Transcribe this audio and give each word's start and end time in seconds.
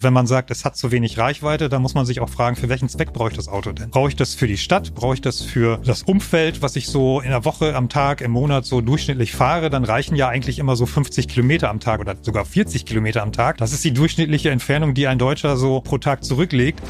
Wenn 0.00 0.12
man 0.12 0.28
sagt, 0.28 0.52
es 0.52 0.64
hat 0.64 0.76
zu 0.76 0.92
wenig 0.92 1.18
Reichweite, 1.18 1.68
dann 1.68 1.82
muss 1.82 1.94
man 1.94 2.06
sich 2.06 2.20
auch 2.20 2.28
fragen, 2.28 2.54
für 2.54 2.68
welchen 2.68 2.88
Zweck 2.88 3.12
brauche 3.12 3.30
ich 3.30 3.36
das 3.36 3.48
Auto 3.48 3.72
denn? 3.72 3.90
Brauche 3.90 4.08
ich 4.08 4.14
das 4.14 4.32
für 4.32 4.46
die 4.46 4.56
Stadt? 4.56 4.94
Brauche 4.94 5.14
ich 5.14 5.20
das 5.20 5.42
für 5.42 5.78
das 5.84 6.04
Umfeld, 6.04 6.62
was 6.62 6.76
ich 6.76 6.86
so 6.86 7.20
in 7.20 7.30
der 7.30 7.44
Woche, 7.44 7.74
am 7.74 7.88
Tag, 7.88 8.20
im 8.20 8.30
Monat 8.30 8.64
so 8.64 8.80
durchschnittlich 8.80 9.32
fahre? 9.32 9.70
Dann 9.70 9.82
reichen 9.82 10.14
ja 10.14 10.28
eigentlich 10.28 10.60
immer 10.60 10.76
so 10.76 10.86
50 10.86 11.26
Kilometer 11.26 11.68
am 11.68 11.80
Tag 11.80 11.98
oder 11.98 12.14
sogar 12.22 12.44
40 12.44 12.86
Kilometer 12.86 13.24
am 13.24 13.32
Tag. 13.32 13.56
Das 13.56 13.72
ist 13.72 13.82
die 13.82 13.92
durchschnittliche 13.92 14.50
Entfernung, 14.50 14.94
die 14.94 15.08
ein 15.08 15.18
Deutscher 15.18 15.56
so 15.56 15.80
pro 15.80 15.98
Tag 15.98 16.22
zurücklegt. 16.22 16.80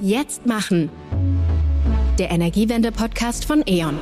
Jetzt 0.00 0.46
machen. 0.46 0.90
Der 2.18 2.32
Energiewende-Podcast 2.32 3.44
von 3.44 3.62
E.ON. 3.66 3.98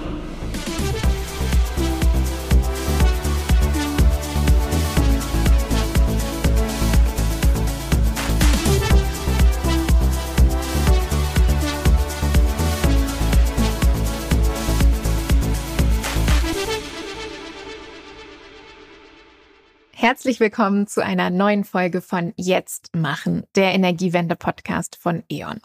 Herzlich 20.03 20.41
willkommen 20.41 20.89
zu 20.89 21.01
einer 21.01 21.31
neuen 21.31 21.63
Folge 21.63 22.01
von 22.01 22.33
Jetzt 22.37 22.91
machen, 22.93 23.45
der 23.55 23.73
Energiewende-Podcast 23.73 24.97
von 25.01 25.23
E.ON. 25.31 25.61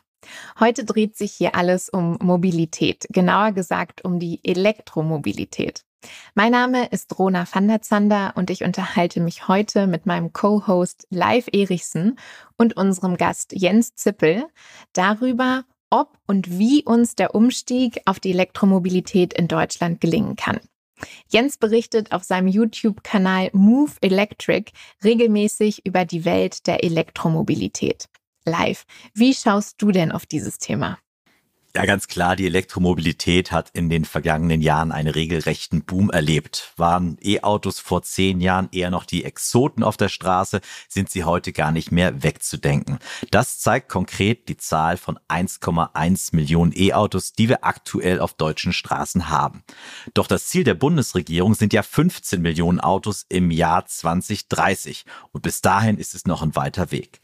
Heute 0.59 0.85
dreht 0.85 1.17
sich 1.17 1.31
hier 1.33 1.55
alles 1.55 1.89
um 1.89 2.19
Mobilität, 2.21 3.07
genauer 3.09 3.53
gesagt 3.53 4.05
um 4.05 4.19
die 4.19 4.39
Elektromobilität. 4.43 5.81
Mein 6.35 6.51
Name 6.51 6.85
ist 6.85 7.17
Rona 7.17 7.47
van 7.51 7.67
der 7.67 7.81
Zander 7.81 8.33
und 8.35 8.51
ich 8.51 8.63
unterhalte 8.63 9.21
mich 9.21 9.47
heute 9.47 9.87
mit 9.87 10.05
meinem 10.05 10.33
Co-Host 10.33 11.07
Live 11.09 11.47
Erichsen 11.51 12.19
und 12.57 12.77
unserem 12.77 13.17
Gast 13.17 13.53
Jens 13.53 13.95
Zippel 13.95 14.45
darüber, 14.93 15.63
ob 15.89 16.15
und 16.27 16.59
wie 16.59 16.83
uns 16.83 17.15
der 17.15 17.33
Umstieg 17.33 18.01
auf 18.05 18.19
die 18.19 18.33
Elektromobilität 18.33 19.33
in 19.33 19.47
Deutschland 19.47 19.99
gelingen 19.99 20.35
kann. 20.35 20.59
Jens 21.29 21.57
berichtet 21.57 22.11
auf 22.11 22.23
seinem 22.23 22.47
YouTube-Kanal 22.47 23.49
Move 23.53 23.91
Electric 24.01 24.71
regelmäßig 25.03 25.85
über 25.85 26.05
die 26.05 26.25
Welt 26.25 26.67
der 26.67 26.83
Elektromobilität. 26.83 28.07
Live, 28.45 28.85
wie 29.13 29.33
schaust 29.33 29.81
du 29.81 29.91
denn 29.91 30.11
auf 30.11 30.25
dieses 30.25 30.57
Thema? 30.57 30.97
Ja, 31.75 31.85
ganz 31.85 32.07
klar, 32.07 32.35
die 32.35 32.47
Elektromobilität 32.47 33.51
hat 33.51 33.69
in 33.73 33.89
den 33.89 34.03
vergangenen 34.03 34.61
Jahren 34.61 34.91
einen 34.91 35.09
regelrechten 35.09 35.83
Boom 35.83 36.09
erlebt. 36.09 36.73
Waren 36.77 37.17
E-Autos 37.21 37.79
vor 37.79 38.01
zehn 38.01 38.39
Jahren 38.39 38.69
eher 38.71 38.89
noch 38.89 39.05
die 39.05 39.23
Exoten 39.23 39.83
auf 39.83 39.95
der 39.95 40.09
Straße, 40.09 40.61
sind 40.87 41.11
sie 41.11 41.23
heute 41.23 41.51
gar 41.51 41.71
nicht 41.71 41.91
mehr 41.91 42.23
wegzudenken. 42.23 42.97
Das 43.29 43.59
zeigt 43.59 43.89
konkret 43.89 44.49
die 44.49 44.57
Zahl 44.57 44.97
von 44.97 45.19
1,1 45.27 46.35
Millionen 46.35 46.73
E-Autos, 46.75 47.33
die 47.33 47.47
wir 47.47 47.63
aktuell 47.63 48.21
auf 48.21 48.33
deutschen 48.33 48.73
Straßen 48.73 49.29
haben. 49.29 49.63
Doch 50.15 50.25
das 50.25 50.47
Ziel 50.47 50.63
der 50.63 50.73
Bundesregierung 50.73 51.53
sind 51.53 51.73
ja 51.73 51.83
15 51.83 52.41
Millionen 52.41 52.79
Autos 52.79 53.25
im 53.29 53.51
Jahr 53.51 53.85
2030. 53.85 55.05
Und 55.31 55.41
bis 55.41 55.61
dahin 55.61 55.99
ist 55.99 56.15
es 56.15 56.25
noch 56.25 56.41
ein 56.41 56.55
weiter 56.55 56.89
Weg. 56.89 57.21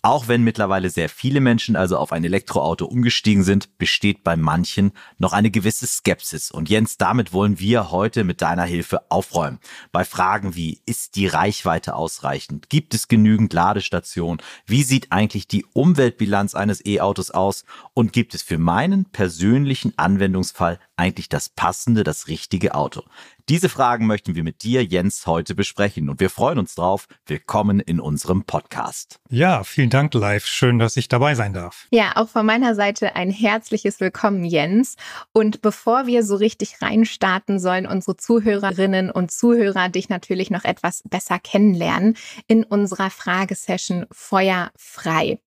Auch 0.00 0.28
wenn 0.28 0.44
mittlerweile 0.44 0.90
sehr 0.90 1.08
viele 1.08 1.40
Menschen 1.40 1.74
also 1.74 1.98
auf 1.98 2.12
ein 2.12 2.22
Elektroauto 2.22 2.86
umgestiegen 2.86 3.42
sind, 3.42 3.78
besteht 3.78 4.22
bei 4.22 4.36
manchen 4.36 4.92
noch 5.18 5.32
eine 5.32 5.50
gewisse 5.50 5.88
Skepsis. 5.88 6.52
Und 6.52 6.68
Jens, 6.68 6.98
damit 6.98 7.32
wollen 7.32 7.58
wir 7.58 7.90
heute 7.90 8.22
mit 8.22 8.40
deiner 8.40 8.62
Hilfe 8.62 9.10
aufräumen. 9.10 9.58
Bei 9.90 10.04
Fragen 10.04 10.54
wie, 10.54 10.80
ist 10.86 11.16
die 11.16 11.26
Reichweite 11.26 11.96
ausreichend? 11.96 12.70
Gibt 12.70 12.94
es 12.94 13.08
genügend 13.08 13.52
Ladestationen? 13.52 14.40
Wie 14.66 14.84
sieht 14.84 15.10
eigentlich 15.10 15.48
die 15.48 15.66
Umweltbilanz 15.72 16.54
eines 16.54 16.84
E-Autos 16.86 17.32
aus? 17.32 17.64
Und 17.92 18.12
gibt 18.12 18.36
es 18.36 18.42
für 18.42 18.58
meinen 18.58 19.06
persönlichen 19.06 19.94
Anwendungsfall 19.96 20.78
eigentlich 20.96 21.28
das 21.28 21.48
passende, 21.48 22.04
das 22.04 22.28
richtige 22.28 22.76
Auto? 22.76 23.02
Diese 23.48 23.70
Fragen 23.70 24.06
möchten 24.06 24.34
wir 24.34 24.44
mit 24.44 24.62
dir, 24.62 24.84
Jens, 24.84 25.26
heute 25.26 25.54
besprechen 25.54 26.10
und 26.10 26.20
wir 26.20 26.28
freuen 26.28 26.58
uns 26.58 26.74
drauf. 26.74 27.06
Willkommen 27.24 27.80
in 27.80 27.98
unserem 27.98 28.44
Podcast. 28.44 29.20
Ja, 29.30 29.64
vielen 29.64 29.88
Dank, 29.88 30.12
Live. 30.12 30.44
Schön, 30.44 30.78
dass 30.78 30.98
ich 30.98 31.08
dabei 31.08 31.34
sein 31.34 31.54
darf. 31.54 31.86
Ja, 31.90 32.12
auch 32.16 32.28
von 32.28 32.44
meiner 32.44 32.74
Seite 32.74 33.16
ein 33.16 33.30
herzliches 33.30 34.00
Willkommen, 34.00 34.44
Jens. 34.44 34.96
Und 35.32 35.62
bevor 35.62 36.06
wir 36.06 36.24
so 36.24 36.36
richtig 36.36 36.82
reinstarten, 36.82 37.58
sollen 37.58 37.86
unsere 37.86 38.18
Zuhörerinnen 38.18 39.10
und 39.10 39.30
Zuhörer 39.30 39.88
dich 39.88 40.10
natürlich 40.10 40.50
noch 40.50 40.64
etwas 40.64 41.02
besser 41.08 41.38
kennenlernen 41.38 42.18
in 42.48 42.64
unserer 42.64 43.08
Fragesession 43.08 44.04
Feuer 44.12 44.72
frei. 44.76 45.40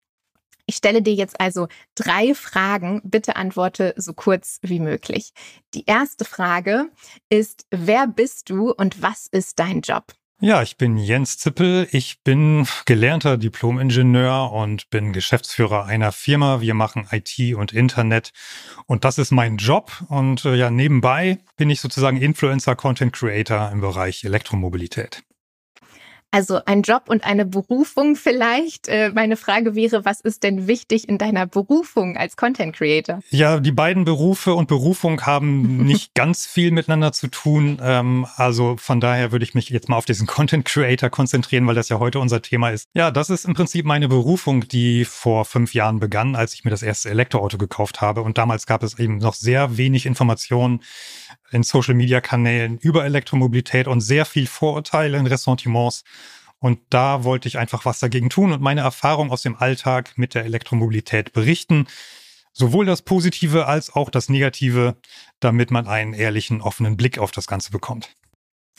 Ich 0.65 0.75
stelle 0.75 1.01
dir 1.01 1.13
jetzt 1.13 1.39
also 1.39 1.67
drei 1.95 2.33
Fragen. 2.33 3.01
Bitte 3.03 3.35
antworte 3.35 3.93
so 3.97 4.13
kurz 4.13 4.59
wie 4.61 4.79
möglich. 4.79 5.33
Die 5.73 5.85
erste 5.85 6.25
Frage 6.25 6.89
ist, 7.29 7.65
wer 7.71 8.07
bist 8.07 8.49
du 8.49 8.71
und 8.71 9.01
was 9.01 9.27
ist 9.27 9.59
dein 9.59 9.81
Job? 9.81 10.13
Ja, 10.43 10.63
ich 10.63 10.75
bin 10.75 10.97
Jens 10.97 11.37
Zippel. 11.37 11.87
Ich 11.91 12.23
bin 12.23 12.67
gelernter 12.87 13.37
Diplom-Ingenieur 13.37 14.51
und 14.51 14.89
bin 14.89 15.13
Geschäftsführer 15.13 15.85
einer 15.85 16.11
Firma. 16.11 16.61
Wir 16.61 16.73
machen 16.73 17.07
IT 17.11 17.53
und 17.55 17.73
Internet 17.73 18.31
und 18.87 19.05
das 19.05 19.19
ist 19.19 19.29
mein 19.29 19.57
Job. 19.57 19.91
Und 20.09 20.43
äh, 20.45 20.55
ja, 20.55 20.71
nebenbei 20.71 21.37
bin 21.57 21.69
ich 21.69 21.79
sozusagen 21.79 22.17
Influencer, 22.17 22.75
Content 22.75 23.13
Creator 23.13 23.69
im 23.71 23.81
Bereich 23.81 24.23
Elektromobilität. 24.23 25.21
Also 26.31 26.61
ein 26.65 26.81
Job 26.81 27.03
und 27.07 27.25
eine 27.25 27.45
Berufung 27.45 28.15
vielleicht. 28.15 28.87
Äh, 28.87 29.11
meine 29.13 29.35
Frage 29.35 29.75
wäre, 29.75 30.05
was 30.05 30.21
ist 30.21 30.43
denn 30.43 30.65
wichtig 30.65 31.09
in 31.09 31.17
deiner 31.17 31.45
Berufung 31.45 32.15
als 32.15 32.37
Content 32.37 32.73
Creator? 32.73 33.19
Ja, 33.31 33.59
die 33.59 33.73
beiden 33.73 34.05
Berufe 34.05 34.53
und 34.53 34.69
Berufung 34.69 35.25
haben 35.25 35.77
nicht 35.85 36.13
ganz 36.15 36.45
viel 36.45 36.71
miteinander 36.71 37.11
zu 37.11 37.27
tun. 37.27 37.79
Ähm, 37.83 38.25
also 38.37 38.77
von 38.77 39.01
daher 39.01 39.33
würde 39.33 39.43
ich 39.43 39.55
mich 39.55 39.67
jetzt 39.69 39.89
mal 39.89 39.97
auf 39.97 40.05
diesen 40.05 40.25
Content 40.25 40.63
Creator 40.63 41.09
konzentrieren, 41.09 41.67
weil 41.67 41.75
das 41.75 41.89
ja 41.89 41.99
heute 41.99 42.19
unser 42.19 42.41
Thema 42.41 42.69
ist. 42.69 42.87
Ja, 42.93 43.11
das 43.11 43.29
ist 43.29 43.43
im 43.43 43.53
Prinzip 43.53 43.85
meine 43.85 44.07
Berufung, 44.07 44.65
die 44.69 45.03
vor 45.03 45.43
fünf 45.43 45.73
Jahren 45.73 45.99
begann, 45.99 46.37
als 46.37 46.53
ich 46.53 46.63
mir 46.63 46.71
das 46.71 46.81
erste 46.81 47.09
Elektroauto 47.09 47.57
gekauft 47.57 47.99
habe. 47.99 48.21
Und 48.21 48.37
damals 48.37 48.65
gab 48.65 48.83
es 48.83 48.97
eben 48.97 49.17
noch 49.17 49.33
sehr 49.33 49.75
wenig 49.75 50.05
Informationen 50.05 50.81
in 51.51 51.63
Social-Media-Kanälen 51.63 52.77
über 52.79 53.05
Elektromobilität 53.05 53.87
und 53.87 54.01
sehr 54.01 54.25
viel 54.25 54.47
Vorurteile 54.47 55.17
in 55.17 55.27
Ressentiments. 55.27 56.03
Und 56.59 56.79
da 56.89 57.23
wollte 57.23 57.47
ich 57.47 57.57
einfach 57.57 57.85
was 57.85 57.99
dagegen 57.99 58.29
tun 58.29 58.53
und 58.53 58.61
meine 58.61 58.81
Erfahrung 58.81 59.31
aus 59.31 59.41
dem 59.41 59.55
Alltag 59.55 60.13
mit 60.17 60.35
der 60.35 60.45
Elektromobilität 60.45 61.33
berichten. 61.33 61.87
Sowohl 62.53 62.85
das 62.85 63.01
Positive 63.01 63.65
als 63.65 63.93
auch 63.93 64.09
das 64.09 64.29
Negative, 64.29 64.95
damit 65.39 65.71
man 65.71 65.87
einen 65.87 66.13
ehrlichen, 66.13 66.61
offenen 66.61 66.97
Blick 66.97 67.17
auf 67.17 67.31
das 67.31 67.47
Ganze 67.47 67.71
bekommt. 67.71 68.15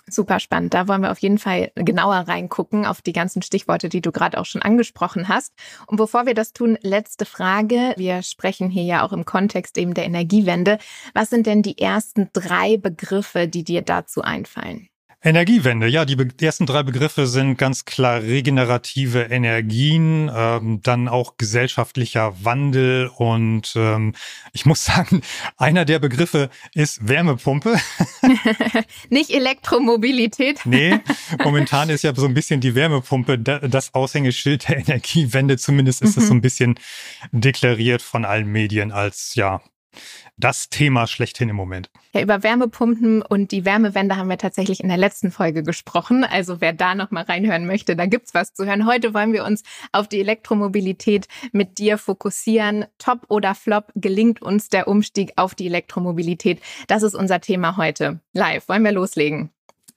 Super 0.09 0.41
spannend. 0.41 0.75
Da 0.75 0.89
wollen 0.89 1.03
wir 1.03 1.13
auf 1.13 1.21
jeden 1.21 1.39
Fall 1.39 1.71
genauer 1.77 2.17
reingucken 2.27 2.87
auf 2.87 3.03
die 3.03 3.13
ganzen 3.13 3.41
Stichworte, 3.41 3.89
die 3.89 4.01
du 4.01 4.11
gerade 4.11 4.39
auch 4.39 4.47
schon 4.47 4.61
angesprochen 4.61 5.29
hast. 5.29 5.55
Und 5.87 5.97
bevor 5.97 6.27
wir 6.27 6.35
das 6.35 6.53
tun, 6.53 6.77
letzte 6.83 7.25
Frage. 7.25 7.95
Wir 7.97 8.23
sprechen 8.23 8.69
hier 8.69 8.83
ja 8.83 9.07
auch 9.07 9.13
im 9.13 9.25
Kontext 9.25 9.79
eben 9.79 9.95
der 9.95 10.05
Energiewende. 10.05 10.79
Was 11.15 11.31
sind 11.31 11.47
denn 11.47 11.63
die 11.63 11.79
ersten 11.79 12.29
drei 12.33 12.77
Begriffe, 12.77 13.47
die 13.47 13.63
dir 13.63 13.83
dazu 13.83 14.23
einfallen? 14.23 14.89
Energiewende, 15.25 15.87
ja, 15.87 16.05
die, 16.05 16.17
ersten 16.45 16.67
drei 16.67 16.83
Begriffe 16.83 17.29
sind 17.29 17.57
ganz 17.57 17.85
klar 17.85 18.23
regenerative 18.23 19.21
Energien, 19.23 20.29
ähm, 20.35 20.81
dann 20.83 21.07
auch 21.07 21.37
gesellschaftlicher 21.37 22.35
Wandel 22.43 23.09
und 23.17 23.73
ähm, 23.77 24.15
ich 24.53 24.67
muss 24.67 24.85
sagen, 24.85 25.23
einer 25.57 25.85
der 25.85 26.01
Begriffe 26.01 26.51
ist 26.75 27.07
Wärmepumpe. 27.07 27.77
Nicht 29.11 29.31
Elektromobilität. 29.31 30.61
nee, 30.65 30.99
momentan 31.43 31.89
ist 31.89 32.03
ja 32.03 32.13
so 32.17 32.27
ein 32.27 32.35
bisschen 32.35 32.61
die 32.61 32.75
Wärmepumpe 32.75 33.39
das 33.39 33.95
Aushängeschild 33.95 34.69
der 34.69 34.79
Energiewende, 34.79 35.57
zumindest 35.57 36.03
ist 36.03 36.17
es 36.17 36.25
mhm. 36.25 36.29
so 36.29 36.35
ein 36.35 36.41
bisschen 36.41 36.81
deklariert 37.31 38.03
von 38.03 38.25
allen 38.25 38.49
Medien 38.49 38.91
als 38.91 39.37
ja 39.37 39.61
das 40.37 40.69
Thema 40.69 41.07
schlechthin 41.07 41.49
im 41.49 41.57
Moment. 41.57 41.91
Ja, 42.13 42.21
über 42.21 42.43
Wärmepumpen 42.43 43.23
und 43.23 43.53
die 43.53 43.65
Wärmewende 43.65 44.17
haben 44.17 44.29
wir 44.29 44.39
tatsächlich 44.39 44.81
in 44.81 44.89
der 44.89 44.99
letzten 44.99 45.31
Folge 45.31 45.63
gesprochen. 45.63 46.25
Also 46.25 46.61
wer 46.61 46.73
da 46.73 46.95
noch 46.95 47.11
mal 47.11 47.25
reinhören 47.25 47.67
möchte, 47.67 47.97
da 47.97 48.07
gibt's 48.07 48.35
was 48.35 48.53
zu 48.55 48.67
hören. 48.67 48.87
Heute 48.87 49.15
wollen 49.15 49.33
wir 49.33 49.45
uns 49.45 49.63
auf 49.93 50.09
die 50.09 50.21
Elektromobilität 50.21 51.27
mit 51.53 51.79
dir 51.79 51.99
fokussieren. 51.99 52.87
Top 52.99 53.27
oder 53.29 53.55
Flop 53.55 53.93
gelingt 53.95 54.43
uns 54.43 54.69
der 54.69 54.89
Umstieg 54.89 55.33
auf 55.37 55.55
die 55.55 55.67
Elektromobilität? 55.67 56.61
Das 56.87 57.03
ist 57.03 57.15
unser 57.15 57.41
Thema 57.41 57.77
heute. 57.77 58.21
Live, 58.33 58.69
wollen 58.69 58.85
wir 58.85 58.93
loslegen? 58.93 59.51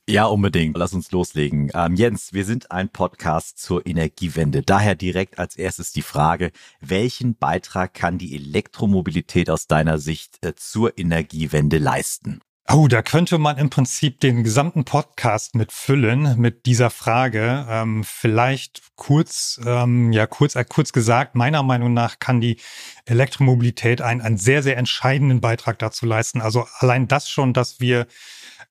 Ja, 0.08 0.26
unbedingt. 0.26 0.78
Lass 0.78 0.94
uns 0.94 1.12
loslegen. 1.12 1.72
Ähm, 1.74 1.96
Jens, 1.96 2.32
wir 2.32 2.46
sind 2.46 2.70
ein 2.70 2.90
Podcast 2.90 3.58
zur 3.58 3.88
Energiewende. 3.88 4.62
Daher 4.62 4.94
direkt 4.94 5.40
als 5.40 5.56
erstes 5.56 5.94
die 5.94 6.04
Frage, 6.04 6.52
welchen 6.80 7.36
Beitrag 7.36 7.96
kann 7.96 8.20
die 8.20 8.36
Elektromobilität 8.36 9.50
aus 9.50 9.66
deiner 9.66 9.98
Sicht 9.98 10.46
äh, 10.46 10.54
zur 10.54 10.96
Energiewende 11.00 11.80
leisten? 11.80 12.42
Oh, 12.68 12.88
da 12.88 13.02
könnte 13.02 13.40
man 13.40 13.58
im 13.58 13.70
Prinzip 13.72 14.20
den 14.20 14.44
gesamten 14.44 14.86
Podcast 14.86 15.56
mit 15.56 15.72
füllen 15.72 16.40
mit 16.40 16.66
dieser 16.68 16.92
Frage. 16.92 17.66
Ähm, 17.70 18.04
vielleicht 18.04 18.82
kurz, 18.96 19.60
ähm, 19.66 20.12
ja 20.12 20.28
kurz, 20.28 20.56
äh, 20.56 20.66
kurz 20.68 20.92
gesagt, 20.92 21.36
meiner 21.36 21.62
Meinung 21.64 21.94
nach 21.94 22.20
kann 22.20 22.42
die 22.42 22.58
Elektromobilität 23.06 24.02
einen, 24.02 24.22
einen 24.22 24.38
sehr, 24.38 24.62
sehr 24.62 24.78
entscheidenden 24.78 25.42
Beitrag 25.42 25.78
dazu 25.80 26.08
leisten. 26.08 26.42
Also 26.42 26.66
allein 26.80 27.08
das 27.08 27.30
schon, 27.30 27.54
dass 27.54 27.80
wir 27.80 28.08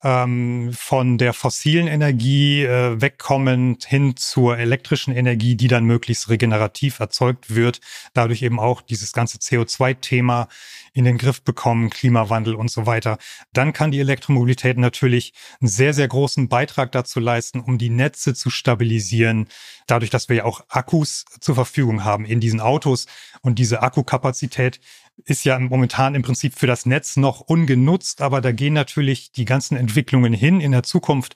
ähm, 0.03 0.71
von 0.73 1.19
der 1.19 1.33
fossilen 1.33 1.87
Energie 1.87 2.65
äh, 2.65 3.01
wegkommend 3.01 3.85
hin 3.85 4.17
zur 4.17 4.59
elektrischen 4.59 5.15
Energie, 5.15 5.57
die 5.57 5.69
dann 5.69 5.85
möglichst 5.85 6.29
regenerativ 6.29 7.01
erzeugt 7.01 7.55
wird, 7.55 7.81
dadurch 8.13 8.43
eben 8.43 8.61
auch 8.61 8.83
dieses 8.83 9.13
ganze 9.13 9.39
CO2-Thema 9.39 10.49
in 10.93 11.05
den 11.05 11.19
Griff 11.19 11.43
bekommen, 11.43 11.91
Klimawandel 11.91 12.55
und 12.55 12.71
so 12.71 12.87
weiter, 12.87 13.19
dann 13.53 13.73
kann 13.73 13.91
die 13.91 14.01
Elektromobilität 14.01 14.79
natürlich 14.79 15.35
einen 15.61 15.69
sehr, 15.69 15.93
sehr 15.93 16.07
großen 16.07 16.49
Beitrag 16.49 16.93
dazu 16.93 17.19
leisten, 17.19 17.61
um 17.61 17.79
die 17.79 17.91
Netze 17.91 18.33
zu 18.35 18.49
stabilisieren, 18.49 19.49
dadurch, 19.87 20.11
dass 20.11 20.29
wir 20.29 20.37
ja 20.37 20.45
auch 20.45 20.63
Akkus 20.69 21.25
zur 21.41 21.57
Verfügung 21.57 22.05
haben 22.05 22.25
in 22.25 22.41
diesen 22.41 22.61
Autos. 22.61 23.07
Und 23.43 23.59
diese 23.59 23.83
Akkukapazität 23.83 24.81
ist 25.25 25.45
ja 25.45 25.59
momentan 25.59 26.15
im 26.15 26.23
Prinzip 26.23 26.59
für 26.59 26.67
das 26.67 26.87
Netz 26.87 27.17
noch 27.17 27.41
ungenutzt, 27.41 28.21
aber 28.21 28.41
da 28.41 28.53
gehen 28.53 28.75
natürlich 28.75 29.33
die 29.33 29.45
ganzen 29.45 29.77
Entwicklungen 29.77 30.33
hin 30.33 30.61
in 30.61 30.73
der 30.73 30.83
Zukunft, 30.83 31.35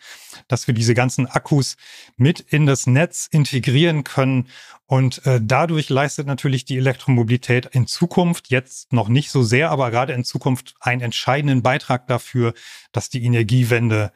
dass 0.48 0.66
wir 0.66 0.75
diese 0.75 0.94
ganzen 0.94 1.26
Akkus 1.26 1.76
mit 2.16 2.40
in 2.40 2.66
das 2.66 2.86
Netz 2.86 3.28
integrieren 3.30 4.04
können. 4.04 4.48
Und 4.86 5.25
äh, 5.26 5.40
dadurch 5.42 5.90
leistet 5.90 6.26
natürlich 6.26 6.64
die 6.64 6.78
Elektromobilität 6.78 7.66
in 7.66 7.86
Zukunft, 7.86 8.48
jetzt 8.48 8.92
noch 8.92 9.08
nicht 9.08 9.30
so 9.30 9.42
sehr, 9.42 9.70
aber 9.70 9.90
gerade 9.90 10.12
in 10.12 10.25
Zukunft 10.25 10.75
einen 10.80 11.02
entscheidenden 11.02 11.62
Beitrag 11.62 12.06
dafür, 12.06 12.54
dass 12.92 13.10
die 13.10 13.22
Energiewende 13.25 14.12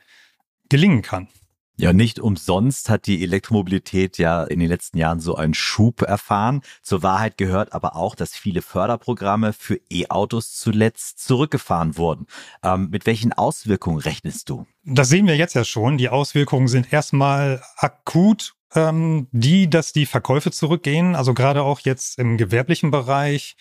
gelingen 0.69 1.03
kann. 1.03 1.29
Ja, 1.77 1.93
nicht 1.93 2.21
umsonst 2.21 2.91
hat 2.91 3.07
die 3.07 3.23
Elektromobilität 3.23 4.19
ja 4.19 4.45
in 4.45 4.61
den 4.61 4.69
letzten 4.69 4.99
Jahren 4.99 5.21
so 5.21 5.35
einen 5.37 5.55
Schub 5.55 6.03
erfahren. 6.03 6.61
Zur 6.83 7.03
Wahrheit 7.03 7.39
gehört 7.39 7.73
aber 7.73 7.97
auch, 7.97 8.15
dass 8.15 8.35
viele 8.35 8.63
Förderprogramme 8.63 9.53
für 9.53 9.81
E-Autos 9.91 10.55
zuletzt 10.55 11.21
zurückgefahren 11.21 11.97
wurden. 11.97 12.27
Ähm, 12.63 12.91
mit 12.91 13.07
welchen 13.07 13.33
Auswirkungen 13.33 13.99
rechnest 13.99 14.51
du? 14.51 14.67
Das 14.85 15.09
sehen 15.09 15.27
wir 15.27 15.37
jetzt 15.37 15.55
ja 15.55 15.65
schon. 15.65 15.97
Die 15.97 16.09
Auswirkungen 16.09 16.69
sind 16.69 16.93
erstmal 16.93 17.63
akut 17.77 18.55
ähm, 18.75 19.29
die, 19.33 19.69
dass 19.69 19.93
die 19.93 20.07
Verkäufe 20.07 20.51
zurückgehen. 20.51 21.15
Also 21.15 21.35
gerade 21.35 21.63
auch 21.63 21.81
jetzt 21.81 22.19
im 22.19 22.37
gewerblichen 22.37 22.91
Bereich 22.91 23.57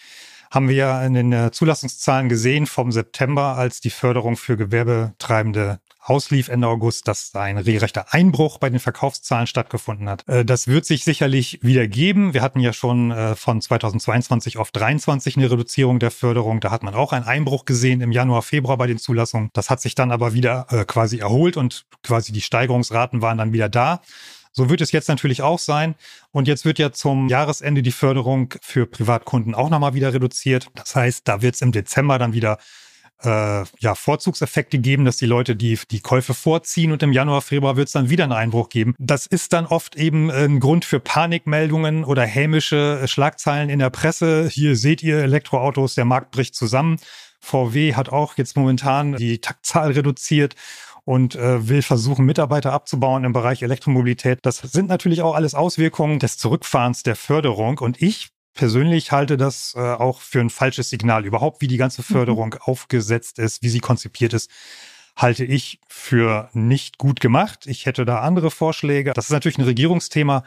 haben 0.49 0.67
wir 0.67 0.75
ja 0.75 1.03
in 1.05 1.13
den 1.13 1.31
äh, 1.31 1.51
Zulassungszahlen 1.51 2.27
gesehen 2.29 2.67
vom 2.67 2.91
September, 2.91 3.55
als 3.57 3.79
die 3.79 3.89
Förderung 3.89 4.35
für 4.35 4.57
Gewerbetreibende 4.57 5.79
auslief 6.01 6.49
Ende 6.49 6.67
August, 6.67 7.07
dass 7.07 7.33
ein 7.35 7.57
regelrechter 7.57 8.13
Einbruch 8.13 8.57
bei 8.57 8.69
den 8.69 8.79
Verkaufszahlen 8.79 9.47
stattgefunden 9.47 10.09
hat. 10.09 10.27
Äh, 10.27 10.43
das 10.43 10.67
wird 10.67 10.85
sich 10.85 11.03
sicherlich 11.03 11.59
wieder 11.61 11.87
geben. 11.87 12.33
Wir 12.33 12.41
hatten 12.41 12.59
ja 12.59 12.73
schon 12.73 13.11
äh, 13.11 13.35
von 13.35 13.61
2022 13.61 14.57
auf 14.57 14.71
23 14.71 15.37
eine 15.37 15.51
Reduzierung 15.51 15.99
der 15.99 16.11
Förderung. 16.11 16.59
Da 16.59 16.71
hat 16.71 16.83
man 16.83 16.95
auch 16.95 17.13
einen 17.13 17.25
Einbruch 17.25 17.65
gesehen 17.65 18.01
im 18.01 18.11
Januar, 18.11 18.41
Februar 18.41 18.77
bei 18.77 18.87
den 18.87 18.97
Zulassungen. 18.97 19.51
Das 19.53 19.69
hat 19.69 19.81
sich 19.81 19.95
dann 19.95 20.11
aber 20.11 20.33
wieder 20.33 20.65
äh, 20.69 20.85
quasi 20.85 21.19
erholt 21.19 21.55
und 21.55 21.85
quasi 22.03 22.31
die 22.31 22.41
Steigerungsraten 22.41 23.21
waren 23.21 23.37
dann 23.37 23.53
wieder 23.53 23.69
da. 23.69 24.01
So 24.53 24.69
wird 24.69 24.81
es 24.81 24.91
jetzt 24.91 25.07
natürlich 25.07 25.41
auch 25.41 25.59
sein. 25.59 25.95
Und 26.31 26.47
jetzt 26.47 26.65
wird 26.65 26.79
ja 26.79 26.91
zum 26.91 27.29
Jahresende 27.29 27.81
die 27.81 27.91
Förderung 27.91 28.53
für 28.61 28.85
Privatkunden 28.85 29.55
auch 29.55 29.69
nochmal 29.69 29.93
wieder 29.93 30.13
reduziert. 30.13 30.67
Das 30.75 30.95
heißt, 30.95 31.27
da 31.27 31.41
wird 31.41 31.55
es 31.55 31.61
im 31.61 31.71
Dezember 31.71 32.19
dann 32.19 32.33
wieder 32.33 32.57
äh, 33.23 33.63
ja, 33.79 33.95
Vorzugseffekte 33.95 34.79
geben, 34.79 35.05
dass 35.05 35.17
die 35.17 35.25
Leute 35.25 35.55
die, 35.55 35.79
die 35.89 35.99
Käufe 35.99 36.33
vorziehen 36.33 36.91
und 36.91 37.03
im 37.03 37.13
Januar, 37.13 37.41
Februar 37.41 37.75
wird 37.75 37.87
es 37.87 37.93
dann 37.93 38.09
wieder 38.09 38.23
einen 38.23 38.33
Einbruch 38.33 38.69
geben. 38.69 38.95
Das 38.99 39.25
ist 39.25 39.53
dann 39.53 39.65
oft 39.65 39.95
eben 39.95 40.29
ein 40.31 40.59
Grund 40.59 40.85
für 40.85 40.99
Panikmeldungen 40.99 42.03
oder 42.03 42.23
hämische 42.25 43.07
Schlagzeilen 43.07 43.69
in 43.69 43.79
der 43.79 43.89
Presse. 43.89 44.47
Hier 44.49 44.75
seht 44.75 45.03
ihr 45.03 45.19
Elektroautos, 45.19 45.95
der 45.95 46.05
Markt 46.05 46.31
bricht 46.31 46.55
zusammen. 46.55 46.97
VW 47.39 47.95
hat 47.95 48.09
auch 48.09 48.37
jetzt 48.37 48.55
momentan 48.55 49.15
die 49.15 49.39
Taktzahl 49.39 49.91
reduziert 49.91 50.55
und 51.03 51.35
äh, 51.35 51.67
will 51.67 51.81
versuchen, 51.81 52.25
Mitarbeiter 52.25 52.73
abzubauen 52.73 53.23
im 53.23 53.33
Bereich 53.33 53.63
Elektromobilität. 53.63 54.39
Das 54.43 54.57
sind 54.57 54.87
natürlich 54.87 55.21
auch 55.21 55.35
alles 55.35 55.55
Auswirkungen 55.55 56.19
des 56.19 56.37
Zurückfahrens 56.37 57.03
der 57.03 57.15
Förderung. 57.15 57.79
Und 57.79 58.01
ich 58.01 58.29
persönlich 58.53 59.11
halte 59.11 59.37
das 59.37 59.73
äh, 59.75 59.79
auch 59.79 60.21
für 60.21 60.39
ein 60.39 60.49
falsches 60.49 60.89
Signal. 60.89 61.25
Überhaupt, 61.25 61.61
wie 61.61 61.67
die 61.67 61.77
ganze 61.77 62.01
mhm. 62.01 62.13
Förderung 62.13 62.49
mhm. 62.49 62.61
aufgesetzt 62.61 63.39
ist, 63.39 63.63
wie 63.63 63.69
sie 63.69 63.79
konzipiert 63.79 64.33
ist, 64.33 64.49
halte 65.15 65.45
ich 65.45 65.79
für 65.87 66.49
nicht 66.53 66.97
gut 66.97 67.19
gemacht. 67.19 67.67
Ich 67.67 67.85
hätte 67.85 68.05
da 68.05 68.21
andere 68.21 68.51
Vorschläge. 68.51 69.13
Das 69.13 69.25
ist 69.25 69.31
natürlich 69.31 69.57
ein 69.57 69.65
Regierungsthema, 69.65 70.43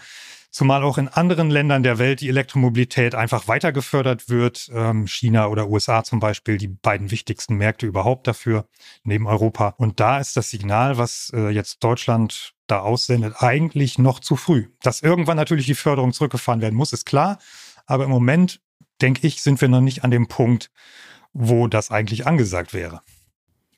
zumal 0.50 0.82
auch 0.82 0.98
in 0.98 1.08
anderen 1.08 1.50
Ländern 1.50 1.82
der 1.82 1.98
Welt 1.98 2.20
die 2.20 2.28
Elektromobilität 2.28 3.14
einfach 3.14 3.48
weiter 3.48 3.72
gefördert 3.72 4.28
wird. 4.28 4.70
Ähm, 4.72 5.06
China 5.06 5.48
oder 5.48 5.68
USA 5.68 6.04
zum 6.04 6.20
Beispiel, 6.20 6.56
die 6.56 6.68
beiden 6.68 7.10
wichtigsten 7.10 7.56
Märkte 7.56 7.86
überhaupt 7.86 8.26
dafür, 8.26 8.66
neben 9.02 9.26
Europa. 9.26 9.74
Und 9.76 10.00
da 10.00 10.18
ist 10.18 10.36
das 10.36 10.50
Signal, 10.50 10.98
was 10.98 11.30
äh, 11.34 11.50
jetzt 11.50 11.82
Deutschland 11.84 12.54
da 12.66 12.80
aussendet, 12.80 13.34
eigentlich 13.38 13.98
noch 13.98 14.20
zu 14.20 14.36
früh. 14.36 14.68
Dass 14.82 15.02
irgendwann 15.02 15.36
natürlich 15.36 15.66
die 15.66 15.74
Förderung 15.74 16.12
zurückgefahren 16.12 16.60
werden 16.60 16.76
muss, 16.76 16.92
ist 16.92 17.04
klar. 17.04 17.38
Aber 17.86 18.04
im 18.04 18.10
Moment, 18.10 18.60
denke 19.00 19.26
ich, 19.26 19.42
sind 19.42 19.60
wir 19.60 19.68
noch 19.68 19.80
nicht 19.80 20.04
an 20.04 20.10
dem 20.10 20.28
Punkt, 20.28 20.70
wo 21.32 21.66
das 21.66 21.90
eigentlich 21.90 22.26
angesagt 22.26 22.72
wäre. 22.72 23.02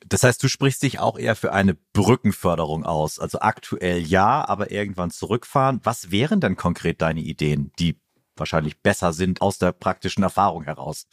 Das 0.09 0.23
heißt, 0.23 0.43
du 0.43 0.49
sprichst 0.49 0.83
dich 0.83 1.01
auch 1.01 1.19
eher 1.19 1.35
für 1.35 1.53
eine 1.53 1.75
Brückenförderung 1.93 2.85
aus. 2.85 3.19
Also 3.19 3.41
aktuell 3.41 3.99
ja, 3.99 4.47
aber 4.47 4.71
irgendwann 4.71 5.11
zurückfahren. 5.11 5.81
Was 5.83 6.11
wären 6.11 6.41
denn 6.41 6.57
konkret 6.57 7.03
deine 7.03 7.21
Ideen, 7.21 7.73
die 7.79 7.99
wahrscheinlich 8.37 8.81
besser 8.83 9.13
sind 9.13 9.41
aus 9.41 9.59
der 9.59 9.73
praktischen 9.73 10.23
Erfahrung 10.23 10.65
heraus? 10.65 11.09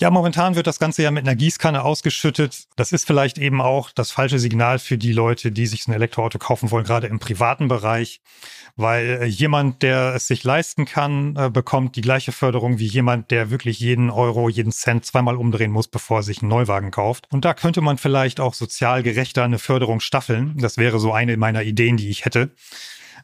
Ja, 0.00 0.10
momentan 0.10 0.54
wird 0.54 0.68
das 0.68 0.78
Ganze 0.78 1.02
ja 1.02 1.10
mit 1.10 1.26
einer 1.26 1.34
Gießkanne 1.34 1.82
ausgeschüttet. 1.82 2.68
Das 2.76 2.92
ist 2.92 3.04
vielleicht 3.04 3.36
eben 3.36 3.60
auch 3.60 3.90
das 3.90 4.12
falsche 4.12 4.38
Signal 4.38 4.78
für 4.78 4.96
die 4.96 5.12
Leute, 5.12 5.50
die 5.50 5.66
sich 5.66 5.88
ein 5.88 5.92
Elektroauto 5.92 6.38
kaufen 6.38 6.70
wollen, 6.70 6.84
gerade 6.84 7.08
im 7.08 7.18
privaten 7.18 7.66
Bereich, 7.66 8.20
weil 8.76 9.22
äh, 9.22 9.24
jemand, 9.24 9.82
der 9.82 10.14
es 10.14 10.28
sich 10.28 10.44
leisten 10.44 10.84
kann, 10.84 11.34
äh, 11.34 11.50
bekommt 11.50 11.96
die 11.96 12.00
gleiche 12.00 12.30
Förderung 12.30 12.78
wie 12.78 12.86
jemand, 12.86 13.32
der 13.32 13.50
wirklich 13.50 13.80
jeden 13.80 14.08
Euro, 14.08 14.48
jeden 14.48 14.70
Cent 14.70 15.04
zweimal 15.04 15.34
umdrehen 15.34 15.72
muss, 15.72 15.88
bevor 15.88 16.20
er 16.20 16.22
sich 16.22 16.42
einen 16.42 16.50
Neuwagen 16.50 16.92
kauft. 16.92 17.26
Und 17.32 17.44
da 17.44 17.52
könnte 17.52 17.80
man 17.80 17.98
vielleicht 17.98 18.38
auch 18.38 18.54
sozial 18.54 19.02
gerechter 19.02 19.42
eine 19.42 19.58
Förderung 19.58 19.98
staffeln. 19.98 20.56
Das 20.58 20.78
wäre 20.78 21.00
so 21.00 21.12
eine 21.12 21.36
meiner 21.36 21.64
Ideen, 21.64 21.96
die 21.96 22.08
ich 22.08 22.24
hätte 22.24 22.52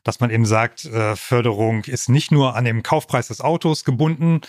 dass 0.02 0.20
man 0.20 0.28
eben 0.28 0.44
sagt, 0.44 0.84
äh, 0.84 1.16
Förderung 1.16 1.84
ist 1.84 2.10
nicht 2.10 2.30
nur 2.30 2.54
an 2.56 2.66
dem 2.66 2.82
Kaufpreis 2.82 3.28
des 3.28 3.40
Autos 3.40 3.84
gebunden, 3.84 4.42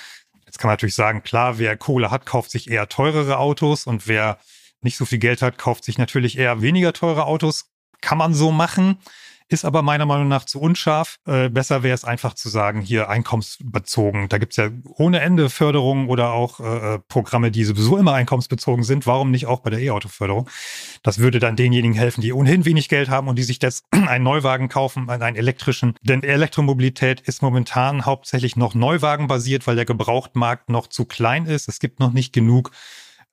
Jetzt 0.55 0.62
kann 0.62 0.69
man 0.69 0.75
natürlich 0.75 0.95
sagen, 0.95 1.21
klar, 1.21 1.59
wer 1.59 1.75
Kohle 1.75 2.12
hat, 2.12 2.25
kauft 2.25 2.50
sich 2.50 2.71
eher 2.71 2.88
teurere 2.88 3.39
Autos 3.39 3.85
und 3.85 4.07
wer 4.07 4.38
nicht 4.79 4.95
so 4.95 5.03
viel 5.03 5.17
Geld 5.17 5.41
hat, 5.41 5.57
kauft 5.57 5.83
sich 5.83 5.97
natürlich 5.97 6.38
eher 6.38 6.62
weniger 6.62 6.93
teure 6.93 7.25
Autos. 7.25 7.74
Kann 8.00 8.17
man 8.17 8.33
so 8.33 8.53
machen 8.53 8.97
ist 9.47 9.65
aber 9.65 9.81
meiner 9.81 10.05
Meinung 10.05 10.27
nach 10.27 10.45
zu 10.45 10.59
unscharf. 10.59 11.17
Äh, 11.25 11.49
besser 11.49 11.83
wäre 11.83 11.93
es 11.93 12.03
einfach 12.03 12.33
zu 12.33 12.49
sagen, 12.49 12.81
hier 12.81 13.09
einkommensbezogen. 13.09 14.27
Da 14.29 14.37
gibt's 14.39 14.57
ja 14.57 14.69
ohne 14.83 15.19
Ende 15.19 15.49
Förderungen 15.49 16.09
oder 16.09 16.31
auch 16.31 16.59
äh, 16.59 16.95
äh, 16.95 16.99
Programme, 17.07 17.51
die 17.51 17.63
sowieso 17.63 17.97
immer 17.97 18.13
einkommensbezogen 18.13 18.83
sind. 18.83 19.05
Warum 19.05 19.31
nicht 19.31 19.45
auch 19.45 19.59
bei 19.59 19.69
der 19.69 19.79
E-Auto-Förderung? 19.79 20.49
Das 21.03 21.19
würde 21.19 21.39
dann 21.39 21.55
denjenigen 21.55 21.93
helfen, 21.93 22.21
die 22.21 22.33
ohnehin 22.33 22.65
wenig 22.65 22.89
Geld 22.89 23.09
haben 23.09 23.27
und 23.27 23.37
die 23.37 23.43
sich 23.43 23.61
jetzt 23.61 23.85
einen 23.91 24.23
Neuwagen 24.23 24.67
kaufen, 24.67 25.09
einen 25.09 25.35
elektrischen. 25.35 25.95
Denn 26.01 26.23
Elektromobilität 26.23 27.21
ist 27.21 27.41
momentan 27.41 28.05
hauptsächlich 28.05 28.55
noch 28.55 28.73
Neuwagen-basiert, 28.73 29.67
weil 29.67 29.75
der 29.75 29.85
Gebrauchtmarkt 29.85 30.69
noch 30.69 30.87
zu 30.87 31.05
klein 31.05 31.45
ist. 31.45 31.67
Es 31.67 31.79
gibt 31.79 31.99
noch 31.99 32.13
nicht 32.13 32.33
genug 32.33 32.71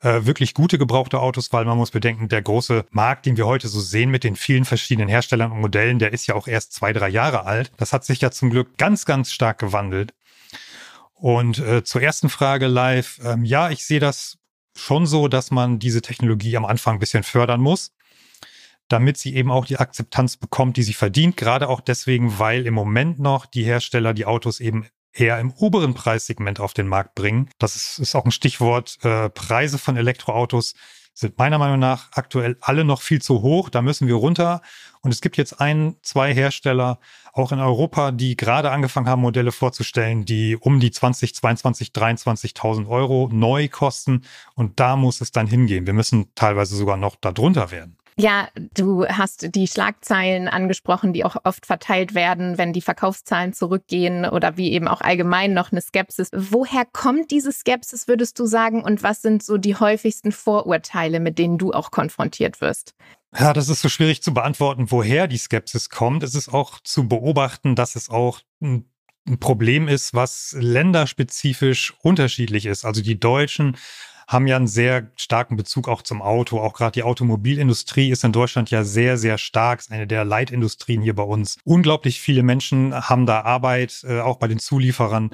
äh, 0.02 0.26
wirklich 0.26 0.54
gute 0.54 0.78
gebrauchte 0.78 1.20
Autos, 1.20 1.52
weil 1.52 1.64
man 1.64 1.78
muss 1.78 1.92
bedenken, 1.92 2.28
der 2.28 2.42
große 2.42 2.84
Markt, 2.90 3.26
den 3.26 3.36
wir 3.36 3.46
heute 3.46 3.68
so 3.68 3.80
sehen 3.80 4.10
mit 4.10 4.24
den 4.24 4.36
vielen 4.36 4.64
verschiedenen 4.64 5.08
Herstellern 5.08 5.52
und 5.52 5.60
Modellen, 5.60 5.98
der 5.98 6.12
ist 6.12 6.26
ja 6.26 6.34
auch 6.34 6.48
erst 6.48 6.72
zwei, 6.72 6.92
drei 6.92 7.08
Jahre 7.08 7.46
alt. 7.46 7.70
Das 7.76 7.92
hat 7.92 8.04
sich 8.04 8.20
ja 8.20 8.30
zum 8.30 8.50
Glück 8.50 8.76
ganz, 8.78 9.04
ganz 9.04 9.32
stark 9.32 9.58
gewandelt. 9.58 10.12
Und 11.14 11.60
äh, 11.60 11.84
zur 11.84 12.02
ersten 12.02 12.28
Frage 12.28 12.66
live, 12.66 13.20
ähm, 13.24 13.44
ja, 13.44 13.70
ich 13.70 13.84
sehe 13.84 14.00
das 14.00 14.38
schon 14.76 15.06
so, 15.06 15.28
dass 15.28 15.52
man 15.52 15.78
diese 15.78 16.02
Technologie 16.02 16.56
am 16.56 16.64
Anfang 16.64 16.94
ein 16.94 17.00
bisschen 17.00 17.22
fördern 17.22 17.60
muss, 17.60 17.92
damit 18.88 19.18
sie 19.18 19.36
eben 19.36 19.52
auch 19.52 19.66
die 19.66 19.76
Akzeptanz 19.76 20.36
bekommt, 20.36 20.76
die 20.76 20.82
sie 20.82 20.94
verdient. 20.94 21.36
Gerade 21.36 21.68
auch 21.68 21.80
deswegen, 21.80 22.40
weil 22.40 22.66
im 22.66 22.74
Moment 22.74 23.20
noch 23.20 23.46
die 23.46 23.62
Hersteller 23.62 24.14
die 24.14 24.26
Autos 24.26 24.58
eben 24.58 24.86
eher 25.12 25.38
im 25.38 25.52
oberen 25.52 25.94
Preissegment 25.94 26.60
auf 26.60 26.74
den 26.74 26.88
Markt 26.88 27.14
bringen. 27.14 27.50
Das 27.58 27.76
ist, 27.76 27.98
ist 27.98 28.14
auch 28.14 28.24
ein 28.24 28.30
Stichwort. 28.30 28.98
Äh, 29.02 29.30
Preise 29.30 29.78
von 29.78 29.96
Elektroautos 29.96 30.74
sind 31.14 31.38
meiner 31.38 31.58
Meinung 31.58 31.78
nach 31.78 32.08
aktuell 32.12 32.56
alle 32.60 32.84
noch 32.84 33.02
viel 33.02 33.20
zu 33.20 33.42
hoch. 33.42 33.68
Da 33.68 33.82
müssen 33.82 34.08
wir 34.08 34.14
runter. 34.14 34.62
Und 35.02 35.12
es 35.12 35.20
gibt 35.20 35.36
jetzt 35.36 35.60
ein, 35.60 35.96
zwei 36.02 36.32
Hersteller, 36.32 36.98
auch 37.32 37.52
in 37.52 37.60
Europa, 37.60 38.12
die 38.12 38.36
gerade 38.36 38.70
angefangen 38.70 39.08
haben, 39.08 39.22
Modelle 39.22 39.52
vorzustellen, 39.52 40.24
die 40.24 40.56
um 40.56 40.80
die 40.80 40.90
20, 40.90 41.34
22, 41.34 41.88
23.000 41.88 42.88
Euro 42.88 43.28
neu 43.32 43.68
kosten. 43.68 44.22
Und 44.54 44.80
da 44.80 44.96
muss 44.96 45.20
es 45.20 45.32
dann 45.32 45.46
hingehen. 45.46 45.86
Wir 45.86 45.94
müssen 45.94 46.34
teilweise 46.34 46.76
sogar 46.76 46.96
noch 46.96 47.16
darunter 47.16 47.70
werden. 47.70 47.96
Ja, 48.18 48.48
du 48.74 49.06
hast 49.06 49.54
die 49.54 49.66
Schlagzeilen 49.66 50.48
angesprochen, 50.48 51.12
die 51.12 51.24
auch 51.24 51.36
oft 51.44 51.64
verteilt 51.64 52.14
werden, 52.14 52.58
wenn 52.58 52.72
die 52.72 52.82
Verkaufszahlen 52.82 53.54
zurückgehen 53.54 54.26
oder 54.26 54.56
wie 54.56 54.72
eben 54.72 54.86
auch 54.86 55.00
allgemein 55.00 55.54
noch 55.54 55.72
eine 55.72 55.80
Skepsis. 55.80 56.28
Woher 56.34 56.84
kommt 56.84 57.30
diese 57.30 57.52
Skepsis, 57.52 58.08
würdest 58.08 58.38
du 58.38 58.44
sagen? 58.44 58.82
Und 58.82 59.02
was 59.02 59.22
sind 59.22 59.42
so 59.42 59.56
die 59.56 59.76
häufigsten 59.76 60.30
Vorurteile, 60.30 61.20
mit 61.20 61.38
denen 61.38 61.56
du 61.56 61.72
auch 61.72 61.90
konfrontiert 61.90 62.60
wirst? 62.60 62.94
Ja, 63.38 63.54
das 63.54 63.70
ist 63.70 63.80
so 63.80 63.88
schwierig 63.88 64.22
zu 64.22 64.34
beantworten, 64.34 64.90
woher 64.90 65.26
die 65.26 65.38
Skepsis 65.38 65.88
kommt. 65.88 66.22
Es 66.22 66.34
ist 66.34 66.52
auch 66.52 66.80
zu 66.80 67.08
beobachten, 67.08 67.74
dass 67.74 67.96
es 67.96 68.10
auch 68.10 68.40
ein 68.60 68.84
Problem 69.40 69.88
ist, 69.88 70.12
was 70.12 70.54
länderspezifisch 70.58 71.94
unterschiedlich 72.02 72.66
ist. 72.66 72.84
Also 72.84 73.00
die 73.02 73.18
Deutschen 73.18 73.78
haben 74.32 74.46
ja 74.46 74.56
einen 74.56 74.66
sehr 74.66 75.10
starken 75.16 75.56
Bezug 75.56 75.88
auch 75.88 76.02
zum 76.02 76.22
Auto. 76.22 76.60
Auch 76.60 76.74
gerade 76.74 76.92
die 76.92 77.02
Automobilindustrie 77.02 78.10
ist 78.10 78.24
in 78.24 78.32
Deutschland 78.32 78.70
ja 78.70 78.84
sehr, 78.84 79.18
sehr 79.18 79.38
stark. 79.38 79.80
Ist 79.80 79.92
eine 79.92 80.06
der 80.06 80.24
Leitindustrien 80.24 81.02
hier 81.02 81.14
bei 81.14 81.22
uns. 81.22 81.58
Unglaublich 81.64 82.20
viele 82.20 82.42
Menschen 82.42 82.94
haben 82.94 83.26
da 83.26 83.42
Arbeit, 83.42 84.04
äh, 84.08 84.20
auch 84.20 84.38
bei 84.38 84.48
den 84.48 84.58
Zulieferern. 84.58 85.30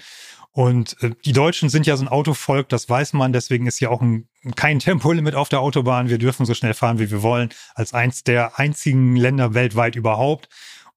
Und 0.52 1.00
äh, 1.02 1.12
die 1.24 1.32
Deutschen 1.32 1.68
sind 1.68 1.86
ja 1.86 1.96
so 1.96 2.04
ein 2.04 2.08
Autovolk, 2.08 2.68
das 2.68 2.88
weiß 2.88 3.12
man. 3.12 3.32
Deswegen 3.32 3.66
ist 3.66 3.78
hier 3.78 3.90
auch 3.90 4.02
ein, 4.02 4.28
kein 4.56 4.80
Tempolimit 4.80 5.34
auf 5.34 5.48
der 5.48 5.60
Autobahn. 5.60 6.08
Wir 6.08 6.18
dürfen 6.18 6.46
so 6.46 6.54
schnell 6.54 6.74
fahren, 6.74 6.98
wie 6.98 7.10
wir 7.10 7.22
wollen, 7.22 7.50
als 7.74 7.94
eins 7.94 8.24
der 8.24 8.58
einzigen 8.58 9.14
Länder 9.14 9.54
weltweit 9.54 9.94
überhaupt. 9.94 10.48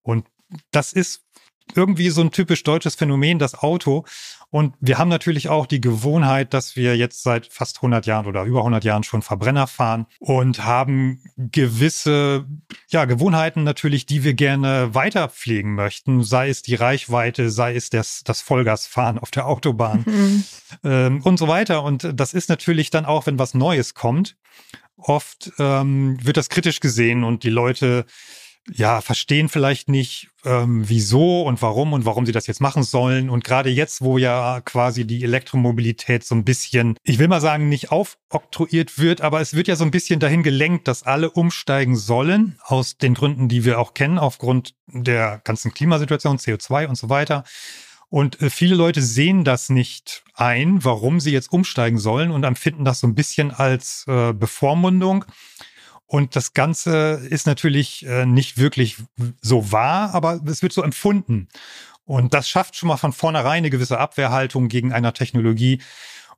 Und 0.01 0.25
das 0.71 0.93
ist 0.93 1.23
irgendwie 1.75 2.09
so 2.09 2.21
ein 2.21 2.31
typisch 2.31 2.63
deutsches 2.63 2.95
Phänomen, 2.95 3.39
das 3.39 3.55
Auto. 3.55 4.05
Und 4.49 4.75
wir 4.81 4.97
haben 4.97 5.07
natürlich 5.07 5.47
auch 5.47 5.65
die 5.65 5.79
Gewohnheit, 5.79 6.53
dass 6.53 6.75
wir 6.75 6.97
jetzt 6.97 7.23
seit 7.23 7.47
fast 7.47 7.77
100 7.77 8.05
Jahren 8.05 8.25
oder 8.25 8.43
über 8.43 8.59
100 8.59 8.83
Jahren 8.83 9.03
schon 9.03 9.21
Verbrenner 9.21 9.65
fahren 9.65 10.07
und 10.19 10.65
haben 10.65 11.23
gewisse 11.37 12.45
ja, 12.89 13.05
Gewohnheiten 13.05 13.63
natürlich, 13.63 14.05
die 14.05 14.25
wir 14.25 14.33
gerne 14.33 14.93
weiter 14.93 15.29
pflegen 15.29 15.73
möchten, 15.75 16.23
sei 16.23 16.49
es 16.49 16.61
die 16.63 16.75
Reichweite, 16.75 17.49
sei 17.49 17.75
es 17.75 17.89
das, 17.89 18.23
das 18.25 18.41
Vollgasfahren 18.41 19.19
auf 19.19 19.31
der 19.31 19.47
Autobahn 19.47 20.03
mhm. 20.05 20.43
ähm, 20.83 21.21
und 21.23 21.37
so 21.37 21.47
weiter. 21.47 21.83
Und 21.83 22.09
das 22.13 22.33
ist 22.33 22.49
natürlich 22.49 22.89
dann 22.89 23.05
auch, 23.05 23.27
wenn 23.27 23.39
was 23.39 23.53
Neues 23.53 23.93
kommt, 23.93 24.35
oft 24.97 25.51
ähm, 25.59 26.17
wird 26.21 26.35
das 26.35 26.49
kritisch 26.49 26.81
gesehen 26.81 27.23
und 27.23 27.43
die 27.43 27.49
Leute 27.49 28.05
ja, 28.69 29.01
verstehen 29.01 29.49
vielleicht 29.49 29.89
nicht, 29.89 30.29
ähm, 30.45 30.87
wieso 30.87 31.43
und 31.43 31.61
warum 31.61 31.93
und 31.93 32.05
warum 32.05 32.25
sie 32.25 32.31
das 32.31 32.47
jetzt 32.47 32.61
machen 32.61 32.83
sollen. 32.83 33.29
Und 33.29 33.43
gerade 33.43 33.69
jetzt, 33.69 34.01
wo 34.01 34.17
ja 34.17 34.61
quasi 34.61 35.05
die 35.05 35.23
Elektromobilität 35.23 36.23
so 36.23 36.35
ein 36.35 36.45
bisschen, 36.45 36.95
ich 37.03 37.17
will 37.17 37.27
mal 37.27 37.41
sagen, 37.41 37.69
nicht 37.69 37.91
aufoktroyiert 37.91 38.99
wird, 38.99 39.21
aber 39.21 39.41
es 39.41 39.55
wird 39.55 39.67
ja 39.67 39.75
so 39.75 39.83
ein 39.83 39.91
bisschen 39.91 40.19
dahin 40.19 40.43
gelenkt, 40.43 40.87
dass 40.87 41.03
alle 41.03 41.31
umsteigen 41.31 41.95
sollen, 41.95 42.59
aus 42.63 42.97
den 42.97 43.15
Gründen, 43.15 43.47
die 43.47 43.65
wir 43.65 43.79
auch 43.79 43.93
kennen, 43.93 44.19
aufgrund 44.19 44.75
der 44.87 45.41
ganzen 45.43 45.73
Klimasituation, 45.73 46.37
CO2 46.37 46.87
und 46.87 46.95
so 46.95 47.09
weiter. 47.09 47.43
Und 48.09 48.41
äh, 48.41 48.49
viele 48.49 48.75
Leute 48.75 49.01
sehen 49.01 49.43
das 49.43 49.69
nicht 49.69 50.23
ein, 50.35 50.83
warum 50.83 51.19
sie 51.19 51.31
jetzt 51.31 51.51
umsteigen 51.51 51.97
sollen 51.97 52.29
und 52.31 52.43
empfinden 52.43 52.85
das 52.85 52.99
so 52.99 53.07
ein 53.07 53.15
bisschen 53.15 53.51
als 53.51 54.05
äh, 54.07 54.33
Bevormundung. 54.33 55.25
Und 56.11 56.35
das 56.35 56.53
Ganze 56.53 57.21
ist 57.29 57.47
natürlich 57.47 58.05
äh, 58.05 58.25
nicht 58.25 58.57
wirklich 58.57 58.97
so 59.41 59.71
wahr, 59.71 60.13
aber 60.13 60.41
es 60.45 60.61
wird 60.61 60.73
so 60.73 60.83
empfunden. 60.83 61.47
Und 62.03 62.33
das 62.33 62.49
schafft 62.49 62.75
schon 62.75 62.87
mal 62.87 62.97
von 62.97 63.13
vornherein 63.13 63.59
eine 63.59 63.69
gewisse 63.69 63.97
Abwehrhaltung 63.97 64.67
gegen 64.67 64.91
einer 64.91 65.13
Technologie. 65.13 65.81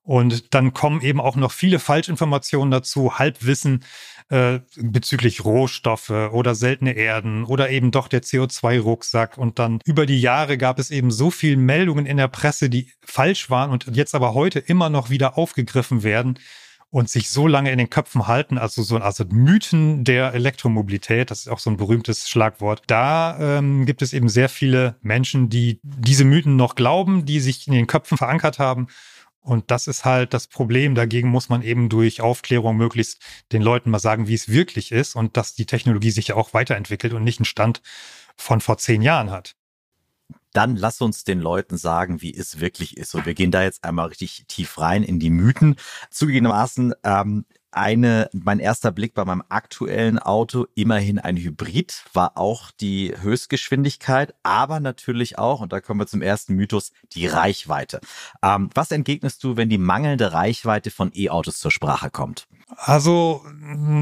Und 0.04 0.54
dann 0.54 0.74
kommen 0.74 1.02
eben 1.02 1.20
auch 1.20 1.36
noch 1.36 1.52
viele 1.52 1.80
Falschinformationen 1.80 2.70
dazu, 2.70 3.18
Halbwissen 3.18 3.84
äh, 4.30 4.60
bezüglich 4.76 5.44
Rohstoffe 5.44 6.12
oder 6.12 6.54
seltene 6.54 6.92
Erden 6.92 7.44
oder 7.44 7.72
eben 7.72 7.90
doch 7.90 8.08
der 8.08 8.22
CO2-Rucksack. 8.22 9.40
Und 9.40 9.58
dann 9.58 9.80
über 9.86 10.06
die 10.06 10.22
Jahre 10.22 10.60
gab 10.60 10.78
es 10.78 10.92
eben 10.92 11.10
so 11.10 11.32
viel 11.32 11.58
Meldungen 11.58 12.06
in 12.06 12.18
der 12.18 12.28
Presse, 12.28 12.70
die 12.70 12.92
falsch 13.02 13.50
waren 13.50 13.72
und 13.72 13.88
jetzt 13.96 14.14
aber 14.14 14.36
heute 14.36 14.60
immer 14.60 14.92
noch 14.92 15.10
wieder 15.10 15.36
aufgegriffen 15.36 16.04
werden, 16.04 16.38
und 16.94 17.10
sich 17.10 17.32
so 17.32 17.48
lange 17.48 17.72
in 17.72 17.80
den 17.80 17.90
Köpfen 17.90 18.28
halten, 18.28 18.60
also 18.60 18.84
so 18.84 18.98
also 18.98 19.26
Mythen 19.28 20.04
der 20.04 20.36
Elektromobilität, 20.36 21.32
das 21.32 21.40
ist 21.40 21.48
auch 21.48 21.58
so 21.58 21.72
ein 21.72 21.78
berühmtes 21.78 22.30
Schlagwort. 22.30 22.84
Da 22.86 23.58
ähm, 23.58 23.88
gibt 23.88 24.04
es 24.04 24.14
eben 24.14 24.30
sehr 24.30 24.48
viele 24.48 24.96
Menschen, 25.02 25.50
die 25.50 25.80
diese 25.82 26.24
Mythen 26.24 26.56
noch 26.56 26.76
glauben, 26.76 27.26
die 27.26 27.40
sich 27.40 27.68
in 27.68 27.74
den 27.74 27.88
Köpfen 27.88 28.16
verankert 28.16 28.60
haben. 28.60 28.90
Und 29.42 29.72
das 29.72 29.88
ist 29.88 30.06
halt 30.06 30.36
das 30.36 30.46
Problem. 30.46 30.94
Dagegen 30.94 31.30
muss 31.30 31.50
man 31.50 31.64
eben 31.64 31.90
durch 31.90 32.22
Aufklärung 32.22 32.78
möglichst 32.78 33.20
den 33.52 33.64
Leuten 33.64 33.90
mal 33.90 33.98
sagen, 33.98 34.28
wie 34.28 34.36
es 34.36 34.50
wirklich 34.50 34.92
ist 34.92 35.16
und 35.16 35.36
dass 35.36 35.56
die 35.56 35.66
Technologie 35.66 36.12
sich 36.12 36.28
ja 36.28 36.36
auch 36.36 36.54
weiterentwickelt 36.54 37.14
und 37.14 37.24
nicht 37.24 37.40
einen 37.40 37.46
Stand 37.46 37.82
von 38.38 38.62
vor 38.62 38.78
zehn 38.78 39.02
Jahren 39.02 39.32
hat 39.32 39.56
dann 40.54 40.76
lass 40.76 41.02
uns 41.02 41.24
den 41.24 41.40
Leuten 41.40 41.78
sagen, 41.78 42.22
wie 42.22 42.34
es 42.34 42.60
wirklich 42.60 42.98
ist. 42.98 43.16
Und 43.16 43.26
wir 43.26 43.34
gehen 43.34 43.52
da 43.52 43.64
jetzt 43.64 43.84
einmal 43.84 44.08
richtig 44.08 44.46
tief 44.48 44.80
rein 44.80 45.04
in 45.04 45.20
die 45.20 45.30
Mythen. 45.30 45.76
Zugegebenermaßen, 46.10 46.94
ähm, 47.04 47.46
eine, 47.76 48.30
mein 48.34 48.60
erster 48.60 48.92
Blick 48.92 49.14
bei 49.14 49.26
meinem 49.26 49.44
aktuellen 49.50 50.20
Auto, 50.20 50.68
immerhin 50.76 51.20
ein 51.20 51.38
Hybrid, 51.38 52.04
war 52.14 52.38
auch 52.38 52.72
die 52.72 53.14
Höchstgeschwindigkeit, 53.20 54.34
aber 54.44 54.80
natürlich 54.80 55.38
auch, 55.38 55.62
und 55.62 55.74
da 55.74 55.82
kommen 55.82 56.00
wir 56.00 56.08
zum 56.08 56.22
ersten 56.22 56.56
Mythos, 56.56 56.92
die 57.14 57.28
Reichweite. 57.28 58.00
Ähm, 58.42 58.70
was 58.74 58.92
entgegnest 58.92 59.44
du, 59.44 59.58
wenn 59.58 59.70
die 59.70 59.78
mangelnde 59.78 60.34
Reichweite 60.34 60.92
von 60.92 61.12
E-Autos 61.14 61.58
zur 61.60 61.72
Sprache 61.72 62.10
kommt? 62.10 62.48
Also, 62.76 63.44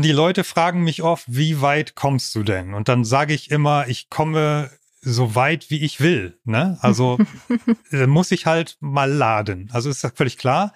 die 0.01 0.11
Leute 0.11 0.43
fragen 0.43 0.83
mich 0.83 1.01
oft, 1.03 1.25
wie 1.27 1.61
weit 1.61 1.95
kommst 1.95 2.35
du 2.35 2.43
denn? 2.43 2.73
Und 2.73 2.87
dann 2.87 3.03
sage 3.03 3.33
ich 3.33 3.51
immer, 3.51 3.87
ich 3.87 4.09
komme 4.09 4.69
so 5.01 5.35
weit 5.35 5.69
wie 5.69 5.83
ich 5.83 5.99
will. 5.99 6.39
Ne? 6.43 6.77
Also 6.81 7.17
äh, 7.91 8.07
muss 8.07 8.31
ich 8.31 8.45
halt 8.45 8.77
mal 8.79 9.11
laden. 9.11 9.69
Also 9.73 9.89
ist 9.89 10.03
das 10.03 10.13
völlig 10.15 10.37
klar. 10.37 10.73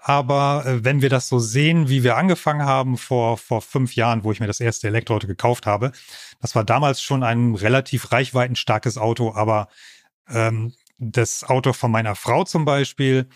Aber 0.00 0.64
äh, 0.64 0.84
wenn 0.84 1.02
wir 1.02 1.08
das 1.08 1.28
so 1.28 1.40
sehen, 1.40 1.88
wie 1.88 2.04
wir 2.04 2.16
angefangen 2.16 2.64
haben 2.64 2.96
vor, 2.96 3.38
vor 3.38 3.60
fünf 3.60 3.96
Jahren, 3.96 4.22
wo 4.22 4.30
ich 4.30 4.38
mir 4.38 4.46
das 4.46 4.60
erste 4.60 4.86
Elektroauto 4.86 5.26
gekauft 5.26 5.66
habe, 5.66 5.90
das 6.40 6.54
war 6.54 6.62
damals 6.62 7.02
schon 7.02 7.24
ein 7.24 7.56
relativ 7.56 8.12
reichweitenstarkes 8.12 8.98
Auto, 8.98 9.34
aber 9.34 9.68
ähm, 10.28 10.74
das 10.98 11.42
Auto 11.42 11.72
von 11.72 11.90
meiner 11.90 12.14
Frau 12.14 12.44
zum 12.44 12.64
Beispiel, 12.64 13.28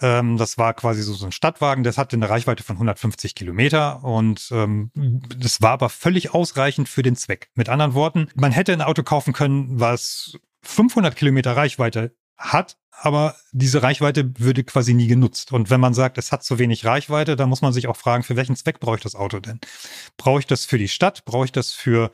ähm, 0.00 0.36
das 0.36 0.58
war 0.58 0.74
quasi 0.74 1.02
so, 1.02 1.14
so 1.14 1.26
ein 1.26 1.32
Stadtwagen, 1.32 1.84
das 1.84 1.98
hatte 1.98 2.16
eine 2.16 2.28
Reichweite 2.28 2.62
von 2.62 2.76
150 2.76 3.34
Kilometer 3.34 4.04
und 4.04 4.48
ähm, 4.52 4.90
das 4.94 5.62
war 5.62 5.70
aber 5.70 5.88
völlig 5.88 6.34
ausreichend 6.34 6.88
für 6.88 7.02
den 7.02 7.16
Zweck. 7.16 7.50
Mit 7.54 7.68
anderen 7.68 7.94
Worten, 7.94 8.28
man 8.34 8.52
hätte 8.52 8.72
ein 8.72 8.82
Auto 8.82 9.02
kaufen 9.02 9.32
können, 9.32 9.80
was 9.80 10.38
500 10.62 11.16
Kilometer 11.16 11.56
Reichweite 11.56 12.14
hat, 12.36 12.76
aber 12.90 13.36
diese 13.52 13.82
Reichweite 13.82 14.32
würde 14.38 14.64
quasi 14.64 14.94
nie 14.94 15.06
genutzt. 15.06 15.52
Und 15.52 15.70
wenn 15.70 15.80
man 15.80 15.94
sagt, 15.94 16.18
es 16.18 16.32
hat 16.32 16.44
zu 16.44 16.58
wenig 16.58 16.84
Reichweite, 16.84 17.36
dann 17.36 17.48
muss 17.48 17.62
man 17.62 17.72
sich 17.72 17.88
auch 17.88 17.96
fragen, 17.96 18.22
für 18.22 18.36
welchen 18.36 18.56
Zweck 18.56 18.80
brauche 18.80 18.96
ich 18.96 19.02
das 19.02 19.14
Auto 19.14 19.38
denn? 19.38 19.60
Brauche 20.16 20.40
ich 20.40 20.46
das 20.46 20.64
für 20.64 20.78
die 20.78 20.88
Stadt? 20.88 21.24
Brauche 21.24 21.44
ich 21.44 21.52
das 21.52 21.72
für 21.72 22.10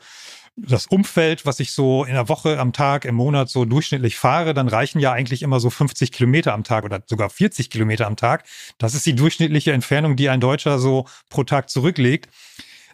das 0.55 0.85
Umfeld, 0.87 1.45
was 1.45 1.59
ich 1.59 1.71
so 1.71 2.03
in 2.03 2.13
der 2.13 2.29
Woche, 2.29 2.59
am 2.59 2.73
Tag, 2.73 3.05
im 3.05 3.15
Monat 3.15 3.49
so 3.49 3.65
durchschnittlich 3.65 4.17
fahre, 4.17 4.53
dann 4.53 4.67
reichen 4.67 4.99
ja 4.99 5.11
eigentlich 5.11 5.41
immer 5.41 5.59
so 5.59 5.69
50 5.69 6.11
Kilometer 6.11 6.53
am 6.53 6.63
Tag 6.63 6.83
oder 6.83 7.01
sogar 7.07 7.29
40 7.29 7.69
Kilometer 7.69 8.05
am 8.05 8.15
Tag. 8.15 8.45
Das 8.77 8.93
ist 8.93 9.05
die 9.05 9.15
durchschnittliche 9.15 9.71
Entfernung, 9.71 10.15
die 10.15 10.29
ein 10.29 10.39
Deutscher 10.39 10.77
so 10.77 11.05
pro 11.29 11.43
Tag 11.43 11.69
zurücklegt. 11.69 12.29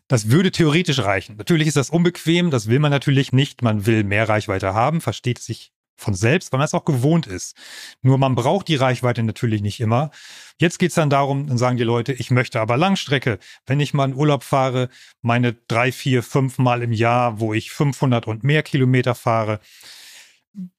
Das 0.07 0.29
würde 0.29 0.51
theoretisch 0.51 0.99
reichen. 0.99 1.35
Natürlich 1.37 1.67
ist 1.67 1.77
das 1.77 1.89
unbequem, 1.89 2.49
das 2.49 2.67
will 2.67 2.79
man 2.79 2.91
natürlich 2.91 3.31
nicht. 3.33 3.61
Man 3.61 3.85
will 3.85 4.03
mehr 4.03 4.27
Reichweite 4.27 4.73
haben, 4.73 5.01
versteht 5.01 5.39
sich 5.39 5.71
von 5.99 6.13
selbst, 6.13 6.51
weil 6.51 6.57
man 6.57 6.65
es 6.65 6.73
auch 6.73 6.85
gewohnt 6.85 7.27
ist. 7.27 7.55
Nur 8.01 8.17
man 8.17 8.35
braucht 8.35 8.67
die 8.67 8.75
Reichweite 8.75 9.23
natürlich 9.23 9.61
nicht 9.61 9.79
immer. 9.79 10.11
Jetzt 10.57 10.79
geht's 10.79 10.95
dann 10.95 11.09
darum, 11.09 11.47
dann 11.47 11.57
sagen 11.57 11.77
die 11.77 11.83
Leute, 11.83 12.13
ich 12.13 12.31
möchte 12.31 12.59
aber 12.59 12.77
Langstrecke. 12.77 13.39
Wenn 13.65 13.79
ich 13.79 13.93
mal 13.93 14.09
in 14.09 14.15
Urlaub 14.15 14.43
fahre, 14.43 14.89
meine 15.21 15.53
drei, 15.67 15.91
vier, 15.91 16.23
fünf 16.23 16.57
Mal 16.57 16.81
im 16.81 16.91
Jahr, 16.91 17.39
wo 17.39 17.53
ich 17.53 17.71
500 17.71 18.27
und 18.27 18.43
mehr 18.43 18.63
Kilometer 18.63 19.15
fahre, 19.15 19.59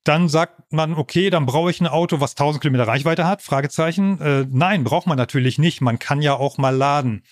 dann 0.04 0.28
sagt 0.28 0.72
man, 0.72 0.94
okay, 0.94 1.30
dann 1.30 1.46
brauche 1.46 1.70
ich 1.70 1.80
ein 1.80 1.86
Auto, 1.86 2.20
was 2.20 2.32
1000 2.32 2.62
Kilometer 2.62 2.88
Reichweite 2.88 3.26
hat? 3.26 3.42
Fragezeichen. 3.42 4.20
Äh, 4.20 4.46
nein, 4.50 4.84
braucht 4.84 5.06
man 5.06 5.16
natürlich 5.16 5.58
nicht. 5.58 5.80
Man 5.80 5.98
kann 5.98 6.22
ja 6.22 6.34
auch 6.34 6.58
mal 6.58 6.74
laden. 6.74 7.22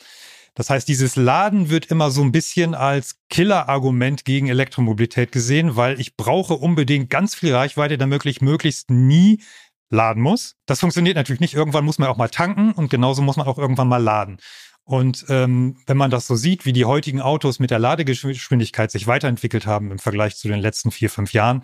Das 0.58 0.70
heißt, 0.70 0.88
dieses 0.88 1.14
Laden 1.14 1.70
wird 1.70 1.86
immer 1.86 2.10
so 2.10 2.20
ein 2.20 2.32
bisschen 2.32 2.74
als 2.74 3.20
Killer-Argument 3.30 4.24
gegen 4.24 4.48
Elektromobilität 4.48 5.30
gesehen, 5.30 5.76
weil 5.76 6.00
ich 6.00 6.16
brauche 6.16 6.54
unbedingt 6.54 7.10
ganz 7.10 7.36
viel 7.36 7.54
Reichweite, 7.54 7.96
damit 7.96 8.26
ich 8.26 8.40
möglichst 8.40 8.90
nie 8.90 9.40
laden 9.88 10.20
muss. 10.20 10.56
Das 10.66 10.80
funktioniert 10.80 11.14
natürlich 11.14 11.38
nicht. 11.38 11.54
Irgendwann 11.54 11.84
muss 11.84 12.00
man 12.00 12.08
auch 12.08 12.16
mal 12.16 12.28
tanken 12.28 12.72
und 12.72 12.90
genauso 12.90 13.22
muss 13.22 13.36
man 13.36 13.46
auch 13.46 13.56
irgendwann 13.56 13.86
mal 13.86 14.02
laden. 14.02 14.38
Und 14.82 15.26
ähm, 15.28 15.76
wenn 15.86 15.96
man 15.96 16.10
das 16.10 16.26
so 16.26 16.34
sieht, 16.34 16.66
wie 16.66 16.72
die 16.72 16.86
heutigen 16.86 17.20
Autos 17.20 17.60
mit 17.60 17.70
der 17.70 17.78
Ladegeschwindigkeit 17.78 18.90
sich 18.90 19.06
weiterentwickelt 19.06 19.64
haben 19.64 19.92
im 19.92 20.00
Vergleich 20.00 20.34
zu 20.34 20.48
den 20.48 20.58
letzten 20.58 20.90
vier, 20.90 21.08
fünf 21.08 21.32
Jahren, 21.32 21.62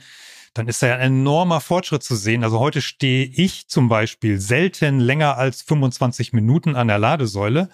dann 0.52 0.68
ist 0.68 0.80
da 0.84 0.86
ja 0.86 0.94
ein 0.94 1.00
enormer 1.00 1.60
Fortschritt 1.60 2.04
zu 2.04 2.14
sehen. 2.14 2.44
Also 2.44 2.60
heute 2.60 2.80
stehe 2.80 3.24
ich 3.24 3.66
zum 3.66 3.88
Beispiel 3.88 4.40
selten 4.40 5.00
länger 5.00 5.36
als 5.36 5.62
25 5.62 6.32
Minuten 6.32 6.76
an 6.76 6.86
der 6.86 7.00
Ladesäule 7.00 7.70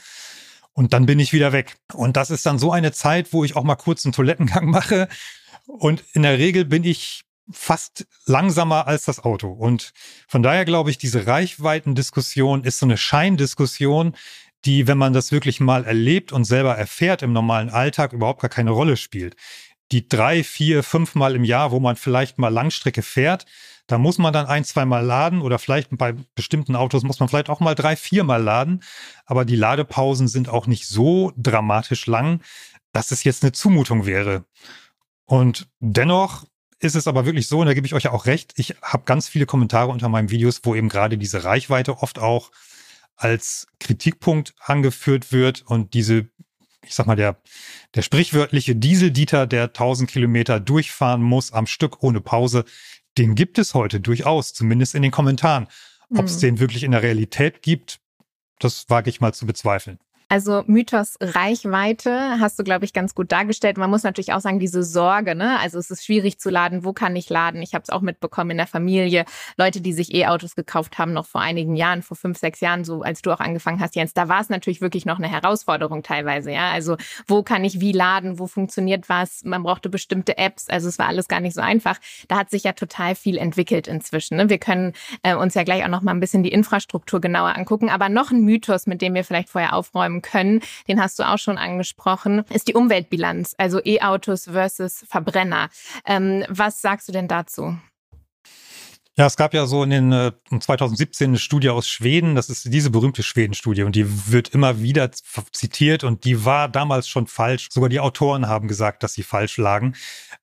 und 0.72 0.92
dann 0.92 1.06
bin 1.06 1.18
ich 1.18 1.32
wieder 1.32 1.52
weg. 1.52 1.76
Und 1.92 2.16
das 2.16 2.30
ist 2.30 2.46
dann 2.46 2.58
so 2.58 2.72
eine 2.72 2.92
Zeit, 2.92 3.32
wo 3.32 3.44
ich 3.44 3.56
auch 3.56 3.64
mal 3.64 3.76
kurz 3.76 4.04
einen 4.04 4.12
Toilettengang 4.12 4.66
mache. 4.70 5.08
Und 5.66 6.04
in 6.12 6.22
der 6.22 6.38
Regel 6.38 6.64
bin 6.64 6.84
ich 6.84 7.22
fast 7.52 8.06
langsamer 8.26 8.86
als 8.86 9.04
das 9.04 9.24
Auto. 9.24 9.48
Und 9.48 9.92
von 10.28 10.42
daher 10.42 10.64
glaube 10.64 10.90
ich, 10.90 10.98
diese 10.98 11.26
Reichweitendiskussion 11.26 12.64
ist 12.64 12.78
so 12.78 12.86
eine 12.86 12.96
Scheindiskussion, 12.96 14.14
die, 14.64 14.86
wenn 14.86 14.98
man 14.98 15.12
das 15.12 15.32
wirklich 15.32 15.58
mal 15.60 15.84
erlebt 15.84 16.32
und 16.32 16.44
selber 16.44 16.76
erfährt 16.76 17.22
im 17.22 17.32
normalen 17.32 17.70
Alltag, 17.70 18.12
überhaupt 18.12 18.42
gar 18.42 18.50
keine 18.50 18.70
Rolle 18.70 18.96
spielt. 18.96 19.36
Die 19.90 20.08
drei, 20.08 20.44
vier, 20.44 20.82
fünf 20.82 21.14
Mal 21.14 21.34
im 21.34 21.44
Jahr, 21.44 21.72
wo 21.72 21.80
man 21.80 21.96
vielleicht 21.96 22.38
mal 22.38 22.48
Langstrecke 22.48 23.02
fährt, 23.02 23.46
da 23.90 23.98
muss 23.98 24.18
man 24.18 24.32
dann 24.32 24.46
ein, 24.46 24.64
zwei 24.64 24.84
Mal 24.84 25.04
laden 25.04 25.42
oder 25.42 25.58
vielleicht 25.58 25.96
bei 25.96 26.14
bestimmten 26.34 26.76
Autos 26.76 27.02
muss 27.02 27.18
man 27.18 27.28
vielleicht 27.28 27.50
auch 27.50 27.60
mal 27.60 27.74
drei, 27.74 27.96
vier 27.96 28.22
Mal 28.22 28.42
laden. 28.42 28.82
Aber 29.26 29.44
die 29.44 29.56
Ladepausen 29.56 30.28
sind 30.28 30.48
auch 30.48 30.66
nicht 30.66 30.86
so 30.86 31.32
dramatisch 31.36 32.06
lang, 32.06 32.40
dass 32.92 33.10
es 33.10 33.24
jetzt 33.24 33.42
eine 33.42 33.52
Zumutung 33.52 34.06
wäre. 34.06 34.44
Und 35.24 35.68
dennoch 35.80 36.44
ist 36.78 36.94
es 36.94 37.08
aber 37.08 37.26
wirklich 37.26 37.48
so, 37.48 37.60
und 37.60 37.66
da 37.66 37.74
gebe 37.74 37.86
ich 37.86 37.94
euch 37.94 38.04
ja 38.04 38.12
auch 38.12 38.26
recht, 38.26 38.52
ich 38.56 38.76
habe 38.82 39.04
ganz 39.04 39.28
viele 39.28 39.46
Kommentare 39.46 39.90
unter 39.90 40.08
meinen 40.08 40.30
Videos, 40.30 40.60
wo 40.62 40.74
eben 40.74 40.88
gerade 40.88 41.18
diese 41.18 41.44
Reichweite 41.44 41.98
oft 41.98 42.18
auch 42.18 42.50
als 43.16 43.66
Kritikpunkt 43.80 44.54
angeführt 44.60 45.30
wird 45.30 45.62
und 45.66 45.94
diese, 45.94 46.28
ich 46.82 46.94
sag 46.94 47.06
mal, 47.06 47.16
der, 47.16 47.40
der 47.94 48.02
sprichwörtliche 48.02 48.76
Dieseldieter, 48.76 49.46
der 49.46 49.64
1000 49.64 50.10
Kilometer 50.10 50.58
durchfahren 50.58 51.22
muss 51.22 51.52
am 51.52 51.66
Stück 51.66 52.02
ohne 52.02 52.20
Pause, 52.20 52.64
den 53.20 53.34
gibt 53.34 53.58
es 53.58 53.74
heute 53.74 54.00
durchaus, 54.00 54.54
zumindest 54.54 54.94
in 54.94 55.02
den 55.02 55.10
Kommentaren. 55.10 55.68
Ob 56.16 56.24
es 56.24 56.36
mhm. 56.36 56.40
den 56.40 56.58
wirklich 56.58 56.82
in 56.84 56.92
der 56.92 57.02
Realität 57.02 57.60
gibt, 57.60 58.00
das 58.58 58.88
wage 58.88 59.10
ich 59.10 59.20
mal 59.20 59.34
zu 59.34 59.46
bezweifeln. 59.46 59.98
Also 60.32 60.62
Mythos 60.68 61.16
Reichweite 61.20 62.38
hast 62.38 62.56
du, 62.56 62.62
glaube 62.62 62.84
ich, 62.84 62.92
ganz 62.92 63.16
gut 63.16 63.32
dargestellt. 63.32 63.78
Man 63.78 63.90
muss 63.90 64.04
natürlich 64.04 64.32
auch 64.32 64.40
sagen, 64.40 64.60
diese 64.60 64.84
Sorge, 64.84 65.34
ne? 65.34 65.58
Also 65.58 65.76
es 65.76 65.90
ist 65.90 66.04
schwierig 66.04 66.38
zu 66.38 66.50
laden, 66.50 66.84
wo 66.84 66.92
kann 66.92 67.16
ich 67.16 67.28
laden? 67.28 67.60
Ich 67.62 67.74
habe 67.74 67.82
es 67.82 67.90
auch 67.90 68.00
mitbekommen 68.00 68.52
in 68.52 68.58
der 68.58 68.68
Familie. 68.68 69.24
Leute, 69.56 69.80
die 69.80 69.92
sich 69.92 70.14
E-Autos 70.14 70.54
gekauft 70.54 70.98
haben, 70.98 71.12
noch 71.12 71.26
vor 71.26 71.40
einigen 71.40 71.74
Jahren, 71.74 72.02
vor 72.02 72.16
fünf, 72.16 72.38
sechs 72.38 72.60
Jahren, 72.60 72.84
so 72.84 73.02
als 73.02 73.22
du 73.22 73.32
auch 73.32 73.40
angefangen 73.40 73.80
hast, 73.80 73.96
Jens, 73.96 74.14
da 74.14 74.28
war 74.28 74.40
es 74.40 74.50
natürlich 74.50 74.80
wirklich 74.80 75.04
noch 75.04 75.18
eine 75.18 75.28
Herausforderung 75.28 76.04
teilweise, 76.04 76.52
ja. 76.52 76.70
Also 76.70 76.96
wo 77.26 77.42
kann 77.42 77.64
ich 77.64 77.80
wie 77.80 77.90
laden, 77.90 78.38
wo 78.38 78.46
funktioniert 78.46 79.08
was? 79.08 79.42
Man 79.42 79.64
brauchte 79.64 79.88
bestimmte 79.88 80.38
Apps, 80.38 80.68
also 80.68 80.88
es 80.88 81.00
war 81.00 81.08
alles 81.08 81.26
gar 81.26 81.40
nicht 81.40 81.54
so 81.54 81.60
einfach. 81.60 81.98
Da 82.28 82.38
hat 82.38 82.50
sich 82.50 82.62
ja 82.62 82.72
total 82.72 83.16
viel 83.16 83.36
entwickelt 83.36 83.88
inzwischen. 83.88 84.36
Ne? 84.36 84.48
Wir 84.48 84.58
können 84.58 84.92
äh, 85.24 85.34
uns 85.34 85.54
ja 85.54 85.64
gleich 85.64 85.82
auch 85.82 85.88
noch 85.88 86.02
mal 86.02 86.12
ein 86.12 86.20
bisschen 86.20 86.44
die 86.44 86.52
Infrastruktur 86.52 87.20
genauer 87.20 87.56
angucken. 87.56 87.90
Aber 87.90 88.08
noch 88.08 88.30
ein 88.30 88.42
Mythos, 88.44 88.86
mit 88.86 89.02
dem 89.02 89.14
wir 89.14 89.24
vielleicht 89.24 89.48
vorher 89.48 89.74
aufräumen 89.74 90.19
können, 90.22 90.60
den 90.88 91.00
hast 91.00 91.18
du 91.18 91.22
auch 91.22 91.38
schon 91.38 91.58
angesprochen, 91.58 92.44
ist 92.50 92.68
die 92.68 92.74
Umweltbilanz, 92.74 93.54
also 93.58 93.80
E-Autos 93.84 94.44
versus 94.44 95.04
Verbrenner. 95.08 95.68
Ähm, 96.06 96.44
was 96.48 96.80
sagst 96.80 97.08
du 97.08 97.12
denn 97.12 97.28
dazu? 97.28 97.76
Ja, 99.20 99.26
es 99.26 99.36
gab 99.36 99.52
ja 99.52 99.66
so 99.66 99.82
in 99.82 99.90
den 99.90 100.12
äh, 100.12 100.32
2017 100.58 101.28
eine 101.28 101.38
Studie 101.38 101.68
aus 101.68 101.86
Schweden, 101.86 102.36
das 102.36 102.48
ist 102.48 102.72
diese 102.72 102.88
berühmte 102.88 103.22
Schweden-Studie 103.22 103.82
und 103.82 103.94
die 103.94 104.32
wird 104.32 104.48
immer 104.54 104.80
wieder 104.80 105.10
zitiert 105.12 106.04
und 106.04 106.24
die 106.24 106.46
war 106.46 106.70
damals 106.70 107.06
schon 107.06 107.26
falsch. 107.26 107.68
Sogar 107.70 107.90
die 107.90 108.00
Autoren 108.00 108.48
haben 108.48 108.66
gesagt, 108.66 109.02
dass 109.02 109.12
sie 109.12 109.22
falsch 109.22 109.58
lagen. 109.58 109.94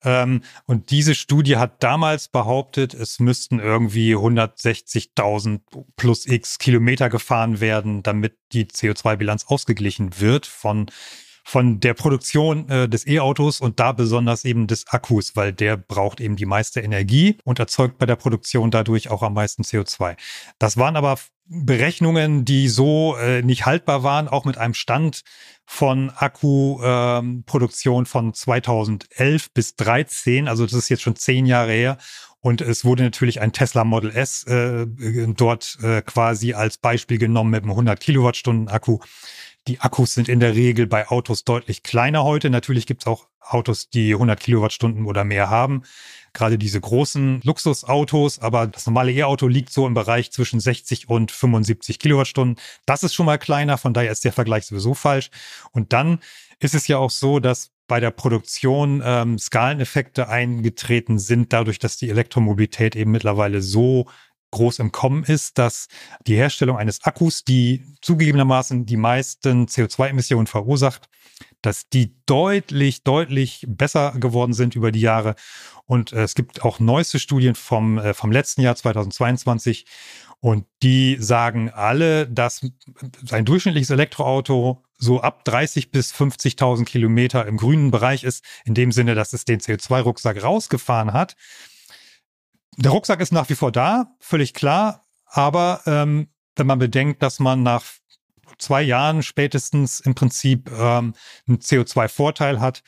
Ähm, 0.03 0.43
und 0.67 0.91
diese 0.91 1.15
Studie 1.15 1.57
hat 1.57 1.81
damals 1.81 2.27
behauptet, 2.27 2.93
es 2.93 3.19
müssten 3.19 3.59
irgendwie 3.59 4.13
160.000 4.13 5.61
plus 5.95 6.27
x 6.27 6.59
Kilometer 6.59 7.09
gefahren 7.09 7.59
werden, 7.59 8.03
damit 8.03 8.37
die 8.51 8.65
CO2-Bilanz 8.65 9.45
ausgeglichen 9.47 10.19
wird 10.19 10.45
von 10.45 10.85
von 11.47 11.79
der 11.79 11.93
Produktion 11.93 12.67
äh, 12.67 12.89
des 12.89 13.07
E-Autos 13.07 13.61
und 13.61 13.79
da 13.79 13.93
besonders 13.93 14.43
eben 14.43 14.67
des 14.67 14.85
Akkus, 14.89 15.37
weil 15.37 15.53
der 15.53 15.77
braucht 15.77 16.19
eben 16.19 16.35
die 16.35 16.45
meiste 16.45 16.81
Energie 16.81 17.37
und 17.45 17.57
erzeugt 17.57 17.97
bei 17.97 18.05
der 18.05 18.17
Produktion 18.17 18.69
dadurch 18.69 19.09
auch 19.09 19.23
am 19.23 19.33
meisten 19.33 19.63
CO2. 19.63 20.17
Das 20.59 20.75
waren 20.75 20.97
aber 20.97 21.17
Berechnungen, 21.45 22.43
die 22.43 22.67
so 22.67 23.15
äh, 23.15 23.43
nicht 23.43 23.65
haltbar 23.65 24.03
waren, 24.03 24.27
auch 24.27 24.43
mit 24.43 24.57
einem 24.57 24.73
Stand 24.73 25.21
von 25.65 26.09
Akkuproduktion 26.09 28.01
ähm, 28.01 28.05
von 28.05 28.33
2011 28.33 29.53
bis 29.53 29.77
13, 29.77 30.49
also 30.49 30.65
das 30.65 30.73
ist 30.73 30.89
jetzt 30.89 31.03
schon 31.03 31.15
zehn 31.15 31.45
Jahre 31.45 31.71
her. 31.71 31.97
Und 32.41 32.61
es 32.61 32.83
wurde 32.85 33.03
natürlich 33.03 33.39
ein 33.41 33.53
Tesla 33.53 33.85
Model 33.85 34.11
S 34.11 34.43
äh, 34.43 34.85
dort 34.85 35.77
äh, 35.81 36.01
quasi 36.01 36.53
als 36.53 36.77
Beispiel 36.77 37.17
genommen 37.17 37.51
mit 37.51 37.63
einem 37.63 37.71
100 37.71 37.99
Kilowattstunden 37.99 38.67
Akku. 38.67 38.99
Die 39.67 39.81
Akkus 39.81 40.13
sind 40.13 40.29
in 40.29 40.39
der 40.39 40.55
Regel 40.55 40.87
bei 40.87 41.09
Autos 41.09 41.43
deutlich 41.43 41.83
kleiner 41.83 42.23
heute. 42.23 42.49
Natürlich 42.49 42.85
gibt 42.85 43.03
es 43.03 43.07
auch 43.07 43.27
Autos, 43.41 43.89
die 43.89 44.13
100 44.13 44.39
Kilowattstunden 44.39 45.05
oder 45.05 45.25
mehr 45.25 45.49
haben. 45.49 45.83
Gerade 46.31 46.57
diese 46.57 46.79
großen 46.79 47.41
Luxusautos, 47.43 48.39
aber 48.39 48.67
das 48.67 48.85
normale 48.85 49.11
E-Auto 49.11 49.47
liegt 49.47 49.73
so 49.73 49.85
im 49.85 49.93
Bereich 49.93 50.31
zwischen 50.31 50.61
60 50.61 51.09
und 51.09 51.31
75 51.31 51.99
Kilowattstunden. 51.99 52.57
Das 52.85 53.03
ist 53.03 53.13
schon 53.13 53.25
mal 53.25 53.37
kleiner, 53.37 53.77
von 53.77 53.93
daher 53.93 54.11
ist 54.11 54.23
der 54.23 54.31
Vergleich 54.31 54.65
sowieso 54.65 54.93
falsch. 54.93 55.31
Und 55.71 55.91
dann 55.91 56.19
ist 56.59 56.73
es 56.73 56.87
ja 56.87 56.97
auch 56.97 57.11
so, 57.11 57.39
dass 57.39 57.71
bei 57.87 57.99
der 57.99 58.11
Produktion 58.11 59.01
ähm, 59.03 59.37
Skaleneffekte 59.37 60.29
eingetreten 60.29 61.19
sind, 61.19 61.51
dadurch, 61.51 61.79
dass 61.79 61.97
die 61.97 62.09
Elektromobilität 62.09 62.95
eben 62.95 63.11
mittlerweile 63.11 63.61
so 63.61 64.07
groß 64.51 64.79
im 64.79 64.91
Kommen 64.91 65.23
ist, 65.23 65.57
dass 65.57 65.87
die 66.25 66.35
Herstellung 66.35 66.77
eines 66.77 67.03
Akkus, 67.03 67.43
die 67.43 67.85
zugegebenermaßen 68.01 68.85
die 68.85 68.97
meisten 68.97 69.65
CO2-Emissionen 69.67 70.47
verursacht, 70.47 71.09
dass 71.61 71.89
die 71.89 72.15
deutlich, 72.25 73.03
deutlich 73.03 73.65
besser 73.67 74.13
geworden 74.17 74.53
sind 74.53 74.75
über 74.75 74.91
die 74.91 75.01
Jahre. 75.01 75.35
Und 75.85 76.13
äh, 76.13 76.23
es 76.23 76.35
gibt 76.35 76.63
auch 76.63 76.79
neueste 76.79 77.19
Studien 77.19 77.55
vom, 77.55 77.97
äh, 77.97 78.13
vom 78.13 78.31
letzten 78.31 78.61
Jahr 78.61 78.75
2022. 78.75 79.85
Und 80.39 80.65
die 80.83 81.17
sagen 81.19 81.69
alle, 81.71 82.27
dass 82.27 82.61
ein 83.31 83.45
durchschnittliches 83.45 83.89
Elektroauto 83.89 84.83
so 84.97 85.21
ab 85.21 85.43
30 85.45 85.91
bis 85.91 86.13
50.000 86.13 86.85
Kilometer 86.85 87.45
im 87.47 87.57
grünen 87.57 87.91
Bereich 87.91 88.23
ist, 88.23 88.43
in 88.65 88.73
dem 88.73 88.91
Sinne, 88.91 89.15
dass 89.15 89.33
es 89.33 89.45
den 89.45 89.59
CO2-Rucksack 89.59 90.43
rausgefahren 90.43 91.13
hat. 91.13 91.35
Der 92.75 92.91
Rucksack 92.91 93.21
ist 93.21 93.31
nach 93.31 93.49
wie 93.49 93.55
vor 93.55 93.71
da, 93.71 94.15
völlig 94.19 94.53
klar. 94.53 95.03
Aber 95.25 95.81
ähm, 95.85 96.27
wenn 96.55 96.67
man 96.67 96.79
bedenkt, 96.79 97.21
dass 97.23 97.39
man 97.39 97.63
nach 97.63 97.83
zwei 98.57 98.81
Jahren 98.81 99.23
spätestens 99.23 99.99
im 99.99 100.15
Prinzip 100.15 100.69
ähm, 100.71 101.13
einen 101.47 101.59
CO2-Vorteil 101.59 102.59
hat, 102.59 102.83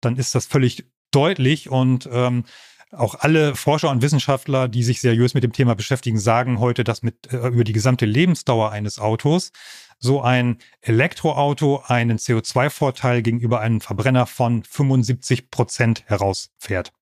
dann 0.00 0.16
ist 0.16 0.34
das 0.34 0.46
völlig 0.46 0.86
deutlich 1.10 1.70
und 1.70 2.08
ähm, 2.12 2.44
auch 2.90 3.16
alle 3.16 3.56
Forscher 3.56 3.90
und 3.90 4.02
Wissenschaftler, 4.02 4.68
die 4.68 4.82
sich 4.82 5.00
seriös 5.00 5.34
mit 5.34 5.42
dem 5.42 5.52
Thema 5.52 5.74
beschäftigen, 5.74 6.18
sagen 6.18 6.60
heute, 6.60 6.84
dass 6.84 7.02
mit 7.02 7.32
äh, 7.32 7.48
über 7.48 7.64
die 7.64 7.72
gesamte 7.72 8.06
Lebensdauer 8.06 8.70
eines 8.70 8.98
Autos 8.98 9.52
so 9.98 10.20
ein 10.22 10.58
Elektroauto 10.80 11.82
einen 11.86 12.18
CO2-Vorteil 12.18 13.22
gegenüber 13.22 13.60
einem 13.60 13.80
Verbrenner 13.80 14.26
von 14.26 14.62
75 14.62 15.50
Prozent 15.50 16.04
herausfährt. 16.06 16.92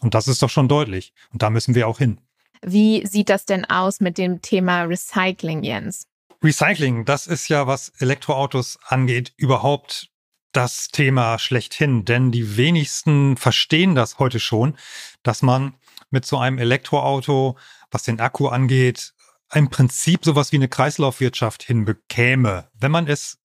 Und 0.00 0.14
das 0.14 0.28
ist 0.28 0.42
doch 0.42 0.50
schon 0.50 0.68
deutlich. 0.68 1.12
Und 1.32 1.42
da 1.42 1.50
müssen 1.50 1.74
wir 1.74 1.88
auch 1.88 1.98
hin. 1.98 2.20
Wie 2.62 3.06
sieht 3.06 3.28
das 3.28 3.44
denn 3.44 3.64
aus 3.64 4.00
mit 4.00 4.18
dem 4.18 4.42
Thema 4.42 4.82
Recycling, 4.82 5.62
Jens? 5.62 6.06
Recycling, 6.42 7.04
das 7.04 7.26
ist 7.26 7.48
ja, 7.48 7.66
was 7.66 7.90
Elektroautos 7.98 8.78
angeht, 8.84 9.32
überhaupt 9.36 10.10
das 10.52 10.88
Thema 10.88 11.38
schlechthin. 11.38 12.04
Denn 12.04 12.30
die 12.30 12.56
wenigsten 12.56 13.36
verstehen 13.36 13.94
das 13.94 14.18
heute 14.18 14.40
schon, 14.40 14.76
dass 15.22 15.42
man 15.42 15.74
mit 16.10 16.24
so 16.24 16.38
einem 16.38 16.58
Elektroauto, 16.58 17.56
was 17.90 18.04
den 18.04 18.20
Akku 18.20 18.48
angeht, 18.48 19.14
im 19.52 19.70
Prinzip 19.70 20.24
sowas 20.24 20.52
wie 20.52 20.56
eine 20.56 20.68
Kreislaufwirtschaft 20.68 21.62
hinbekäme, 21.62 22.68
wenn 22.74 22.90
man 22.90 23.06
es 23.08 23.38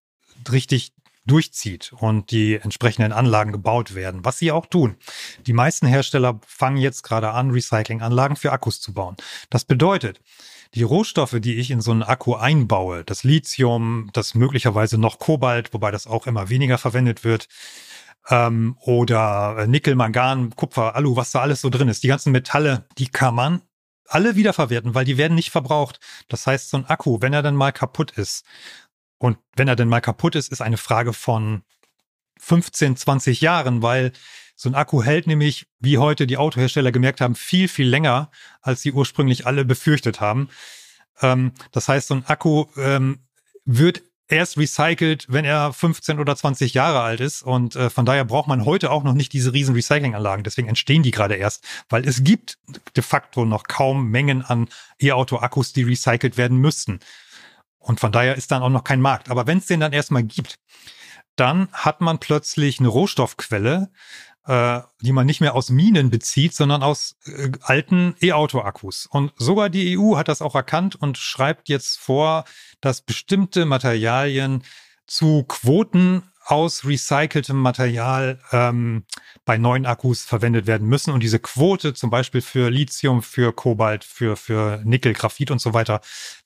richtig 0.51 0.93
durchzieht 1.25 1.93
und 1.93 2.31
die 2.31 2.55
entsprechenden 2.55 3.11
Anlagen 3.11 3.51
gebaut 3.51 3.95
werden, 3.95 4.25
was 4.25 4.39
sie 4.39 4.51
auch 4.51 4.65
tun. 4.65 4.97
Die 5.45 5.53
meisten 5.53 5.87
Hersteller 5.87 6.39
fangen 6.45 6.77
jetzt 6.77 7.03
gerade 7.03 7.31
an, 7.31 7.51
Recyclinganlagen 7.51 8.35
für 8.35 8.51
Akkus 8.51 8.81
zu 8.81 8.93
bauen. 8.93 9.15
Das 9.49 9.65
bedeutet, 9.65 10.19
die 10.73 10.83
Rohstoffe, 10.83 11.37
die 11.39 11.55
ich 11.55 11.71
in 11.71 11.81
so 11.81 11.91
einen 11.91 12.03
Akku 12.03 12.35
einbaue, 12.35 13.03
das 13.03 13.23
Lithium, 13.23 14.09
das 14.13 14.33
möglicherweise 14.35 14.97
noch 14.97 15.19
Kobalt, 15.19 15.73
wobei 15.73 15.91
das 15.91 16.07
auch 16.07 16.27
immer 16.27 16.49
weniger 16.49 16.77
verwendet 16.77 17.23
wird, 17.23 17.47
ähm, 18.29 18.77
oder 18.81 19.67
Nickel, 19.67 19.95
Mangan, 19.95 20.55
Kupfer, 20.55 20.95
Alu, 20.95 21.15
was 21.15 21.31
da 21.31 21.41
alles 21.41 21.61
so 21.61 21.69
drin 21.69 21.89
ist, 21.89 22.03
die 22.03 22.07
ganzen 22.07 22.31
Metalle, 22.31 22.85
die 22.97 23.07
kann 23.07 23.35
man 23.35 23.61
alle 24.07 24.35
wiederverwerten, 24.35 24.93
weil 24.93 25.05
die 25.05 25.17
werden 25.17 25.35
nicht 25.35 25.51
verbraucht. 25.51 25.99
Das 26.27 26.45
heißt, 26.45 26.69
so 26.69 26.77
ein 26.77 26.85
Akku, 26.85 27.21
wenn 27.21 27.33
er 27.33 27.41
dann 27.41 27.55
mal 27.55 27.71
kaputt 27.71 28.11
ist, 28.11 28.45
Und 29.23 29.37
wenn 29.55 29.69
er 29.69 29.77
denn 29.77 29.87
mal 29.87 30.01
kaputt 30.01 30.35
ist, 30.35 30.51
ist 30.51 30.61
eine 30.61 30.75
Frage 30.75 31.13
von 31.13 31.61
15, 32.41 32.97
20 32.97 33.39
Jahren, 33.39 33.81
weil 33.81 34.11
so 34.53 34.67
ein 34.67 34.75
Akku 34.75 35.01
hält 35.01 35.27
nämlich, 35.27 35.65
wie 35.79 35.97
heute 35.97 36.27
die 36.27 36.35
Autohersteller 36.35 36.91
gemerkt 36.91 37.21
haben, 37.21 37.33
viel, 37.33 37.69
viel 37.69 37.87
länger, 37.87 38.31
als 38.61 38.81
sie 38.81 38.91
ursprünglich 38.91 39.47
alle 39.47 39.63
befürchtet 39.63 40.19
haben. 40.19 40.49
Ähm, 41.21 41.53
das 41.71 41.87
heißt, 41.87 42.09
so 42.09 42.15
ein 42.15 42.25
Akku 42.25 42.65
ähm, 42.75 43.19
wird 43.63 44.01
erst 44.27 44.57
recycelt, 44.57 45.27
wenn 45.29 45.45
er 45.45 45.71
15 45.71 46.19
oder 46.19 46.35
20 46.35 46.73
Jahre 46.73 46.99
alt 46.99 47.21
ist. 47.21 47.43
Und 47.43 47.77
äh, 47.77 47.89
von 47.89 48.05
daher 48.05 48.25
braucht 48.25 48.49
man 48.49 48.65
heute 48.65 48.91
auch 48.91 49.05
noch 49.05 49.13
nicht 49.13 49.31
diese 49.31 49.53
riesen 49.53 49.73
Recyclinganlagen. 49.73 50.43
Deswegen 50.43 50.67
entstehen 50.67 51.01
die 51.01 51.11
gerade 51.11 51.35
erst, 51.35 51.63
weil 51.87 52.05
es 52.05 52.25
gibt 52.25 52.57
de 52.97 53.03
facto 53.03 53.45
noch 53.45 53.63
kaum 53.69 54.11
Mengen 54.11 54.41
an 54.41 54.67
E-Auto-Akkus, 54.99 55.71
die 55.71 55.83
recycelt 55.83 56.35
werden 56.35 56.57
müssten. 56.57 56.99
Und 57.83 57.99
von 57.99 58.11
daher 58.11 58.35
ist 58.35 58.51
dann 58.51 58.63
auch 58.63 58.69
noch 58.69 58.83
kein 58.83 59.01
Markt. 59.01 59.29
Aber 59.29 59.45
wenn 59.45 59.57
es 59.57 59.65
den 59.65 59.81
dann 59.81 59.93
erstmal 59.93 60.23
gibt, 60.23 60.57
dann 61.35 61.67
hat 61.73 62.01
man 62.01 62.19
plötzlich 62.19 62.79
eine 62.79 62.87
Rohstoffquelle, 62.87 63.91
äh, 64.45 64.81
die 65.01 65.11
man 65.11 65.25
nicht 65.25 65.41
mehr 65.41 65.55
aus 65.55 65.69
Minen 65.69 66.09
bezieht, 66.09 66.53
sondern 66.53 66.83
aus 66.83 67.17
äh, 67.25 67.51
alten 67.61 68.15
E-Auto-Akkus. 68.21 69.07
Und 69.07 69.33
sogar 69.37 69.69
die 69.69 69.97
EU 69.97 70.15
hat 70.15 70.27
das 70.27 70.41
auch 70.41 70.55
erkannt 70.55 70.95
und 70.95 71.17
schreibt 71.17 71.69
jetzt 71.69 71.99
vor, 71.99 72.45
dass 72.81 73.01
bestimmte 73.01 73.65
Materialien 73.65 74.63
zu 75.07 75.43
Quoten 75.43 76.23
aus 76.45 76.85
recyceltem 76.85 77.57
Material 77.57 78.39
ähm, 78.51 79.05
bei 79.45 79.57
neuen 79.57 79.85
Akkus 79.85 80.23
verwendet 80.23 80.67
werden 80.67 80.87
müssen. 80.87 81.13
Und 81.13 81.21
diese 81.21 81.39
Quote 81.39 81.93
zum 81.93 82.09
Beispiel 82.09 82.41
für 82.41 82.69
Lithium, 82.69 83.21
für 83.21 83.53
Kobalt, 83.53 84.03
für, 84.03 84.35
für 84.35 84.81
Nickel, 84.83 85.13
Graphit 85.13 85.51
und 85.51 85.59
so 85.59 85.73
weiter, 85.73 86.01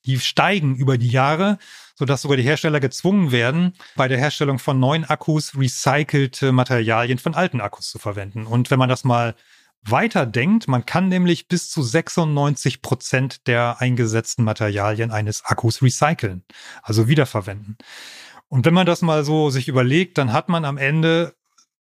die 0.05 0.19
steigen 0.19 0.75
über 0.75 0.97
die 0.97 1.09
Jahre, 1.09 1.57
sodass 1.95 2.21
sogar 2.21 2.37
die 2.37 2.43
Hersteller 2.43 2.79
gezwungen 2.79 3.31
werden, 3.31 3.73
bei 3.95 4.07
der 4.07 4.17
Herstellung 4.17 4.59
von 4.59 4.79
neuen 4.79 5.03
Akkus 5.05 5.57
recycelte 5.57 6.51
Materialien 6.51 7.17
von 7.17 7.33
alten 7.33 7.61
Akkus 7.61 7.89
zu 7.89 7.99
verwenden. 7.99 8.45
Und 8.45 8.69
wenn 8.69 8.79
man 8.79 8.89
das 8.89 9.03
mal 9.03 9.35
weiterdenkt, 9.83 10.67
man 10.67 10.85
kann 10.85 11.07
nämlich 11.07 11.47
bis 11.47 11.69
zu 11.69 11.81
96 11.81 12.81
Prozent 12.81 13.47
der 13.47 13.77
eingesetzten 13.79 14.43
Materialien 14.43 15.11
eines 15.11 15.45
Akkus 15.45 15.81
recyceln, 15.81 16.43
also 16.83 17.07
wiederverwenden. 17.07 17.77
Und 18.49 18.65
wenn 18.65 18.73
man 18.73 18.85
das 18.85 19.01
mal 19.01 19.23
so 19.25 19.49
sich 19.49 19.67
überlegt, 19.67 20.17
dann 20.17 20.31
hat 20.33 20.49
man 20.49 20.65
am 20.65 20.77
Ende 20.77 21.35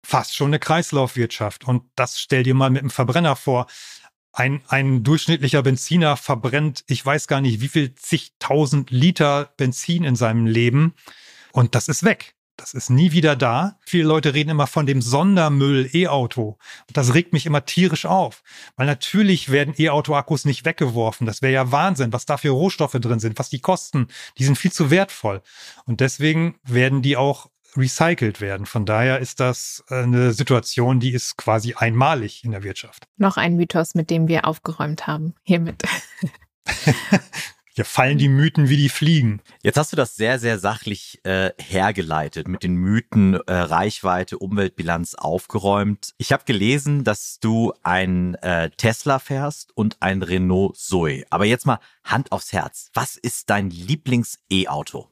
fast 0.06 0.36
schon 0.36 0.47
eine 0.47 0.60
Kreislaufwirtschaft. 0.60 1.65
Und 1.65 1.84
das 1.95 2.19
stell 2.19 2.43
dir 2.43 2.54
mal 2.54 2.69
mit 2.69 2.82
einem 2.82 2.89
Verbrenner 2.89 3.36
vor. 3.36 3.67
Ein, 4.32 4.62
ein 4.67 5.04
durchschnittlicher 5.04 5.62
Benziner 5.62 6.17
verbrennt, 6.17 6.84
ich 6.88 7.06
weiß 7.06 7.28
gar 7.28 7.39
nicht, 7.39 7.62
wie 7.62 7.67
viel 7.67 7.93
zigtausend 7.93 8.89
Liter 8.89 9.54
Benzin 9.58 10.04
in 10.04 10.15
seinem 10.15 10.47
Leben. 10.47 10.95
Und 11.52 11.76
das 11.76 11.88
ist 11.88 12.04
weg. 12.04 12.36
Das 12.55 12.73
ist 12.73 12.89
nie 12.89 13.11
wieder 13.11 13.35
da. 13.35 13.79
Viele 13.85 14.03
Leute 14.07 14.33
reden 14.33 14.51
immer 14.51 14.67
von 14.67 14.85
dem 14.85 15.01
Sondermüll 15.01 15.89
E-Auto. 15.93 16.57
Das 16.91 17.13
regt 17.13 17.33
mich 17.33 17.45
immer 17.45 17.65
tierisch 17.65 18.05
auf. 18.05 18.43
Weil 18.75 18.85
natürlich 18.85 19.49
werden 19.49 19.73
E-Auto-Akkus 19.77 20.45
nicht 20.45 20.63
weggeworfen. 20.63 21.25
Das 21.25 21.41
wäre 21.41 21.53
ja 21.53 21.71
Wahnsinn, 21.71 22.13
was 22.13 22.25
da 22.25 22.37
für 22.37 22.51
Rohstoffe 22.51 22.93
drin 22.93 23.19
sind, 23.19 23.39
was 23.39 23.49
die 23.49 23.59
kosten. 23.59 24.07
Die 24.37 24.43
sind 24.43 24.57
viel 24.57 24.71
zu 24.71 24.91
wertvoll. 24.91 25.41
Und 25.85 25.99
deswegen 25.99 26.55
werden 26.63 27.01
die 27.01 27.17
auch 27.17 27.49
recycelt 27.75 28.39
werden. 28.39 28.65
Von 28.65 28.85
daher 28.85 29.19
ist 29.19 29.39
das 29.39 29.83
eine 29.87 30.33
Situation, 30.33 30.99
die 30.99 31.11
ist 31.11 31.37
quasi 31.37 31.73
einmalig 31.73 32.43
in 32.43 32.51
der 32.51 32.63
Wirtschaft. 32.63 33.07
Noch 33.17 33.37
ein 33.37 33.55
Mythos, 33.55 33.95
mit 33.95 34.09
dem 34.09 34.27
wir 34.27 34.47
aufgeräumt 34.47 35.07
haben. 35.07 35.33
Hiermit. 35.43 35.81
Hier 37.75 37.86
fallen 37.86 38.19
die 38.19 38.29
Mythen 38.29 38.69
wie 38.69 38.77
die 38.77 38.88
Fliegen. 38.88 39.41
Jetzt 39.63 39.77
hast 39.79 39.91
du 39.91 39.95
das 39.95 40.15
sehr, 40.15 40.38
sehr 40.38 40.59
sachlich 40.59 41.19
äh, 41.23 41.49
hergeleitet, 41.59 42.47
mit 42.47 42.62
den 42.62 42.75
Mythen 42.75 43.33
äh, 43.33 43.51
Reichweite, 43.51 44.38
Umweltbilanz 44.38 45.15
aufgeräumt. 45.15 46.13
Ich 46.19 46.31
habe 46.31 46.43
gelesen, 46.45 47.03
dass 47.03 47.39
du 47.39 47.73
ein 47.81 48.36
äh, 48.36 48.69
Tesla 48.77 49.17
fährst 49.17 49.75
und 49.75 49.97
ein 50.01 50.21
Renault 50.21 50.77
Zoe. 50.77 51.23
Aber 51.31 51.45
jetzt 51.45 51.65
mal 51.65 51.79
Hand 52.03 52.31
aufs 52.31 52.53
Herz. 52.53 52.91
Was 52.93 53.17
ist 53.17 53.49
dein 53.49 53.71
Lieblings-E-Auto? 53.71 55.07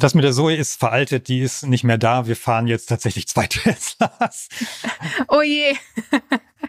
Das 0.00 0.14
mit 0.14 0.24
der 0.24 0.32
Zoe 0.32 0.56
ist 0.56 0.80
veraltet, 0.80 1.28
die 1.28 1.40
ist 1.40 1.64
nicht 1.64 1.84
mehr 1.84 1.98
da. 1.98 2.26
Wir 2.26 2.36
fahren 2.36 2.66
jetzt 2.66 2.86
tatsächlich 2.86 3.28
zwei 3.28 3.46
Teslas. 3.48 4.48
Oh 5.28 5.42
je. 5.42 5.76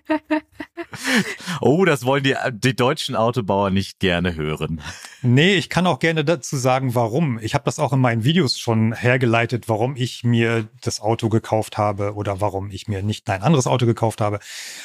oh, 1.62 1.86
das 1.86 2.06
wollen 2.06 2.24
die, 2.24 2.36
die 2.52 2.76
deutschen 2.76 3.16
Autobauer 3.16 3.70
nicht 3.70 4.00
gerne 4.00 4.36
hören. 4.36 4.82
Nee, 5.22 5.56
ich 5.56 5.70
kann 5.70 5.88
auch 5.88 6.00
gerne 6.00 6.26
dazu 6.26 6.58
sagen, 6.58 6.96
warum. 6.96 7.40
Ich 7.40 7.54
habe 7.54 7.66
das 7.66 7.80
auch 7.80 7.94
in 7.94 8.00
meinen 8.00 8.24
Videos 8.24 8.60
schon 8.60 8.94
hergeleitet, 8.94 9.70
warum 9.70 9.96
ich 9.96 10.24
mir 10.24 10.68
das 10.82 11.00
Auto 11.00 11.30
gekauft 11.30 11.78
habe 11.78 12.14
oder 12.14 12.42
warum 12.42 12.72
ich 12.72 12.88
mir 12.88 13.04
nicht 13.04 13.30
ein 13.30 13.42
anderes 13.42 13.68
Auto 13.68 13.86
gekauft 13.86 14.22
habe. 14.22 14.40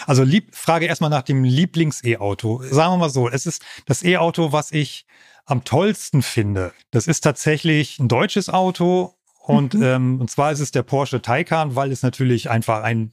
Also 0.07 0.23
lieb, 0.25 0.55
frage 0.55 0.87
erstmal 0.87 1.11
nach 1.11 1.23
dem 1.23 1.45
Lieblings-E-Auto. 1.45 2.63
Sagen 2.71 2.95
wir 2.95 2.99
mal 2.99 3.11
so, 3.11 3.29
es 3.29 3.47
ist 3.47 3.63
das 3.87 4.03
E-Auto, 4.03 4.53
was 4.53 4.73
ich 4.73 5.07
am 5.47 5.65
tollsten 5.65 6.23
finde. 6.23 6.73
Das 6.91 7.07
ist 7.07 7.21
tatsächlich 7.21 7.99
ein 7.99 8.09
deutsches 8.09 8.49
Auto 8.49 9.15
und, 9.47 9.75
mhm. 9.75 9.83
ähm, 9.83 10.21
und 10.21 10.31
zwar 10.31 10.53
ist 10.53 10.61
es 10.61 10.71
der 10.71 10.83
Porsche 10.83 11.21
Taycan, 11.21 11.77
weil 11.77 11.93
es 11.93 12.03
natürlich 12.03 12.49
einfach 12.49 12.83
ein 12.83 13.13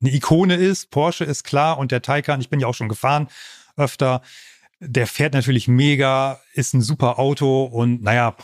eine 0.00 0.12
Ikone 0.12 0.54
ist. 0.54 0.90
Porsche 0.90 1.24
ist 1.24 1.44
klar 1.44 1.78
und 1.78 1.92
der 1.92 2.02
Taycan, 2.02 2.40
ich 2.40 2.50
bin 2.50 2.60
ja 2.60 2.66
auch 2.66 2.74
schon 2.74 2.88
gefahren 2.88 3.28
öfter. 3.76 4.22
Der 4.80 5.06
fährt 5.06 5.34
natürlich 5.34 5.68
mega, 5.68 6.40
ist 6.54 6.74
ein 6.74 6.80
super 6.80 7.18
Auto 7.18 7.64
und 7.64 8.02
naja, 8.02 8.36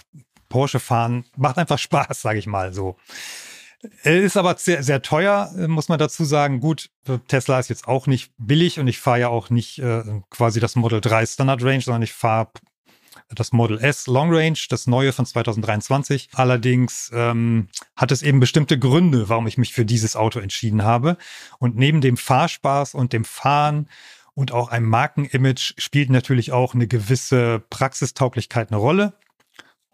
Porsche 0.48 0.80
fahren 0.80 1.24
macht 1.36 1.58
einfach 1.58 1.78
Spaß, 1.78 2.20
sage 2.22 2.38
ich 2.38 2.46
mal 2.46 2.72
so. 2.72 2.96
Ist 4.02 4.36
aber 4.36 4.56
sehr, 4.56 4.82
sehr 4.82 5.02
teuer, 5.02 5.52
muss 5.68 5.88
man 5.88 5.98
dazu 5.98 6.24
sagen. 6.24 6.60
Gut, 6.60 6.90
Tesla 7.28 7.58
ist 7.58 7.68
jetzt 7.68 7.86
auch 7.86 8.06
nicht 8.06 8.32
billig 8.38 8.80
und 8.80 8.88
ich 8.88 8.98
fahre 8.98 9.20
ja 9.20 9.28
auch 9.28 9.50
nicht 9.50 9.78
äh, 9.78 10.02
quasi 10.30 10.60
das 10.60 10.76
Model 10.76 11.00
3 11.00 11.26
Standard 11.26 11.62
Range, 11.62 11.82
sondern 11.82 12.02
ich 12.02 12.12
fahre 12.12 12.50
das 13.34 13.52
Model 13.52 13.78
S 13.78 14.06
Long 14.06 14.32
Range, 14.32 14.58
das 14.68 14.86
neue 14.86 15.12
von 15.12 15.26
2023. 15.26 16.28
Allerdings 16.34 17.10
ähm, 17.14 17.68
hat 17.96 18.12
es 18.12 18.22
eben 18.22 18.40
bestimmte 18.40 18.78
Gründe, 18.78 19.28
warum 19.28 19.46
ich 19.46 19.58
mich 19.58 19.72
für 19.72 19.84
dieses 19.84 20.16
Auto 20.16 20.38
entschieden 20.38 20.84
habe. 20.84 21.16
Und 21.58 21.76
neben 21.76 22.00
dem 22.00 22.16
Fahrspaß 22.16 22.94
und 22.94 23.12
dem 23.12 23.24
Fahren 23.24 23.88
und 24.34 24.52
auch 24.52 24.68
einem 24.68 24.88
Markenimage 24.88 25.74
spielt 25.78 26.10
natürlich 26.10 26.52
auch 26.52 26.74
eine 26.74 26.86
gewisse 26.86 27.62
Praxistauglichkeit 27.70 28.70
eine 28.70 28.78
Rolle. 28.78 29.14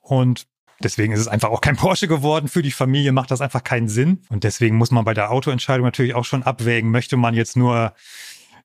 Und 0.01 0.47
Deswegen 0.83 1.13
ist 1.13 1.21
es 1.21 1.29
einfach 1.29 1.51
auch 1.51 1.61
kein 1.61 1.77
Porsche 1.83 2.09
geworden. 2.09 2.49
Für 2.49 2.63
die 2.63 2.71
Familie 2.71 3.13
macht 3.13 3.31
das 3.31 3.41
einfach 3.41 3.65
keinen 3.65 3.89
Sinn. 3.89 4.23
Und 4.29 4.45
deswegen 4.45 4.77
muss 4.77 4.91
man 4.91 5.05
bei 5.05 5.15
der 5.15 5.31
Autoentscheidung 5.31 5.85
natürlich 5.85 6.15
auch 6.15 6.25
schon 6.25 6.43
abwägen, 6.43 6.91
möchte 6.91 7.17
man 7.17 7.35
jetzt 7.35 7.57
nur 7.57 7.95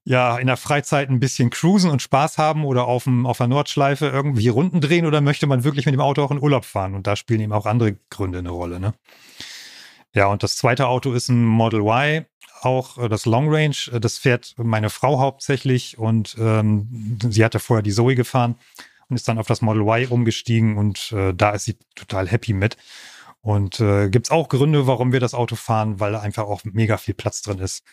ja 0.08 0.38
in 0.38 0.48
der 0.48 0.56
Freizeit 0.56 1.10
ein 1.10 1.20
bisschen 1.20 1.50
cruisen 1.50 1.91
und 1.91 2.02
Spaß 2.02 2.38
haben 2.38 2.63
oder 2.63 2.88
auf, 2.88 3.04
dem, 3.04 3.26
auf 3.26 3.39
der 3.39 3.48
Nordschleife 3.48 4.08
irgendwie 4.08 4.48
Runden 4.48 4.80
drehen 4.80 5.06
oder 5.06 5.20
möchte 5.20 5.48
man 5.48 5.65
wirklich 5.65 5.86
mit 5.86 5.93
dem 5.93 6.00
Auto 6.00 6.24
auch 6.24 6.32
in 6.32 6.41
Urlaub 6.41 6.63
fahren? 6.63 6.96
Und 6.96 7.08
da 7.08 7.17
spielen 7.17 7.41
eben 7.41 7.52
auch 7.52 7.65
andere 7.65 7.98
Gründe 8.10 8.39
eine 8.39 8.52
Rolle. 8.52 8.80
Ne? 8.80 8.93
Ja, 10.13 10.28
und 10.28 10.43
das 10.43 10.56
zweite 10.56 10.88
Auto 10.88 11.12
ist 11.12 11.28
ein 11.28 11.43
Model 11.43 11.82
Y, 11.82 12.26
auch 12.62 12.98
äh, 12.98 13.10
das 13.10 13.26
Long 13.26 13.54
Range. 13.54 13.76
Äh, 13.91 14.00
das 14.00 14.17
fährt 14.17 14.56
meine 14.58 14.89
Frau 14.89 15.20
hauptsächlich 15.20 15.98
und 15.98 16.38
ähm, 16.39 17.17
sie 17.30 17.43
hatte 17.43 17.60
vorher 17.60 17.84
die 17.84 17.91
Zoe 17.91 18.15
gefahren 18.15 18.56
und 19.10 19.17
ist 19.17 19.28
dann 19.28 19.38
auf 19.38 19.48
das 19.48 19.62
Model 19.62 19.82
Y 19.82 20.08
umgestiegen 20.08 20.78
und 20.78 21.12
äh, 21.12 21.34
da 21.34 21.50
ist 21.50 21.65
sie 21.65 21.78
total 21.96 22.30
happy 22.30 22.54
mit. 22.54 22.78
Und 23.41 23.82
äh, 23.82 24.10
gibt 24.10 24.28
es 24.28 24.32
auch 24.32 24.48
Gründe, 24.48 24.88
warum 24.88 25.12
wir 25.12 25.20
das 25.20 25.34
Auto 25.34 25.58
fahren, 25.58 26.00
weil 26.00 26.15
einfach 26.15 26.46
auch 26.46 26.62
mega 26.63 26.96
viel 26.96 27.13
Platz 27.13 27.41
drin 27.41 27.60
ist. 27.60 27.84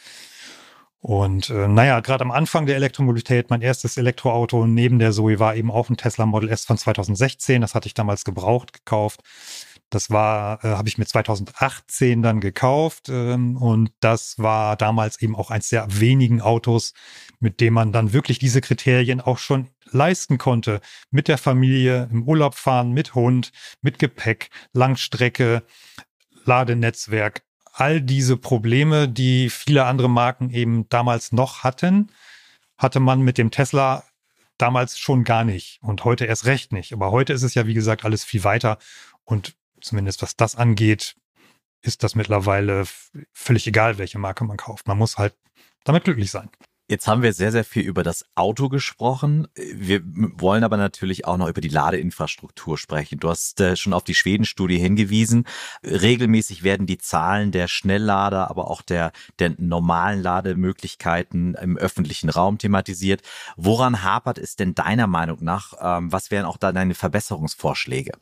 Und 1.05 1.51
äh, 1.51 1.69
naja, 1.69 2.01
gerade 2.01 2.25
am 2.25 2.31
Anfang 2.31 2.65
der 2.65 2.77
Elektromobilität, 2.77 3.51
mein 3.51 3.61
erstes 3.61 3.99
Elektroauto 3.99 4.67
neben 4.67 4.99
der 4.99 5.13
Zoe 5.13 5.39
war 5.39 5.55
eben 5.55 5.71
auch 5.71 5.91
ein 5.91 5.99
Tesla 5.99 6.25
Model 6.25 6.49
S 6.49 6.65
von 6.65 6.79
2016. 6.79 7.61
Das 7.61 7.75
hatte 7.75 7.89
ich 7.89 7.93
damals 7.93 8.25
gebraucht 8.25 8.73
gekauft. 8.73 9.21
Das 9.91 10.09
war, 10.09 10.65
äh, 10.65 10.69
habe 10.69 10.89
ich 10.89 10.97
mir 10.97 11.05
2018 11.05 12.23
dann 12.23 12.41
gekauft 12.41 13.11
ähm, 13.11 13.59
und 13.59 13.91
das 14.01 14.39
war 14.39 14.77
damals 14.77 15.21
eben 15.21 15.37
auch 15.37 15.51
eins 15.51 15.69
der 15.69 15.87
wenigen 16.01 16.41
Autos, 16.41 16.95
mit 17.39 17.61
dem 17.61 17.75
man 17.75 17.93
dann 17.93 18.15
wirklich 18.15 18.39
diese 18.39 18.63
Kriterien 18.63 19.21
auch 19.21 19.37
schon 19.37 19.69
leisten 19.91 20.39
konnte. 20.39 20.81
Mit 21.11 21.29
der 21.29 21.37
Familie 21.37 22.09
im 22.11 22.27
Urlaub 22.27 22.55
fahren, 22.55 22.93
mit 22.93 23.15
Hund, 23.15 23.53
mit 23.83 23.99
Gepäck, 23.99 24.49
Langstrecke, 24.73 25.65
Ladenetzwerk, 26.47 27.43
all 27.75 28.01
diese 28.01 28.37
Probleme, 28.37 29.09
die 29.09 29.51
viele 29.51 29.85
andere 29.85 30.09
Marken 30.09 30.51
eben 30.51 30.89
damals 30.89 31.33
noch 31.33 31.65
hatten, 31.65 32.13
hatte 32.79 33.01
man 33.01 33.21
mit 33.21 33.37
dem 33.37 33.51
Tesla 33.51 34.05
damals 34.59 34.97
schon 34.97 35.25
gar 35.25 35.43
nicht 35.45 35.81
und 35.83 36.05
heute 36.05 36.25
erst 36.25 36.47
recht 36.47 36.73
nicht. 36.73 36.93
Aber 36.93 37.11
heute 37.11 37.33
ist 37.33 37.43
es 37.43 37.55
ja, 37.55 37.67
wie 37.67 37.75
gesagt, 37.75 38.05
alles 38.05 38.23
viel 38.23 38.45
weiter 38.45 38.79
und 39.25 39.57
zumindest 39.81 40.23
was 40.23 40.37
das 40.37 40.55
angeht, 40.55 41.17
ist 41.83 42.05
das 42.05 42.15
mittlerweile 42.15 42.85
völlig 43.33 43.67
egal, 43.67 43.99
welche 43.99 44.21
Marke 44.21 44.45
man 44.45 44.57
kauft. 44.57 44.87
Man 44.87 44.97
muss 44.97 45.19
halt 45.19 45.35
damit 45.83 46.05
glücklich 46.05 46.31
sein. 46.31 46.49
Jetzt 46.87 47.07
haben 47.07 47.23
wir 47.23 47.33
sehr, 47.33 47.51
sehr 47.51 47.65
viel 47.65 47.83
über 47.83 48.03
das 48.03 48.27
Auto 48.35 48.69
gesprochen. 48.69 49.49
Wir 49.57 50.03
wollen 50.05 50.65
aber 50.65 50.77
natürlich 50.77 51.25
auch 51.25 51.39
noch 51.39 51.49
über 51.49 51.63
die 51.63 51.69
Ladeinfrastruktur 51.69 52.77
sprechen. 52.77 53.19
Du 53.19 53.31
hast 53.31 53.59
äh, 53.61 53.75
schon 53.75 53.95
auf 53.95 54.05
die 54.05 54.15
Schweden-Studie 54.15 54.77
hingewiesen. 54.79 55.47
Regelmäßig 55.83 56.63
werden 56.63 56.87
die 56.87 56.99
Zahlen 56.99 57.53
der 57.53 57.69
Schnelllader, 57.69 58.51
aber 58.51 58.71
auch 58.71 58.83
der, 58.83 59.13
der 59.39 59.55
normalen 59.57 60.23
Lademöglichkeiten 60.23 61.55
im 61.55 61.79
öffentlichen 61.79 62.29
Raum 62.29 62.59
thematisiert. 62.59 63.23
Woran 63.57 64.03
hapert 64.03 64.37
es 64.37 64.55
denn 64.55 64.75
deiner 64.75 65.07
Meinung 65.07 65.39
nach? 65.41 65.73
Ähm, 65.81 66.13
was 66.13 66.31
wären 66.31 66.45
auch 66.45 66.59
da 66.59 66.71
deine 66.71 66.95
Verbesserungsvorschläge? 66.95 68.13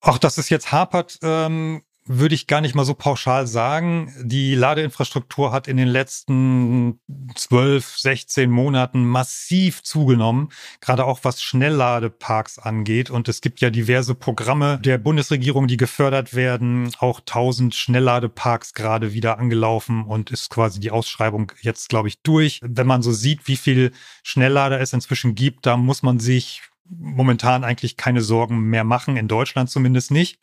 Auch 0.00 0.16
dass 0.16 0.38
es 0.38 0.48
jetzt 0.48 0.72
hapert, 0.72 1.18
ähm, 1.22 1.82
würde 2.08 2.34
ich 2.34 2.46
gar 2.46 2.60
nicht 2.60 2.74
mal 2.74 2.84
so 2.84 2.94
pauschal 2.94 3.46
sagen. 3.46 4.12
Die 4.22 4.54
Ladeinfrastruktur 4.54 5.52
hat 5.52 5.68
in 5.68 5.76
den 5.76 5.88
letzten 5.88 7.00
12, 7.34 7.98
16 7.98 8.50
Monaten 8.50 9.04
massiv 9.04 9.82
zugenommen, 9.82 10.48
gerade 10.80 11.04
auch 11.04 11.20
was 11.22 11.42
Schnellladeparks 11.42 12.58
angeht. 12.58 13.10
Und 13.10 13.28
es 13.28 13.40
gibt 13.40 13.60
ja 13.60 13.70
diverse 13.70 14.14
Programme 14.14 14.78
der 14.82 14.98
Bundesregierung, 14.98 15.68
die 15.68 15.76
gefördert 15.76 16.34
werden. 16.34 16.90
Auch 16.98 17.20
1000 17.20 17.74
Schnellladeparks 17.74 18.72
gerade 18.72 19.12
wieder 19.12 19.38
angelaufen 19.38 20.04
und 20.04 20.30
ist 20.30 20.50
quasi 20.50 20.80
die 20.80 20.90
Ausschreibung 20.90 21.52
jetzt, 21.60 21.90
glaube 21.90 22.08
ich, 22.08 22.22
durch. 22.22 22.60
Wenn 22.62 22.86
man 22.86 23.02
so 23.02 23.12
sieht, 23.12 23.46
wie 23.46 23.56
viel 23.56 23.92
Schnelllader 24.22 24.80
es 24.80 24.94
inzwischen 24.94 25.34
gibt, 25.34 25.66
da 25.66 25.76
muss 25.76 26.02
man 26.02 26.18
sich 26.18 26.62
momentan 26.88 27.64
eigentlich 27.64 27.96
keine 27.96 28.22
Sorgen 28.22 28.60
mehr 28.70 28.84
machen, 28.84 29.16
in 29.16 29.28
Deutschland 29.28 29.70
zumindest 29.70 30.10
nicht. 30.10 30.38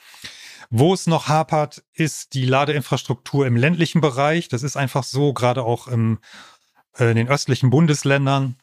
Wo 0.70 0.94
es 0.94 1.08
noch 1.08 1.28
hapert, 1.28 1.84
ist 1.94 2.34
die 2.34 2.46
Ladeinfrastruktur 2.46 3.46
im 3.48 3.56
ländlichen 3.56 4.02
Bereich. 4.02 4.48
Das 4.48 4.64
ist 4.64 4.78
einfach 4.78 5.04
so, 5.04 5.34
gerade 5.34 5.64
auch 5.64 5.88
im, 5.88 6.20
äh, 6.98 7.12
in 7.12 7.16
den 7.16 7.28
östlichen 7.28 7.70
Bundesländern. 7.70 8.58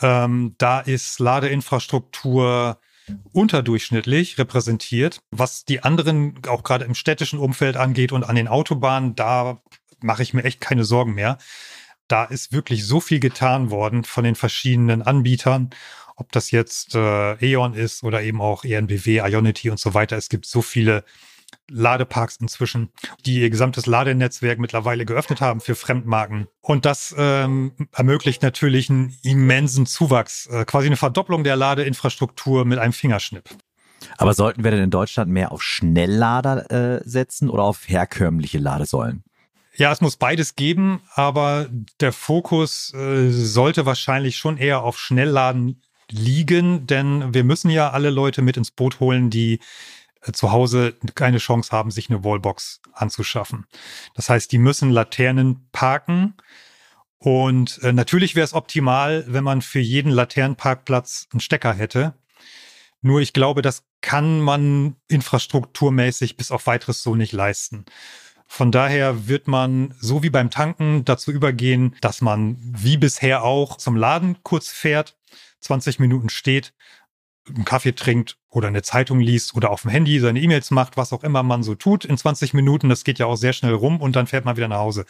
Ähm, 0.00 0.54
da 0.58 0.80
ist 0.80 1.18
Ladeinfrastruktur 1.18 2.78
unterdurchschnittlich 3.32 4.38
repräsentiert. 4.38 5.20
Was 5.30 5.64
die 5.64 5.82
anderen, 5.82 6.40
auch 6.46 6.62
gerade 6.62 6.84
im 6.84 6.94
städtischen 6.94 7.38
Umfeld 7.38 7.76
angeht 7.76 8.12
und 8.12 8.24
an 8.24 8.36
den 8.36 8.48
Autobahnen, 8.48 9.14
da 9.14 9.62
mache 10.00 10.22
ich 10.22 10.34
mir 10.34 10.44
echt 10.44 10.60
keine 10.60 10.84
Sorgen 10.84 11.14
mehr. 11.14 11.38
Da 12.06 12.24
ist 12.24 12.52
wirklich 12.52 12.86
so 12.86 13.00
viel 13.00 13.20
getan 13.20 13.70
worden 13.70 14.04
von 14.04 14.24
den 14.24 14.34
verschiedenen 14.34 15.02
Anbietern 15.02 15.70
ob 16.18 16.32
das 16.32 16.50
jetzt 16.50 16.94
äh, 16.94 17.34
E.ON 17.34 17.74
ist 17.74 18.02
oder 18.02 18.22
eben 18.22 18.40
auch 18.40 18.64
ENBW, 18.64 19.18
Ionity 19.20 19.70
und 19.70 19.78
so 19.78 19.94
weiter. 19.94 20.16
Es 20.16 20.28
gibt 20.28 20.46
so 20.46 20.62
viele 20.62 21.04
Ladeparks 21.70 22.36
inzwischen, 22.36 22.90
die 23.24 23.40
ihr 23.40 23.50
gesamtes 23.50 23.86
Ladenetzwerk 23.86 24.58
mittlerweile 24.58 25.04
geöffnet 25.04 25.40
haben 25.40 25.60
für 25.60 25.74
Fremdmarken. 25.74 26.48
Und 26.60 26.84
das 26.84 27.14
ähm, 27.16 27.72
ermöglicht 27.92 28.42
natürlich 28.42 28.90
einen 28.90 29.16
immensen 29.22 29.86
Zuwachs, 29.86 30.46
äh, 30.46 30.64
quasi 30.64 30.88
eine 30.88 30.96
Verdopplung 30.96 31.44
der 31.44 31.56
Ladeinfrastruktur 31.56 32.64
mit 32.64 32.78
einem 32.78 32.92
Fingerschnipp. 32.92 33.48
Aber 34.16 34.34
sollten 34.34 34.64
wir 34.64 34.70
denn 34.70 34.82
in 34.82 34.90
Deutschland 34.90 35.30
mehr 35.30 35.52
auf 35.52 35.62
Schnelllader 35.62 36.98
äh, 36.98 37.00
setzen 37.04 37.48
oder 37.48 37.62
auf 37.62 37.88
herkömmliche 37.88 38.58
Ladesäulen? 38.58 39.22
Ja, 39.76 39.92
es 39.92 40.00
muss 40.00 40.16
beides 40.16 40.56
geben, 40.56 41.02
aber 41.14 41.68
der 42.00 42.12
Fokus 42.12 42.92
äh, 42.94 43.30
sollte 43.30 43.86
wahrscheinlich 43.86 44.36
schon 44.36 44.56
eher 44.56 44.82
auf 44.82 44.98
Schnellladen 44.98 45.82
liegen, 46.10 46.86
denn 46.86 47.34
wir 47.34 47.44
müssen 47.44 47.70
ja 47.70 47.90
alle 47.90 48.10
Leute 48.10 48.42
mit 48.42 48.56
ins 48.56 48.70
Boot 48.70 49.00
holen, 49.00 49.30
die 49.30 49.60
äh, 50.22 50.32
zu 50.32 50.52
Hause 50.52 50.94
keine 51.14 51.38
Chance 51.38 51.70
haben, 51.72 51.90
sich 51.90 52.10
eine 52.10 52.24
Wallbox 52.24 52.80
anzuschaffen. 52.92 53.66
Das 54.14 54.28
heißt, 54.28 54.50
die 54.52 54.58
müssen 54.58 54.90
Laternen 54.90 55.68
parken. 55.72 56.34
Und 57.18 57.80
äh, 57.82 57.92
natürlich 57.92 58.36
wäre 58.36 58.44
es 58.44 58.54
optimal, 58.54 59.24
wenn 59.26 59.44
man 59.44 59.62
für 59.62 59.80
jeden 59.80 60.10
Laternenparkplatz 60.10 61.28
einen 61.32 61.40
Stecker 61.40 61.74
hätte. 61.74 62.14
Nur 63.00 63.20
ich 63.20 63.32
glaube, 63.32 63.62
das 63.62 63.84
kann 64.00 64.40
man 64.40 64.96
infrastrukturmäßig 65.08 66.36
bis 66.36 66.50
auf 66.50 66.66
weiteres 66.66 67.02
so 67.02 67.14
nicht 67.14 67.32
leisten. 67.32 67.84
Von 68.46 68.72
daher 68.72 69.28
wird 69.28 69.46
man, 69.46 69.94
so 70.00 70.22
wie 70.22 70.30
beim 70.30 70.50
Tanken, 70.50 71.04
dazu 71.04 71.30
übergehen, 71.30 71.94
dass 72.00 72.22
man 72.22 72.56
wie 72.60 72.96
bisher 72.96 73.42
auch 73.42 73.76
zum 73.76 73.94
Laden 73.94 74.42
kurz 74.42 74.70
fährt, 74.70 75.17
20 75.60 75.98
Minuten 75.98 76.28
steht, 76.28 76.72
einen 77.48 77.64
Kaffee 77.64 77.94
trinkt 77.94 78.38
oder 78.50 78.68
eine 78.68 78.82
Zeitung 78.82 79.20
liest 79.20 79.54
oder 79.54 79.70
auf 79.70 79.82
dem 79.82 79.90
Handy 79.90 80.20
seine 80.20 80.40
E-Mails 80.40 80.70
macht, 80.70 80.96
was 80.96 81.12
auch 81.12 81.24
immer 81.24 81.42
man 81.42 81.62
so 81.62 81.74
tut 81.74 82.04
in 82.04 82.16
20 82.16 82.54
Minuten. 82.54 82.88
Das 82.88 83.04
geht 83.04 83.18
ja 83.18 83.26
auch 83.26 83.36
sehr 83.36 83.52
schnell 83.52 83.74
rum 83.74 84.00
und 84.00 84.16
dann 84.16 84.26
fährt 84.26 84.44
man 84.44 84.56
wieder 84.56 84.68
nach 84.68 84.78
Hause. 84.78 85.06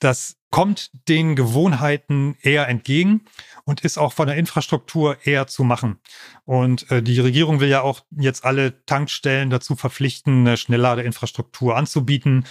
Das 0.00 0.36
kommt 0.50 0.90
den 1.08 1.34
Gewohnheiten 1.34 2.36
eher 2.40 2.68
entgegen 2.68 3.24
und 3.64 3.80
ist 3.80 3.98
auch 3.98 4.12
von 4.12 4.28
der 4.28 4.36
Infrastruktur 4.36 5.18
eher 5.24 5.46
zu 5.46 5.64
machen. 5.64 5.98
Und 6.44 6.90
äh, 6.90 7.02
die 7.02 7.18
Regierung 7.20 7.60
will 7.60 7.68
ja 7.68 7.82
auch 7.82 8.04
jetzt 8.16 8.44
alle 8.44 8.84
Tankstellen 8.86 9.50
dazu 9.50 9.76
verpflichten, 9.76 10.46
eine 10.46 10.56
Schnellladeinfrastruktur 10.56 11.76
anzubieten 11.76 12.44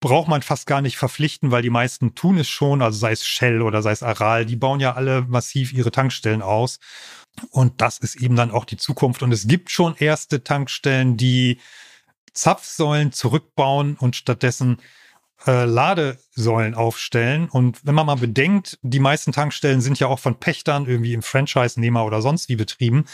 braucht 0.00 0.28
man 0.28 0.42
fast 0.42 0.66
gar 0.66 0.80
nicht 0.80 0.96
verpflichten, 0.96 1.50
weil 1.50 1.62
die 1.62 1.70
meisten 1.70 2.14
tun 2.14 2.38
es 2.38 2.48
schon, 2.48 2.82
also 2.82 2.98
sei 2.98 3.12
es 3.12 3.26
Shell 3.26 3.62
oder 3.62 3.82
sei 3.82 3.92
es 3.92 4.02
Aral, 4.02 4.46
die 4.46 4.56
bauen 4.56 4.80
ja 4.80 4.94
alle 4.94 5.22
massiv 5.22 5.72
ihre 5.72 5.90
Tankstellen 5.90 6.42
aus. 6.42 6.78
Und 7.50 7.80
das 7.80 7.98
ist 7.98 8.16
eben 8.16 8.36
dann 8.36 8.50
auch 8.50 8.64
die 8.64 8.76
Zukunft. 8.76 9.22
Und 9.22 9.32
es 9.32 9.46
gibt 9.46 9.70
schon 9.70 9.96
erste 9.96 10.44
Tankstellen, 10.44 11.16
die 11.16 11.58
Zapfsäulen 12.32 13.12
zurückbauen 13.12 13.96
und 13.98 14.16
stattdessen 14.16 14.78
äh, 15.46 15.64
Ladesäulen 15.64 16.74
aufstellen. 16.74 17.48
Und 17.48 17.84
wenn 17.84 17.94
man 17.94 18.06
mal 18.06 18.16
bedenkt, 18.16 18.78
die 18.82 19.00
meisten 19.00 19.32
Tankstellen 19.32 19.80
sind 19.80 19.98
ja 19.98 20.06
auch 20.06 20.18
von 20.18 20.38
Pächtern 20.38 20.86
irgendwie 20.86 21.12
im 21.12 21.22
Franchise-Nehmer 21.22 22.04
oder 22.04 22.22
sonst 22.22 22.48
wie 22.48 22.56
betrieben. 22.56 23.04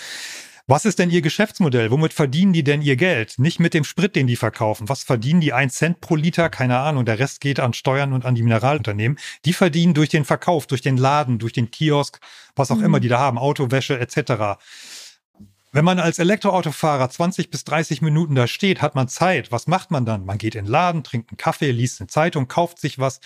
Was 0.70 0.85
ist 0.85 1.00
denn 1.00 1.11
Ihr 1.11 1.20
Geschäftsmodell? 1.20 1.90
Womit 1.90 2.12
verdienen 2.12 2.52
die 2.52 2.62
denn 2.62 2.80
ihr 2.80 2.94
Geld? 2.94 3.40
Nicht 3.40 3.59
mit 3.59 3.74
dem 3.74 3.83
Sprit, 3.83 4.14
den 4.14 4.28
die 4.28 4.37
verkaufen. 4.37 4.88
Was 4.88 5.02
verdienen 5.02 5.40
die? 5.40 5.52
Ein 5.52 5.68
Cent 5.68 6.00
pro 6.00 6.14
Liter? 6.14 6.48
Keine 6.48 6.78
Ahnung. 6.78 7.04
Der 7.04 7.18
Rest 7.18 7.40
geht 7.40 7.59
an 7.59 7.72
Steuern 7.72 8.12
und 8.12 8.24
an 8.24 8.37
die 8.37 8.44
Mineralunternehmen. 8.44 9.18
Die 9.44 9.52
verdienen 9.52 9.94
durch 9.94 10.11
den 10.11 10.24
Verkauf, 10.24 10.68
durch 10.68 10.80
den 10.80 10.96
Laden, 10.96 11.40
durch 11.40 11.52
den 11.52 11.72
Kiosk, 11.72 12.20
was 12.54 12.70
auch 12.70 12.76
mhm. 12.76 12.85
immer 12.85 13.00
die 13.00 13.09
da 13.09 13.18
haben, 13.18 13.37
Autowäsche 13.37 13.98
etc. 13.98 14.62
Wenn 15.72 15.85
man 15.85 15.98
als 15.98 16.20
Elektroautofahrer 16.20 17.11
20 17.11 17.50
bis 17.50 17.64
30 17.64 18.00
Minuten 18.00 18.37
da 18.37 18.46
steht, 18.46 18.80
hat 18.80 18.94
man 18.94 19.09
Zeit. 19.09 19.50
Was 19.50 19.66
macht 19.66 19.90
man 19.90 20.04
dann? 20.04 20.24
Man 20.24 20.38
geht 20.38 20.54
in 20.54 20.66
den 20.66 20.70
Laden, 20.70 21.02
trinkt 21.02 21.30
einen 21.30 21.37
Kaffee, 21.37 21.72
liest 21.72 22.00
eine 22.00 22.06
Zeitung, 22.06 22.46
kauft 22.46 22.78
sich 22.78 23.00
was. 23.00 23.18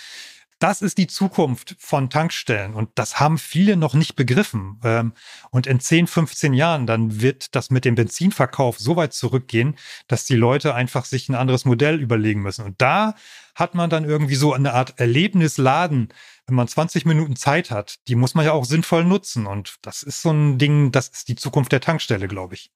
Das 0.59 0.83
ist 0.83 0.99
die 0.99 1.09
Zukunft 1.09 1.77
von 1.79 2.11
Tankstellen 2.11 2.75
und 2.75 2.91
das 2.95 3.21
haben 3.21 3.39
viele 3.39 3.77
noch 3.77 3.95
nicht 3.95 4.17
begriffen. 4.17 4.81
Ähm, 4.85 5.13
und 5.51 5.67
in 5.67 5.81
10, 5.81 6.07
15 6.07 6.55
Jahren, 6.55 6.87
dann 6.87 7.21
wird 7.21 7.55
das 7.55 7.71
mit 7.71 7.85
dem 7.85 7.97
Benzinverkauf 7.97 8.79
so 8.79 8.97
weit 8.97 9.13
zurückgehen, 9.13 9.77
dass 10.07 10.25
die 10.25 10.37
Leute 10.37 10.75
einfach 10.75 11.05
sich 11.05 11.29
ein 11.29 11.35
anderes 11.35 11.65
Modell 11.65 12.01
überlegen 12.01 12.41
müssen. 12.43 12.65
Und 12.65 12.81
da 12.81 13.15
hat 13.55 13.75
man 13.75 13.91
dann 13.91 14.05
irgendwie 14.05 14.37
so 14.37 14.53
eine 14.53 14.75
Art 14.75 14.99
Erlebnisladen, 14.99 16.09
wenn 16.47 16.55
man 16.55 16.69
20 16.69 17.05
Minuten 17.07 17.37
Zeit 17.37 17.71
hat, 17.71 18.07
die 18.09 18.15
muss 18.15 18.35
man 18.35 18.45
ja 18.45 18.53
auch 18.53 18.65
sinnvoll 18.65 19.05
nutzen. 19.05 19.47
Und 19.47 19.77
das 19.83 20.03
ist 20.03 20.23
so 20.23 20.31
ein 20.31 20.59
Ding, 20.59 20.93
das 20.93 21.09
ist 21.09 21.29
die 21.29 21.37
Zukunft 21.37 21.73
der 21.73 21.81
Tankstelle, 21.81 22.29
glaube 22.29 22.55
ich. 22.55 22.71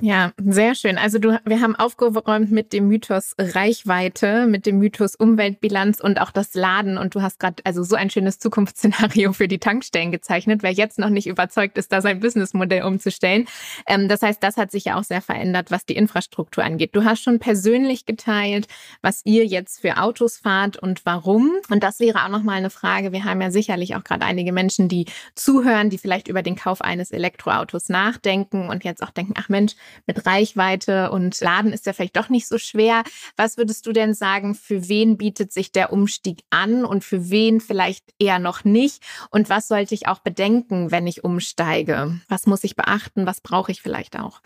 Ja, 0.00 0.30
sehr 0.40 0.76
schön. 0.76 0.96
Also 0.96 1.18
du, 1.18 1.40
wir 1.44 1.60
haben 1.60 1.74
aufgeräumt 1.74 2.52
mit 2.52 2.72
dem 2.72 2.86
Mythos 2.86 3.34
Reichweite, 3.36 4.46
mit 4.46 4.64
dem 4.64 4.78
Mythos 4.78 5.16
Umweltbilanz 5.16 5.98
und 5.98 6.20
auch 6.20 6.30
das 6.30 6.54
Laden. 6.54 6.98
Und 6.98 7.16
du 7.16 7.22
hast 7.22 7.40
gerade 7.40 7.56
also 7.64 7.82
so 7.82 7.96
ein 7.96 8.08
schönes 8.08 8.38
Zukunftsszenario 8.38 9.32
für 9.32 9.48
die 9.48 9.58
Tankstellen 9.58 10.12
gezeichnet, 10.12 10.62
wer 10.62 10.70
jetzt 10.70 11.00
noch 11.00 11.08
nicht 11.08 11.26
überzeugt 11.26 11.78
ist, 11.78 11.90
da 11.90 12.00
sein 12.00 12.20
Businessmodell 12.20 12.84
umzustellen. 12.84 13.46
Ähm, 13.88 14.06
das 14.06 14.22
heißt, 14.22 14.40
das 14.40 14.56
hat 14.56 14.70
sich 14.70 14.84
ja 14.84 15.00
auch 15.00 15.02
sehr 15.02 15.20
verändert, 15.20 15.72
was 15.72 15.84
die 15.84 15.96
Infrastruktur 15.96 16.62
angeht. 16.62 16.94
Du 16.94 17.02
hast 17.02 17.24
schon 17.24 17.40
persönlich 17.40 18.06
geteilt, 18.06 18.68
was 19.02 19.22
ihr 19.24 19.46
jetzt 19.46 19.80
für 19.80 19.96
Autos 19.96 20.36
fahrt 20.36 20.76
und 20.76 21.04
warum. 21.06 21.50
Und 21.70 21.82
das 21.82 21.98
wäre 21.98 22.24
auch 22.24 22.28
nochmal 22.28 22.58
eine 22.58 22.70
Frage. 22.70 23.10
Wir 23.10 23.24
haben 23.24 23.40
ja 23.40 23.50
sicherlich 23.50 23.96
auch 23.96 24.04
gerade 24.04 24.24
einige 24.24 24.52
Menschen, 24.52 24.88
die 24.88 25.06
zuhören, 25.34 25.90
die 25.90 25.98
vielleicht 25.98 26.28
über 26.28 26.44
den 26.44 26.54
Kauf 26.54 26.82
eines 26.82 27.10
Elektroautos 27.10 27.88
nachdenken 27.88 28.68
und 28.68 28.84
jetzt 28.84 29.02
auch 29.02 29.10
denken, 29.10 29.34
ach 29.36 29.48
Mensch, 29.48 29.74
mit 30.06 30.26
Reichweite 30.26 31.10
und 31.10 31.40
Laden 31.40 31.72
ist 31.72 31.86
ja 31.86 31.92
vielleicht 31.92 32.16
doch 32.16 32.28
nicht 32.28 32.48
so 32.48 32.58
schwer. 32.58 33.02
Was 33.36 33.56
würdest 33.56 33.86
du 33.86 33.92
denn 33.92 34.14
sagen, 34.14 34.54
für 34.54 34.88
wen 34.88 35.16
bietet 35.16 35.52
sich 35.52 35.72
der 35.72 35.92
Umstieg 35.92 36.42
an 36.50 36.84
und 36.84 37.04
für 37.04 37.30
wen 37.30 37.60
vielleicht 37.60 38.04
eher 38.18 38.38
noch 38.38 38.64
nicht? 38.64 39.02
Und 39.30 39.48
was 39.48 39.68
sollte 39.68 39.94
ich 39.94 40.08
auch 40.08 40.20
bedenken, 40.20 40.90
wenn 40.90 41.06
ich 41.06 41.24
umsteige? 41.24 42.20
Was 42.28 42.46
muss 42.46 42.64
ich 42.64 42.76
beachten? 42.76 43.26
Was 43.26 43.40
brauche 43.40 43.72
ich 43.72 43.82
vielleicht 43.82 44.18
auch? 44.18 44.40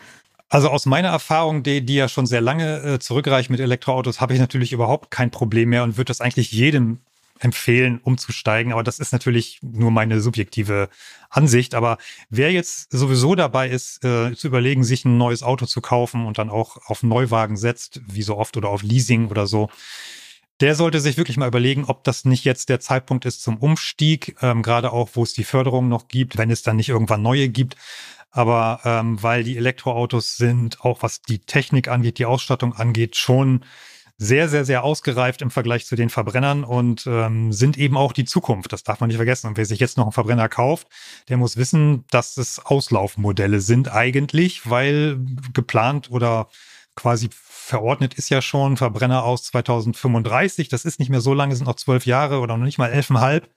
Also 0.49 0.69
aus 0.69 0.85
meiner 0.85 1.07
Erfahrung, 1.07 1.63
die, 1.63 1.83
die 1.83 1.95
ja 1.95 2.07
schon 2.07 2.27
sehr 2.27 2.41
lange 2.41 2.77
äh, 2.83 2.99
zurückreicht 2.99 3.49
mit 3.49 3.59
Elektroautos, 3.59 4.21
habe 4.21 4.33
ich 4.33 4.39
natürlich 4.39 4.71
überhaupt 4.71 5.09
kein 5.09 5.31
Problem 5.31 5.69
mehr 5.69 5.83
und 5.83 5.97
würde 5.97 6.09
das 6.09 6.21
eigentlich 6.21 6.51
jedem 6.51 6.99
empfehlen, 7.39 7.99
umzusteigen. 8.03 8.71
Aber 8.71 8.83
das 8.83 8.99
ist 8.99 9.11
natürlich 9.11 9.59
nur 9.61 9.91
meine 9.91 10.21
subjektive 10.21 10.89
Ansicht. 11.29 11.75
Aber 11.75 11.97
wer 12.29 12.51
jetzt 12.51 12.91
sowieso 12.91 13.35
dabei 13.35 13.69
ist, 13.69 14.03
äh, 14.05 14.33
zu 14.35 14.47
überlegen, 14.47 14.83
sich 14.83 15.05
ein 15.05 15.17
neues 15.17 15.43
Auto 15.43 15.65
zu 15.65 15.81
kaufen 15.81 16.25
und 16.25 16.37
dann 16.37 16.49
auch 16.49 16.77
auf 16.87 17.03
Neuwagen 17.03 17.57
setzt, 17.57 18.01
wie 18.07 18.21
so 18.23 18.37
oft, 18.37 18.57
oder 18.57 18.69
auf 18.69 18.83
Leasing 18.83 19.27
oder 19.27 19.47
so, 19.47 19.69
der 20.59 20.75
sollte 20.75 20.99
sich 20.99 21.17
wirklich 21.17 21.37
mal 21.37 21.47
überlegen, 21.47 21.85
ob 21.85 22.03
das 22.03 22.25
nicht 22.25 22.45
jetzt 22.45 22.69
der 22.69 22.79
Zeitpunkt 22.79 23.25
ist 23.25 23.41
zum 23.41 23.57
Umstieg, 23.57 24.37
ähm, 24.41 24.61
gerade 24.61 24.93
auch, 24.93 25.09
wo 25.13 25.23
es 25.23 25.33
die 25.33 25.43
Förderung 25.43 25.89
noch 25.89 26.07
gibt, 26.07 26.37
wenn 26.37 26.51
es 26.51 26.61
dann 26.61 26.77
nicht 26.77 26.89
irgendwann 26.89 27.21
neue 27.21 27.49
gibt. 27.49 27.75
Aber 28.31 28.79
ähm, 28.83 29.21
weil 29.21 29.43
die 29.43 29.57
Elektroautos 29.57 30.37
sind, 30.37 30.81
auch 30.81 31.03
was 31.03 31.21
die 31.21 31.39
Technik 31.39 31.87
angeht, 31.87 32.17
die 32.17 32.25
Ausstattung 32.25 32.73
angeht, 32.73 33.15
schon 33.15 33.63
sehr, 34.17 34.47
sehr, 34.47 34.63
sehr 34.63 34.83
ausgereift 34.83 35.41
im 35.41 35.51
Vergleich 35.51 35.85
zu 35.85 35.95
den 35.95 36.09
Verbrennern 36.09 36.63
und 36.63 37.05
ähm, 37.07 37.51
sind 37.51 37.77
eben 37.77 37.97
auch 37.97 38.13
die 38.13 38.25
Zukunft. 38.25 38.71
Das 38.71 38.83
darf 38.83 38.99
man 38.99 39.07
nicht 39.07 39.17
vergessen. 39.17 39.47
Und 39.47 39.57
wer 39.57 39.65
sich 39.65 39.79
jetzt 39.79 39.97
noch 39.97 40.05
einen 40.05 40.11
Verbrenner 40.11 40.49
kauft, 40.49 40.87
der 41.29 41.37
muss 41.37 41.57
wissen, 41.57 42.05
dass 42.11 42.37
es 42.37 42.63
Auslaufmodelle 42.63 43.59
sind 43.59 43.91
eigentlich, 43.91 44.69
weil 44.69 45.19
geplant 45.53 46.11
oder 46.11 46.47
quasi 46.95 47.29
verordnet 47.31 48.13
ist 48.13 48.29
ja 48.29 48.41
schon 48.41 48.77
Verbrenner 48.77 49.23
aus 49.23 49.43
2035. 49.43 50.69
Das 50.69 50.85
ist 50.85 50.99
nicht 50.99 51.09
mehr 51.09 51.21
so 51.21 51.33
lange, 51.33 51.55
sind 51.55 51.65
noch 51.65 51.75
zwölf 51.75 52.05
Jahre 52.05 52.39
oder 52.39 52.55
noch 52.57 52.65
nicht 52.65 52.77
mal 52.77 52.91
elfeinhalb. 52.91 53.49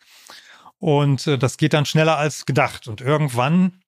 Und 0.78 1.26
äh, 1.26 1.38
das 1.38 1.56
geht 1.58 1.74
dann 1.74 1.86
schneller 1.86 2.16
als 2.16 2.46
gedacht. 2.46 2.88
Und 2.88 3.00
irgendwann 3.00 3.82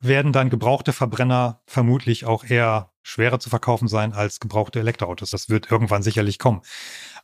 werden 0.00 0.32
dann 0.32 0.50
gebrauchte 0.50 0.92
Verbrenner 0.92 1.62
vermutlich 1.66 2.24
auch 2.24 2.44
eher 2.44 2.92
schwerer 3.02 3.40
zu 3.40 3.50
verkaufen 3.50 3.88
sein 3.88 4.12
als 4.12 4.38
gebrauchte 4.40 4.80
Elektroautos. 4.80 5.30
Das 5.30 5.48
wird 5.48 5.70
irgendwann 5.70 6.02
sicherlich 6.02 6.38
kommen. 6.38 6.62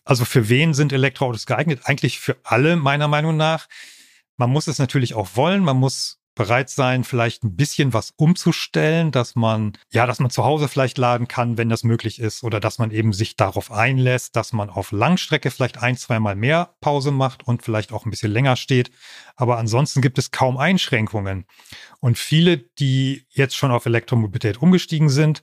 Also 0.04 0.24
für 0.24 0.48
wen 0.48 0.74
sind 0.74 0.92
Elektroautos 0.92 1.46
geeignet? 1.46 1.82
Eigentlich 1.84 2.18
für 2.18 2.36
alle, 2.42 2.76
meiner 2.76 3.08
Meinung 3.08 3.36
nach. 3.36 3.68
Man 4.36 4.50
muss 4.50 4.66
es 4.66 4.78
natürlich 4.78 5.14
auch 5.14 5.28
wollen. 5.34 5.62
Man 5.62 5.76
muss 5.76 6.20
bereit 6.34 6.68
sein, 6.68 7.04
vielleicht 7.04 7.44
ein 7.44 7.56
bisschen 7.56 7.92
was 7.92 8.12
umzustellen, 8.16 9.12
dass 9.12 9.36
man, 9.36 9.72
ja, 9.90 10.06
dass 10.06 10.18
man 10.18 10.30
zu 10.30 10.44
Hause 10.44 10.68
vielleicht 10.68 10.98
laden 10.98 11.28
kann, 11.28 11.58
wenn 11.58 11.68
das 11.68 11.84
möglich 11.84 12.18
ist, 12.18 12.42
oder 12.42 12.60
dass 12.60 12.78
man 12.78 12.90
eben 12.90 13.12
sich 13.12 13.36
darauf 13.36 13.70
einlässt, 13.70 14.34
dass 14.34 14.52
man 14.52 14.70
auf 14.70 14.90
Langstrecke 14.90 15.50
vielleicht 15.50 15.78
ein, 15.78 15.96
zweimal 15.96 16.34
mehr 16.34 16.74
Pause 16.80 17.12
macht 17.12 17.46
und 17.46 17.62
vielleicht 17.62 17.92
auch 17.92 18.04
ein 18.04 18.10
bisschen 18.10 18.32
länger 18.32 18.56
steht. 18.56 18.90
Aber 19.36 19.58
ansonsten 19.58 20.02
gibt 20.02 20.18
es 20.18 20.30
kaum 20.32 20.56
Einschränkungen. 20.56 21.46
Und 22.00 22.18
viele, 22.18 22.58
die 22.58 23.26
jetzt 23.30 23.56
schon 23.56 23.70
auf 23.70 23.86
Elektromobilität 23.86 24.60
umgestiegen 24.60 25.08
sind, 25.08 25.42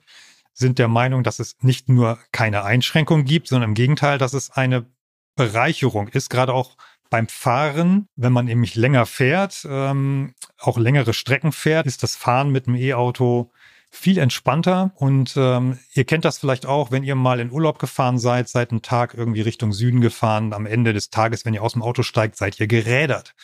sind 0.52 0.78
der 0.78 0.88
Meinung, 0.88 1.22
dass 1.22 1.38
es 1.38 1.56
nicht 1.62 1.88
nur 1.88 2.18
keine 2.30 2.64
Einschränkung 2.64 3.24
gibt, 3.24 3.48
sondern 3.48 3.70
im 3.70 3.74
Gegenteil, 3.74 4.18
dass 4.18 4.34
es 4.34 4.50
eine 4.50 4.86
Bereicherung 5.34 6.08
ist, 6.08 6.28
gerade 6.28 6.52
auch 6.52 6.76
beim 7.12 7.28
Fahren, 7.28 8.08
wenn 8.16 8.32
man 8.32 8.46
nämlich 8.46 8.74
länger 8.74 9.04
fährt, 9.04 9.66
ähm, 9.68 10.32
auch 10.58 10.78
längere 10.78 11.12
Strecken 11.12 11.52
fährt, 11.52 11.86
ist 11.86 12.02
das 12.02 12.16
Fahren 12.16 12.50
mit 12.50 12.66
dem 12.66 12.74
E-Auto 12.74 13.50
viel 13.90 14.16
entspannter. 14.16 14.92
Und 14.94 15.34
ähm, 15.36 15.78
ihr 15.92 16.04
kennt 16.04 16.24
das 16.24 16.38
vielleicht 16.38 16.64
auch, 16.64 16.90
wenn 16.90 17.04
ihr 17.04 17.14
mal 17.14 17.38
in 17.38 17.52
Urlaub 17.52 17.78
gefahren 17.78 18.18
seid, 18.18 18.48
seid 18.48 18.70
einen 18.70 18.80
Tag 18.80 19.12
irgendwie 19.12 19.42
Richtung 19.42 19.74
Süden 19.74 20.00
gefahren. 20.00 20.54
Am 20.54 20.64
Ende 20.64 20.94
des 20.94 21.10
Tages, 21.10 21.44
wenn 21.44 21.52
ihr 21.52 21.62
aus 21.62 21.74
dem 21.74 21.82
Auto 21.82 22.02
steigt, 22.02 22.36
seid 22.36 22.58
ihr 22.58 22.66
gerädert. 22.66 23.34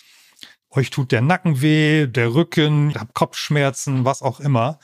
Euch 0.70 0.88
tut 0.88 1.12
der 1.12 1.20
Nacken 1.20 1.60
weh, 1.60 2.06
der 2.06 2.32
Rücken, 2.32 2.94
habt 2.98 3.12
Kopfschmerzen, 3.12 4.06
was 4.06 4.22
auch 4.22 4.40
immer. 4.40 4.78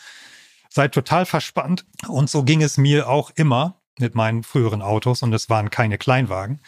Seid 0.69 0.93
total 0.93 1.25
verspannt. 1.25 1.87
Und 2.07 2.29
so 2.29 2.43
ging 2.43 2.61
es 2.61 2.77
mir 2.77 3.09
auch 3.09 3.31
immer 3.35 3.81
mit 3.99 4.15
meinen 4.15 4.43
früheren 4.43 4.83
Autos 4.83 5.23
und 5.23 5.33
es 5.33 5.49
waren 5.49 5.71
keine 5.71 5.97
Kleinwagen. 5.97 6.61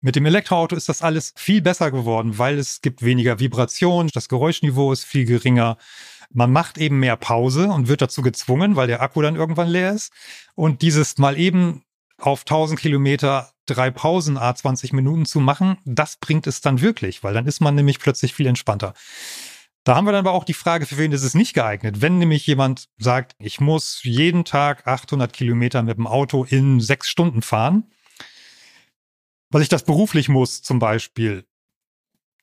Mit 0.00 0.14
dem 0.14 0.26
Elektroauto 0.26 0.76
ist 0.76 0.88
das 0.88 1.02
alles 1.02 1.32
viel 1.36 1.60
besser 1.60 1.90
geworden, 1.90 2.38
weil 2.38 2.56
es 2.58 2.82
gibt 2.82 3.02
weniger 3.02 3.40
Vibration, 3.40 4.08
das 4.14 4.28
Geräuschniveau 4.28 4.92
ist 4.92 5.04
viel 5.04 5.24
geringer. 5.24 5.76
Man 6.30 6.52
macht 6.52 6.78
eben 6.78 7.00
mehr 7.00 7.16
Pause 7.16 7.68
und 7.68 7.88
wird 7.88 8.00
dazu 8.00 8.22
gezwungen, 8.22 8.76
weil 8.76 8.86
der 8.86 9.02
Akku 9.02 9.22
dann 9.22 9.34
irgendwann 9.34 9.68
leer 9.68 9.92
ist. 9.92 10.12
Und 10.54 10.82
dieses 10.82 11.18
mal 11.18 11.36
eben 11.36 11.82
auf 12.16 12.42
1000 12.42 12.78
Kilometer 12.78 13.50
drei 13.66 13.90
Pausen 13.90 14.38
a 14.38 14.54
20 14.54 14.92
Minuten 14.92 15.26
zu 15.26 15.40
machen, 15.40 15.78
das 15.84 16.16
bringt 16.16 16.46
es 16.46 16.60
dann 16.60 16.80
wirklich, 16.80 17.24
weil 17.24 17.34
dann 17.34 17.46
ist 17.46 17.60
man 17.60 17.74
nämlich 17.74 17.98
plötzlich 17.98 18.34
viel 18.34 18.46
entspannter. 18.46 18.94
Da 19.84 19.96
haben 19.96 20.06
wir 20.06 20.12
dann 20.12 20.26
aber 20.26 20.34
auch 20.34 20.44
die 20.44 20.54
Frage, 20.54 20.86
für 20.86 20.98
wen 20.98 21.12
ist 21.12 21.22
es 21.22 21.34
nicht 21.34 21.54
geeignet? 21.54 22.02
Wenn 22.02 22.18
nämlich 22.18 22.46
jemand 22.46 22.88
sagt, 22.98 23.34
ich 23.38 23.60
muss 23.60 24.00
jeden 24.04 24.44
Tag 24.44 24.86
800 24.86 25.32
Kilometer 25.32 25.82
mit 25.82 25.96
dem 25.96 26.06
Auto 26.06 26.44
in 26.44 26.80
sechs 26.80 27.08
Stunden 27.08 27.42
fahren, 27.42 27.90
weil 29.50 29.62
ich 29.62 29.68
das 29.68 29.84
beruflich 29.84 30.28
muss 30.28 30.62
zum 30.62 30.78
Beispiel, 30.78 31.46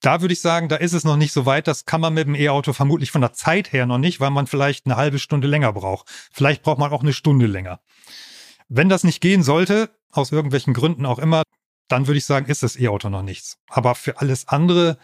da 0.02 0.22
würde 0.22 0.34
ich 0.34 0.42
sagen, 0.42 0.70
da 0.70 0.76
ist 0.76 0.94
es 0.94 1.04
noch 1.04 1.18
nicht 1.18 1.34
so 1.34 1.46
weit. 1.46 1.68
Das 1.68 1.86
kann 1.86 2.02
man 2.02 2.14
mit 2.14 2.28
dem 2.28 2.36
E-Auto 2.36 2.74
vermutlich 2.74 3.12
von 3.12 3.22
der 3.22 3.34
Zeit 3.34 3.74
her 3.74 3.86
noch 3.86 3.98
nicht, 3.98 4.20
weil 4.20 4.30
man 4.30 4.46
vielleicht 4.46 4.86
eine 4.86 4.98
halbe 4.98 5.20
Stunde 5.20 5.48
länger 5.48 5.74
braucht. 5.74 6.08
Vielleicht 6.32 6.62
braucht 6.62 6.78
man 6.78 6.92
auch 6.92 7.02
eine 7.02 7.14
Stunde 7.14 7.48
länger. 7.48 7.80
Wenn 8.68 8.90
das 8.90 9.04
nicht 9.04 9.22
gehen 9.22 9.42
sollte, 9.42 9.90
aus 10.12 10.32
irgendwelchen 10.32 10.74
Gründen 10.74 11.06
auch 11.06 11.20
immer, 11.20 11.44
dann 11.88 12.08
würde 12.08 12.18
ich 12.18 12.26
sagen, 12.26 12.48
ist 12.48 12.64
das 12.64 12.76
E-Auto 12.76 13.10
noch 13.10 13.24
nichts. 13.24 13.58
Aber 13.68 13.96
für 13.96 14.20
alles 14.20 14.48
andere 14.48 14.98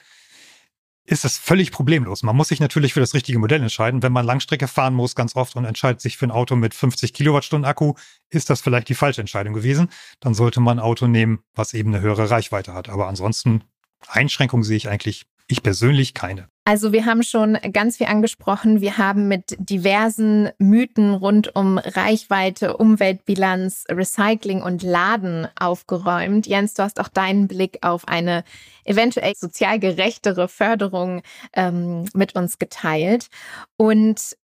ist 1.05 1.25
es 1.25 1.37
völlig 1.37 1.71
problemlos. 1.71 2.23
Man 2.23 2.35
muss 2.35 2.49
sich 2.49 2.59
natürlich 2.59 2.93
für 2.93 2.99
das 2.99 3.13
richtige 3.13 3.39
Modell 3.39 3.61
entscheiden. 3.61 4.03
Wenn 4.03 4.11
man 4.11 4.25
Langstrecke 4.25 4.67
fahren 4.67 4.93
muss, 4.93 5.15
ganz 5.15 5.35
oft 5.35 5.55
und 5.55 5.65
entscheidet 5.65 5.99
sich 6.01 6.17
für 6.17 6.27
ein 6.27 6.31
Auto 6.31 6.55
mit 6.55 6.73
50 6.73 7.13
Kilowattstunden 7.13 7.65
Akku, 7.65 7.95
ist 8.29 8.49
das 8.49 8.61
vielleicht 8.61 8.89
die 8.89 8.95
falsche 8.95 9.21
Entscheidung 9.21 9.53
gewesen. 9.53 9.89
Dann 10.19 10.33
sollte 10.33 10.59
man 10.59 10.77
ein 10.77 10.83
Auto 10.83 11.07
nehmen, 11.07 11.39
was 11.55 11.73
eben 11.73 11.93
eine 11.93 12.01
höhere 12.01 12.29
Reichweite 12.29 12.73
hat. 12.73 12.89
Aber 12.89 13.07
ansonsten 13.07 13.63
Einschränkungen 14.07 14.63
sehe 14.63 14.77
ich 14.77 14.89
eigentlich 14.89 15.25
ich 15.51 15.63
persönlich 15.63 16.13
keine. 16.13 16.47
Also 16.63 16.93
wir 16.93 17.05
haben 17.05 17.23
schon 17.23 17.57
ganz 17.73 17.97
viel 17.97 18.05
angesprochen. 18.05 18.81
Wir 18.81 18.99
haben 18.99 19.27
mit 19.27 19.57
diversen 19.57 20.49
Mythen 20.59 21.13
rund 21.13 21.55
um 21.55 21.79
Reichweite, 21.79 22.77
Umweltbilanz, 22.77 23.85
Recycling 23.89 24.61
und 24.61 24.83
Laden 24.83 25.47
aufgeräumt. 25.59 26.45
Jens, 26.45 26.75
du 26.75 26.83
hast 26.83 26.99
auch 26.99 27.07
deinen 27.07 27.47
Blick 27.47 27.79
auf 27.81 28.07
eine 28.07 28.43
eventuell 28.85 29.33
sozial 29.35 29.79
gerechtere 29.79 30.47
Förderung 30.47 31.23
ähm, 31.53 32.05
mit 32.13 32.35
uns 32.35 32.59
geteilt. 32.59 33.27
Und 33.75 34.37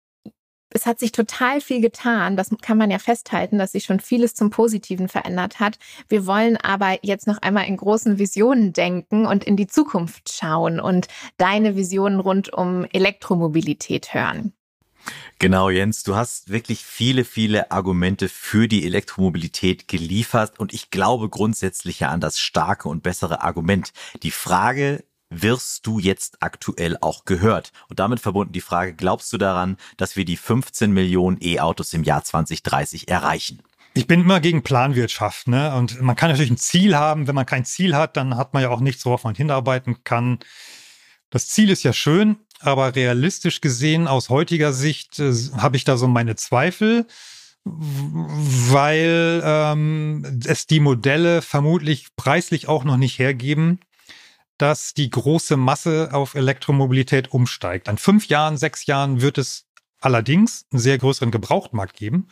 es 0.78 0.86
hat 0.86 1.00
sich 1.00 1.10
total 1.12 1.60
viel 1.60 1.80
getan. 1.80 2.36
Das 2.36 2.50
kann 2.62 2.78
man 2.78 2.90
ja 2.90 2.98
festhalten, 3.00 3.58
dass 3.58 3.72
sich 3.72 3.84
schon 3.84 3.98
vieles 3.98 4.34
zum 4.34 4.50
Positiven 4.50 5.08
verändert 5.08 5.58
hat. 5.58 5.78
Wir 6.08 6.24
wollen 6.26 6.56
aber 6.56 6.98
jetzt 7.02 7.26
noch 7.26 7.38
einmal 7.42 7.66
in 7.66 7.76
großen 7.76 8.18
Visionen 8.18 8.72
denken 8.72 9.26
und 9.26 9.42
in 9.42 9.56
die 9.56 9.66
Zukunft 9.66 10.32
schauen 10.32 10.78
und 10.78 11.08
deine 11.36 11.74
Visionen 11.74 12.20
rund 12.20 12.52
um 12.52 12.86
Elektromobilität 12.92 14.14
hören. 14.14 14.52
Genau, 15.38 15.70
Jens, 15.70 16.02
du 16.02 16.16
hast 16.16 16.50
wirklich 16.50 16.84
viele, 16.84 17.24
viele 17.24 17.70
Argumente 17.70 18.28
für 18.28 18.68
die 18.68 18.84
Elektromobilität 18.84 19.88
geliefert 19.88 20.58
und 20.58 20.72
ich 20.72 20.90
glaube 20.90 21.28
grundsätzlich 21.28 22.00
ja 22.00 22.08
an 22.08 22.20
das 22.20 22.38
starke 22.38 22.88
und 22.88 23.02
bessere 23.02 23.42
Argument. 23.42 23.92
Die 24.22 24.30
Frage 24.30 25.04
wirst 25.30 25.86
du 25.86 25.98
jetzt 25.98 26.38
aktuell 26.40 26.96
auch 27.00 27.24
gehört? 27.24 27.72
Und 27.88 27.98
damit 27.98 28.20
verbunden 28.20 28.52
die 28.52 28.60
Frage, 28.60 28.94
glaubst 28.94 29.32
du 29.32 29.38
daran, 29.38 29.76
dass 29.96 30.16
wir 30.16 30.24
die 30.24 30.36
15 30.36 30.92
Millionen 30.92 31.38
E-Autos 31.40 31.92
im 31.92 32.04
Jahr 32.04 32.24
2030 32.24 33.08
erreichen? 33.08 33.62
Ich 33.94 34.06
bin 34.06 34.20
immer 34.20 34.40
gegen 34.40 34.62
Planwirtschaft, 34.62 35.48
ne? 35.48 35.74
Und 35.74 36.00
man 36.00 36.14
kann 36.14 36.30
natürlich 36.30 36.50
ein 36.50 36.56
Ziel 36.56 36.96
haben. 36.96 37.26
Wenn 37.26 37.34
man 37.34 37.46
kein 37.46 37.64
Ziel 37.64 37.96
hat, 37.96 38.16
dann 38.16 38.36
hat 38.36 38.54
man 38.54 38.62
ja 38.62 38.70
auch 38.70 38.80
nichts, 38.80 39.04
worauf 39.04 39.24
man 39.24 39.34
hinarbeiten 39.34 40.04
kann. 40.04 40.38
Das 41.30 41.48
Ziel 41.48 41.68
ist 41.70 41.82
ja 41.82 41.92
schön, 41.92 42.36
aber 42.60 42.94
realistisch 42.94 43.60
gesehen, 43.60 44.06
aus 44.06 44.28
heutiger 44.28 44.72
Sicht, 44.72 45.18
äh, 45.18 45.32
habe 45.56 45.76
ich 45.76 45.84
da 45.84 45.96
so 45.96 46.06
meine 46.08 46.36
Zweifel, 46.36 47.06
weil 47.64 49.42
ähm, 49.44 50.40
es 50.46 50.66
die 50.66 50.80
Modelle 50.80 51.42
vermutlich 51.42 52.14
preislich 52.16 52.68
auch 52.68 52.84
noch 52.84 52.96
nicht 52.96 53.18
hergeben, 53.18 53.80
dass 54.58 54.92
die 54.92 55.08
große 55.08 55.56
Masse 55.56 56.10
auf 56.12 56.34
Elektromobilität 56.34 57.32
umsteigt. 57.32 57.88
An 57.88 57.96
fünf 57.98 58.26
Jahren, 58.26 58.56
sechs 58.56 58.86
Jahren 58.86 59.20
wird 59.20 59.38
es 59.38 59.66
allerdings 60.00 60.66
einen 60.72 60.80
sehr 60.80 60.98
größeren 60.98 61.30
Gebrauchtmarkt 61.30 61.96
geben. 61.96 62.28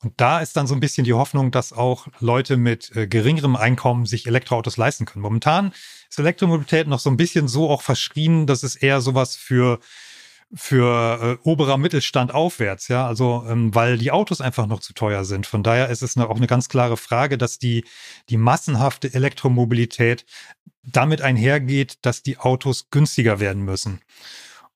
Und 0.00 0.14
da 0.16 0.38
ist 0.38 0.56
dann 0.56 0.68
so 0.68 0.74
ein 0.74 0.80
bisschen 0.80 1.04
die 1.04 1.12
Hoffnung, 1.12 1.50
dass 1.50 1.72
auch 1.72 2.06
Leute 2.20 2.56
mit 2.56 2.94
äh, 2.94 3.08
geringerem 3.08 3.56
Einkommen 3.56 4.06
sich 4.06 4.28
Elektroautos 4.28 4.76
leisten 4.76 5.06
können. 5.06 5.22
Momentan 5.22 5.72
ist 6.08 6.20
Elektromobilität 6.20 6.86
noch 6.86 7.00
so 7.00 7.10
ein 7.10 7.16
bisschen 7.16 7.48
so 7.48 7.68
auch 7.68 7.82
verschrien, 7.82 8.46
dass 8.46 8.62
es 8.62 8.76
eher 8.76 9.00
sowas 9.00 9.34
für 9.34 9.80
für 10.54 11.38
äh, 11.44 11.48
oberer 11.48 11.76
Mittelstand 11.76 12.32
aufwärts, 12.32 12.88
ja, 12.88 13.06
also 13.06 13.44
ähm, 13.48 13.74
weil 13.74 13.98
die 13.98 14.10
Autos 14.10 14.40
einfach 14.40 14.66
noch 14.66 14.80
zu 14.80 14.94
teuer 14.94 15.24
sind. 15.24 15.46
Von 15.46 15.62
daher 15.62 15.90
ist 15.90 16.02
es 16.02 16.16
eine, 16.16 16.30
auch 16.30 16.36
eine 16.36 16.46
ganz 16.46 16.68
klare 16.68 16.96
Frage, 16.96 17.36
dass 17.36 17.58
die 17.58 17.84
die 18.30 18.38
massenhafte 18.38 19.12
Elektromobilität 19.12 20.24
damit 20.82 21.20
einhergeht, 21.20 21.98
dass 22.02 22.22
die 22.22 22.38
Autos 22.38 22.88
günstiger 22.90 23.40
werden 23.40 23.64
müssen. 23.64 24.00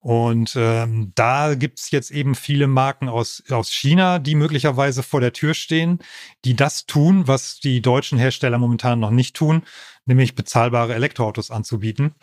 Und 0.02 0.54
ähm, 0.56 1.12
da 1.14 1.54
gibt's 1.54 1.92
jetzt 1.92 2.10
eben 2.10 2.34
viele 2.34 2.66
Marken 2.66 3.08
aus, 3.08 3.42
aus 3.50 3.70
China, 3.70 4.18
die 4.18 4.34
möglicherweise 4.34 5.04
vor 5.04 5.20
der 5.20 5.32
Tür 5.32 5.54
stehen, 5.54 6.00
die 6.44 6.56
das 6.56 6.86
tun, 6.86 7.28
was 7.28 7.60
die 7.60 7.80
deutschen 7.80 8.18
Hersteller 8.18 8.58
momentan 8.58 8.98
noch 8.98 9.12
nicht 9.12 9.36
tun, 9.36 9.62
nämlich 10.04 10.34
bezahlbare 10.34 10.94
Elektroautos 10.94 11.52
anzubieten. 11.52 12.16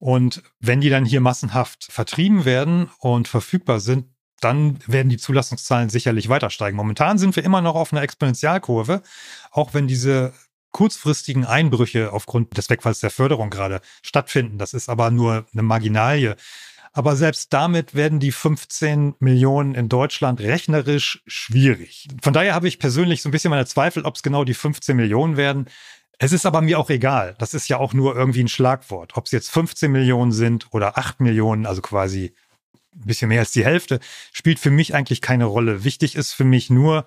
Und 0.00 0.42
wenn 0.58 0.80
die 0.80 0.88
dann 0.88 1.04
hier 1.04 1.20
massenhaft 1.20 1.84
vertrieben 1.84 2.44
werden 2.44 2.90
und 2.98 3.28
verfügbar 3.28 3.80
sind, 3.80 4.06
dann 4.40 4.78
werden 4.86 5.10
die 5.10 5.18
Zulassungszahlen 5.18 5.90
sicherlich 5.90 6.30
weiter 6.30 6.48
steigen. 6.48 6.76
Momentan 6.76 7.18
sind 7.18 7.36
wir 7.36 7.44
immer 7.44 7.60
noch 7.60 7.74
auf 7.74 7.92
einer 7.92 8.02
Exponentialkurve, 8.02 9.02
auch 9.50 9.74
wenn 9.74 9.86
diese 9.86 10.32
kurzfristigen 10.70 11.44
Einbrüche 11.44 12.12
aufgrund 12.12 12.56
des 12.56 12.70
Wegfalls 12.70 13.00
der 13.00 13.10
Förderung 13.10 13.50
gerade 13.50 13.82
stattfinden. 14.02 14.56
Das 14.56 14.72
ist 14.72 14.88
aber 14.88 15.10
nur 15.10 15.46
eine 15.52 15.62
Marginalie. 15.62 16.36
Aber 16.92 17.14
selbst 17.14 17.52
damit 17.52 17.94
werden 17.94 18.18
die 18.18 18.32
15 18.32 19.14
Millionen 19.20 19.74
in 19.74 19.88
Deutschland 19.88 20.40
rechnerisch 20.40 21.22
schwierig. 21.26 22.08
Von 22.20 22.32
daher 22.32 22.54
habe 22.54 22.66
ich 22.66 22.78
persönlich 22.78 23.22
so 23.22 23.28
ein 23.28 23.32
bisschen 23.32 23.50
meine 23.50 23.66
Zweifel, 23.66 24.04
ob 24.04 24.16
es 24.16 24.22
genau 24.22 24.44
die 24.44 24.54
15 24.54 24.96
Millionen 24.96 25.36
werden. 25.36 25.66
Es 26.22 26.32
ist 26.32 26.44
aber 26.44 26.60
mir 26.60 26.78
auch 26.78 26.90
egal. 26.90 27.34
Das 27.38 27.54
ist 27.54 27.68
ja 27.68 27.78
auch 27.78 27.94
nur 27.94 28.14
irgendwie 28.14 28.44
ein 28.44 28.48
Schlagwort. 28.48 29.16
Ob 29.16 29.24
es 29.24 29.32
jetzt 29.32 29.50
15 29.50 29.90
Millionen 29.90 30.32
sind 30.32 30.66
oder 30.70 30.98
8 30.98 31.20
Millionen, 31.20 31.64
also 31.64 31.80
quasi 31.80 32.34
ein 32.94 33.06
bisschen 33.06 33.28
mehr 33.28 33.40
als 33.40 33.52
die 33.52 33.64
Hälfte, 33.64 34.00
spielt 34.30 34.58
für 34.58 34.70
mich 34.70 34.94
eigentlich 34.94 35.22
keine 35.22 35.46
Rolle. 35.46 35.82
Wichtig 35.82 36.16
ist 36.16 36.34
für 36.34 36.44
mich 36.44 36.68
nur, 36.68 37.06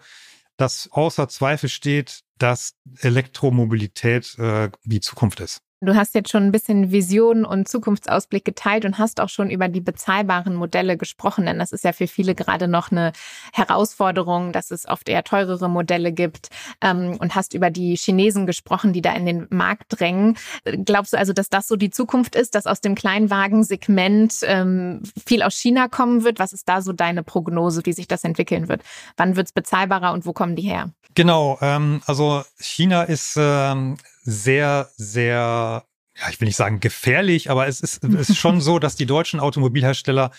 dass 0.57 0.89
außer 0.91 1.29
Zweifel 1.29 1.69
steht, 1.69 2.21
dass 2.39 2.73
Elektromobilität 3.01 4.35
äh, 4.39 4.71
die 4.83 4.99
Zukunft 4.99 5.41
ist. 5.41 5.61
Du 5.83 5.95
hast 5.95 6.15
jetzt 6.15 6.31
schon 6.31 6.43
ein 6.43 6.51
bisschen 6.53 6.91
Vision 6.93 7.43
und 7.43 7.67
Zukunftsausblick 7.67 8.45
geteilt 8.45 8.85
und 8.85 8.99
hast 8.99 9.19
auch 9.19 9.27
schon 9.27 9.49
über 9.49 9.67
die 9.67 9.81
bezahlbaren 9.81 10.55
Modelle 10.55 10.95
gesprochen, 10.95 11.45
denn 11.45 11.59
das 11.59 11.73
ist 11.73 11.83
ja 11.83 11.91
für 11.91 12.07
viele 12.07 12.35
gerade 12.35 12.69
noch 12.69 12.89
eine 12.89 13.11
Herausforderung, 13.51 14.53
dass 14.53 14.71
es 14.71 14.87
oft 14.87 15.09
eher 15.09 15.25
teurere 15.25 15.69
Modelle 15.69 16.13
gibt 16.13 16.47
ähm, 16.79 17.17
und 17.19 17.35
hast 17.35 17.53
über 17.53 17.69
die 17.69 17.97
Chinesen 17.97 18.45
gesprochen, 18.45 18.93
die 18.93 19.01
da 19.01 19.11
in 19.11 19.25
den 19.25 19.47
Markt 19.49 19.99
drängen. 19.99 20.37
Glaubst 20.63 21.11
du 21.11 21.17
also, 21.17 21.33
dass 21.33 21.49
das 21.49 21.67
so 21.67 21.75
die 21.75 21.89
Zukunft 21.89 22.35
ist, 22.35 22.55
dass 22.55 22.65
aus 22.65 22.79
dem 22.79 22.95
Kleinwagensegment 22.95 24.35
ähm, 24.43 25.03
viel 25.25 25.43
aus 25.43 25.55
China 25.55 25.89
kommen 25.89 26.23
wird? 26.23 26.39
Was 26.39 26.53
ist 26.53 26.69
da 26.69 26.81
so 26.81 26.93
deine 26.93 27.23
Prognose, 27.23 27.81
wie 27.83 27.93
sich 27.93 28.07
das 28.07 28.23
entwickeln 28.23 28.69
wird? 28.69 28.83
Wann 29.17 29.35
wird 29.35 29.47
es 29.47 29.53
bezahlbarer 29.53 30.13
und 30.13 30.25
wo 30.25 30.31
kommen 30.31 30.55
die 30.55 30.61
her? 30.61 30.91
Genau, 31.15 31.57
ähm, 31.61 32.01
also 32.05 32.43
China 32.57 33.03
ist 33.03 33.35
ähm, 33.37 33.97
sehr, 34.23 34.89
sehr, 34.97 35.85
ja, 36.15 36.29
ich 36.29 36.39
will 36.39 36.47
nicht 36.47 36.55
sagen 36.55 36.79
gefährlich, 36.79 37.49
aber 37.49 37.67
es 37.67 37.81
ist, 37.81 38.03
es 38.03 38.29
ist 38.29 38.37
schon 38.37 38.61
so, 38.61 38.79
dass 38.79 38.95
die 38.95 39.05
deutschen 39.05 39.39
Automobilhersteller 39.39 40.31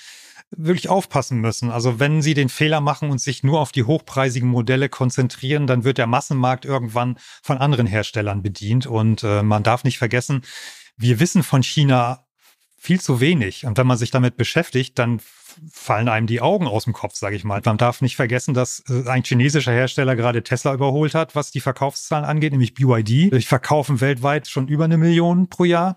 wirklich 0.50 0.88
aufpassen 0.88 1.40
müssen. 1.40 1.70
Also 1.70 1.98
wenn 1.98 2.22
sie 2.22 2.34
den 2.34 2.48
Fehler 2.48 2.80
machen 2.80 3.10
und 3.10 3.20
sich 3.20 3.42
nur 3.42 3.60
auf 3.60 3.72
die 3.72 3.84
hochpreisigen 3.84 4.48
Modelle 4.48 4.88
konzentrieren, 4.88 5.66
dann 5.66 5.84
wird 5.84 5.98
der 5.98 6.06
Massenmarkt 6.06 6.64
irgendwann 6.64 7.18
von 7.42 7.58
anderen 7.58 7.86
Herstellern 7.86 8.42
bedient. 8.42 8.86
Und 8.86 9.22
äh, 9.24 9.42
man 9.42 9.62
darf 9.62 9.84
nicht 9.84 9.98
vergessen, 9.98 10.42
wir 10.96 11.18
wissen 11.18 11.42
von 11.42 11.62
China 11.62 12.23
viel 12.84 13.00
zu 13.00 13.18
wenig. 13.18 13.64
Und 13.64 13.78
wenn 13.78 13.86
man 13.86 13.96
sich 13.96 14.10
damit 14.10 14.36
beschäftigt, 14.36 14.98
dann 14.98 15.18
fallen 15.72 16.10
einem 16.10 16.26
die 16.26 16.42
Augen 16.42 16.66
aus 16.66 16.84
dem 16.84 16.92
Kopf, 16.92 17.14
sage 17.16 17.34
ich 17.34 17.42
mal. 17.42 17.62
Man 17.64 17.78
darf 17.78 18.02
nicht 18.02 18.14
vergessen, 18.14 18.52
dass 18.52 18.84
äh, 18.90 19.08
ein 19.08 19.24
chinesischer 19.24 19.72
Hersteller 19.72 20.16
gerade 20.16 20.42
Tesla 20.42 20.74
überholt 20.74 21.14
hat, 21.14 21.34
was 21.34 21.50
die 21.50 21.60
Verkaufszahlen 21.60 22.26
angeht, 22.26 22.52
nämlich 22.52 22.74
BYD. 22.74 23.32
Die 23.32 23.40
verkaufen 23.40 24.02
weltweit 24.02 24.48
schon 24.48 24.68
über 24.68 24.84
eine 24.84 24.98
Million 24.98 25.48
pro 25.48 25.64
Jahr. 25.64 25.96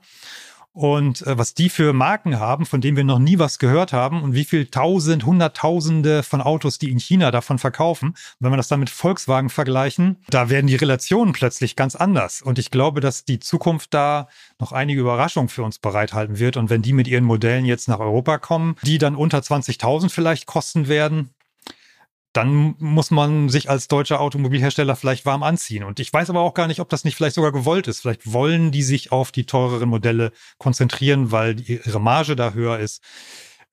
Und 0.78 1.26
äh, 1.26 1.36
was 1.36 1.56
die 1.56 1.70
für 1.70 1.92
Marken 1.92 2.40
haben, 2.40 2.68
von 2.68 2.82
denen 2.82 2.98
wir 2.98 3.04
noch 3.04 3.18
nie 3.18 3.40
was 3.40 3.58
gehört 3.58 3.94
haben 3.94 4.22
und 4.22 4.36
wie 4.36 4.46
viel 4.46 4.68
tausend, 4.68 5.26
hunderttausende 5.26 6.22
von 6.22 6.40
Autos, 6.40 6.78
die 6.78 6.92
in 6.92 7.00
China 7.00 7.32
davon 7.32 7.58
verkaufen. 7.58 8.14
wenn 8.40 8.52
wir 8.52 8.58
das 8.58 8.68
dann 8.68 8.80
mit 8.80 8.92
Volkswagen 8.92 9.50
vergleichen, 9.50 10.18
da 10.30 10.52
werden 10.52 10.68
die 10.68 10.76
Relationen 10.76 11.34
plötzlich 11.34 11.76
ganz 11.76 11.96
anders. 11.96 12.44
Und 12.44 12.60
ich 12.60 12.70
glaube, 12.70 13.02
dass 13.02 13.26
die 13.26 13.40
Zukunft 13.40 13.96
da 13.96 14.28
noch 14.60 14.72
einige 14.72 15.02
Überraschungen 15.02 15.50
für 15.50 15.64
uns 15.64 15.80
bereithalten 15.80 16.38
wird. 16.38 16.58
Und 16.58 16.70
wenn 16.70 16.84
die 16.84 16.94
mit 16.94 17.08
ihren 17.08 17.24
Modellen 17.24 17.66
jetzt 17.66 17.88
nach 17.88 18.00
Europa 18.00 18.38
kommen, 18.38 18.76
die 18.84 19.00
dann 19.00 19.16
unter 19.16 19.40
20.000 19.40 20.12
vielleicht 20.12 20.46
kosten 20.46 20.88
werden, 20.88 21.32
dann 22.38 22.76
muss 22.78 23.10
man 23.10 23.50
sich 23.50 23.68
als 23.68 23.88
deutscher 23.88 24.22
Automobilhersteller 24.22 24.96
vielleicht 24.96 25.26
warm 25.26 25.42
anziehen. 25.42 25.84
Und 25.84 26.00
ich 26.00 26.14
weiß 26.14 26.30
aber 26.30 26.42
auch 26.42 26.54
gar 26.54 26.68
nicht, 26.68 26.80
ob 26.80 26.88
das 26.88 27.04
nicht 27.04 27.16
vielleicht 27.16 27.34
sogar 27.34 27.52
gewollt 27.52 27.88
ist. 27.88 28.02
Vielleicht 28.02 28.32
wollen 28.32 28.72
die 28.72 28.84
sich 28.84 29.12
auf 29.12 29.32
die 29.32 29.48
teureren 29.48 29.90
Modelle 29.90 30.32
konzentrieren, 30.60 31.32
weil 31.32 31.60
ihre 31.60 32.00
Marge 32.00 32.36
da 32.36 32.54
höher 32.54 32.78
ist. 32.78 33.02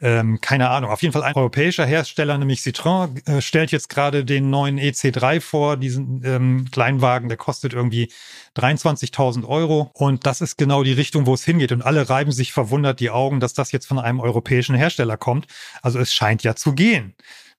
Ähm, 0.00 0.40
keine 0.40 0.70
Ahnung. 0.70 0.90
Auf 0.90 1.02
jeden 1.02 1.12
Fall 1.12 1.22
ein 1.24 1.34
europäischer 1.34 1.84
Hersteller, 1.84 2.38
nämlich 2.38 2.60
Citroën, 2.60 3.28
äh, 3.28 3.42
stellt 3.42 3.70
jetzt 3.70 3.90
gerade 3.90 4.24
den 4.24 4.48
neuen 4.48 4.78
EC3 4.78 5.42
vor, 5.42 5.76
diesen 5.76 6.22
ähm, 6.24 6.66
Kleinwagen, 6.70 7.28
der 7.28 7.36
kostet 7.36 7.74
irgendwie 7.74 8.10
23.000 8.56 9.46
Euro. 9.46 9.90
Und 9.92 10.24
das 10.24 10.40
ist 10.40 10.56
genau 10.56 10.84
die 10.84 10.92
Richtung, 10.92 11.26
wo 11.26 11.34
es 11.34 11.44
hingeht. 11.44 11.70
Und 11.70 11.82
alle 11.82 12.08
reiben 12.08 12.32
sich 12.32 12.54
verwundert 12.54 12.98
die 13.00 13.10
Augen, 13.10 13.40
dass 13.40 13.52
das 13.52 13.72
jetzt 13.72 13.86
von 13.86 13.98
einem 13.98 14.20
europäischen 14.20 14.74
Hersteller 14.74 15.18
kommt. 15.18 15.48
Also 15.82 15.98
es 15.98 16.14
scheint 16.14 16.42
ja 16.42 16.56
zu 16.56 16.72
gehen. 16.72 17.14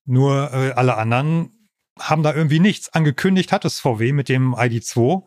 Nur 0.05 0.53
äh, 0.53 0.71
alle 0.71 0.97
anderen 0.97 1.69
haben 1.99 2.23
da 2.23 2.33
irgendwie 2.33 2.59
nichts. 2.59 2.89
Angekündigt 2.89 3.51
hat 3.51 3.65
es 3.65 3.79
VW 3.79 4.11
mit 4.11 4.29
dem 4.29 4.53
ID2 4.53 5.23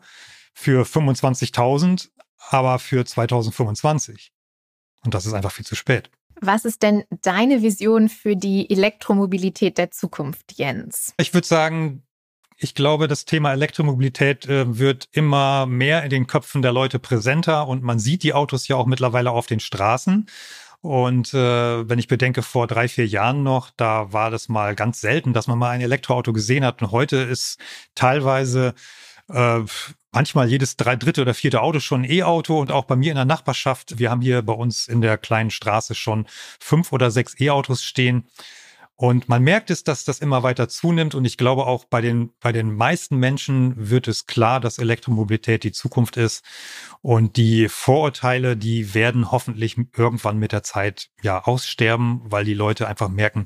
für 0.53 0.83
25.000, 0.83 2.09
aber 2.49 2.79
für 2.79 3.05
2025. 3.05 4.31
Und 5.03 5.13
das 5.13 5.25
ist 5.25 5.33
einfach 5.33 5.51
viel 5.51 5.65
zu 5.65 5.75
spät. 5.75 6.09
Was 6.41 6.63
ist 6.63 6.83
denn 6.83 7.03
deine 7.21 7.61
Vision 7.61 8.07
für 8.07 8.35
die 8.35 8.69
Elektromobilität 8.69 9.77
der 9.77 9.91
Zukunft, 9.91 10.53
Jens? 10.57 11.13
Ich 11.17 11.33
würde 11.33 11.47
sagen, 11.47 12.03
ich 12.57 12.75
glaube, 12.75 13.07
das 13.07 13.25
Thema 13.25 13.53
Elektromobilität 13.53 14.45
äh, 14.47 14.77
wird 14.77 15.09
immer 15.11 15.65
mehr 15.65 16.03
in 16.03 16.09
den 16.09 16.27
Köpfen 16.27 16.61
der 16.61 16.71
Leute 16.71 16.99
präsenter 16.99 17.67
und 17.67 17.83
man 17.83 17.99
sieht 17.99 18.23
die 18.23 18.33
Autos 18.33 18.67
ja 18.67 18.75
auch 18.75 18.85
mittlerweile 18.85 19.31
auf 19.31 19.47
den 19.47 19.59
Straßen. 19.59 20.27
Und 20.81 21.33
äh, 21.33 21.89
wenn 21.89 21.99
ich 21.99 22.07
bedenke, 22.07 22.41
vor 22.41 22.67
drei, 22.67 22.87
vier 22.87 23.05
Jahren 23.05 23.43
noch, 23.43 23.69
da 23.75 24.13
war 24.13 24.31
das 24.31 24.47
mal 24.47 24.75
ganz 24.75 25.01
selten, 25.01 25.33
dass 25.33 25.47
man 25.47 25.57
mal 25.59 25.71
ein 25.71 25.81
Elektroauto 25.81 26.31
gesehen 26.31 26.63
hat. 26.63 26.81
Und 26.81 26.91
heute 26.91 27.17
ist 27.17 27.59
teilweise 27.95 28.73
äh, 29.27 29.59
manchmal 30.11 30.49
jedes 30.49 30.77
drei, 30.77 30.95
dritte 30.95 31.21
oder 31.21 31.33
vierte 31.33 31.61
Auto 31.61 31.79
schon 31.79 32.01
ein 32.03 32.09
E-Auto 32.09 32.59
und 32.59 32.71
auch 32.71 32.85
bei 32.85 32.95
mir 32.95 33.11
in 33.11 33.17
der 33.17 33.25
Nachbarschaft. 33.25 33.99
Wir 33.99 34.09
haben 34.09 34.21
hier 34.21 34.41
bei 34.41 34.53
uns 34.53 34.87
in 34.87 35.01
der 35.01 35.17
kleinen 35.17 35.51
Straße 35.51 35.95
schon 35.95 36.27
fünf 36.59 36.93
oder 36.93 37.11
sechs 37.11 37.39
E-Autos 37.39 37.83
stehen. 37.83 38.27
Und 39.01 39.29
man 39.29 39.41
merkt 39.43 39.69
es, 39.69 39.85
dass 39.85 40.03
das 40.03 40.19
immer 40.19 40.43
weiter 40.43 40.67
zunimmt. 40.67 41.15
Und 41.15 41.23
ich 41.23 41.37
glaube 41.37 41.65
auch 41.67 41.85
bei 41.85 42.01
den, 42.01 42.33
bei 42.41 42.51
den 42.51 42.75
meisten 42.75 43.15
Menschen 43.15 43.73
wird 43.77 44.09
es 44.09 44.25
klar, 44.25 44.59
dass 44.59 44.77
Elektromobilität 44.77 45.63
die 45.63 45.71
Zukunft 45.71 46.17
ist. 46.17 46.43
Und 47.01 47.37
die 47.37 47.69
Vorurteile, 47.69 48.57
die 48.57 48.93
werden 48.93 49.31
hoffentlich 49.31 49.77
irgendwann 49.95 50.37
mit 50.37 50.51
der 50.51 50.63
Zeit 50.63 51.11
ja 51.21 51.41
aussterben, 51.41 52.23
weil 52.25 52.43
die 52.43 52.53
Leute 52.53 52.89
einfach 52.89 53.07
merken, 53.07 53.45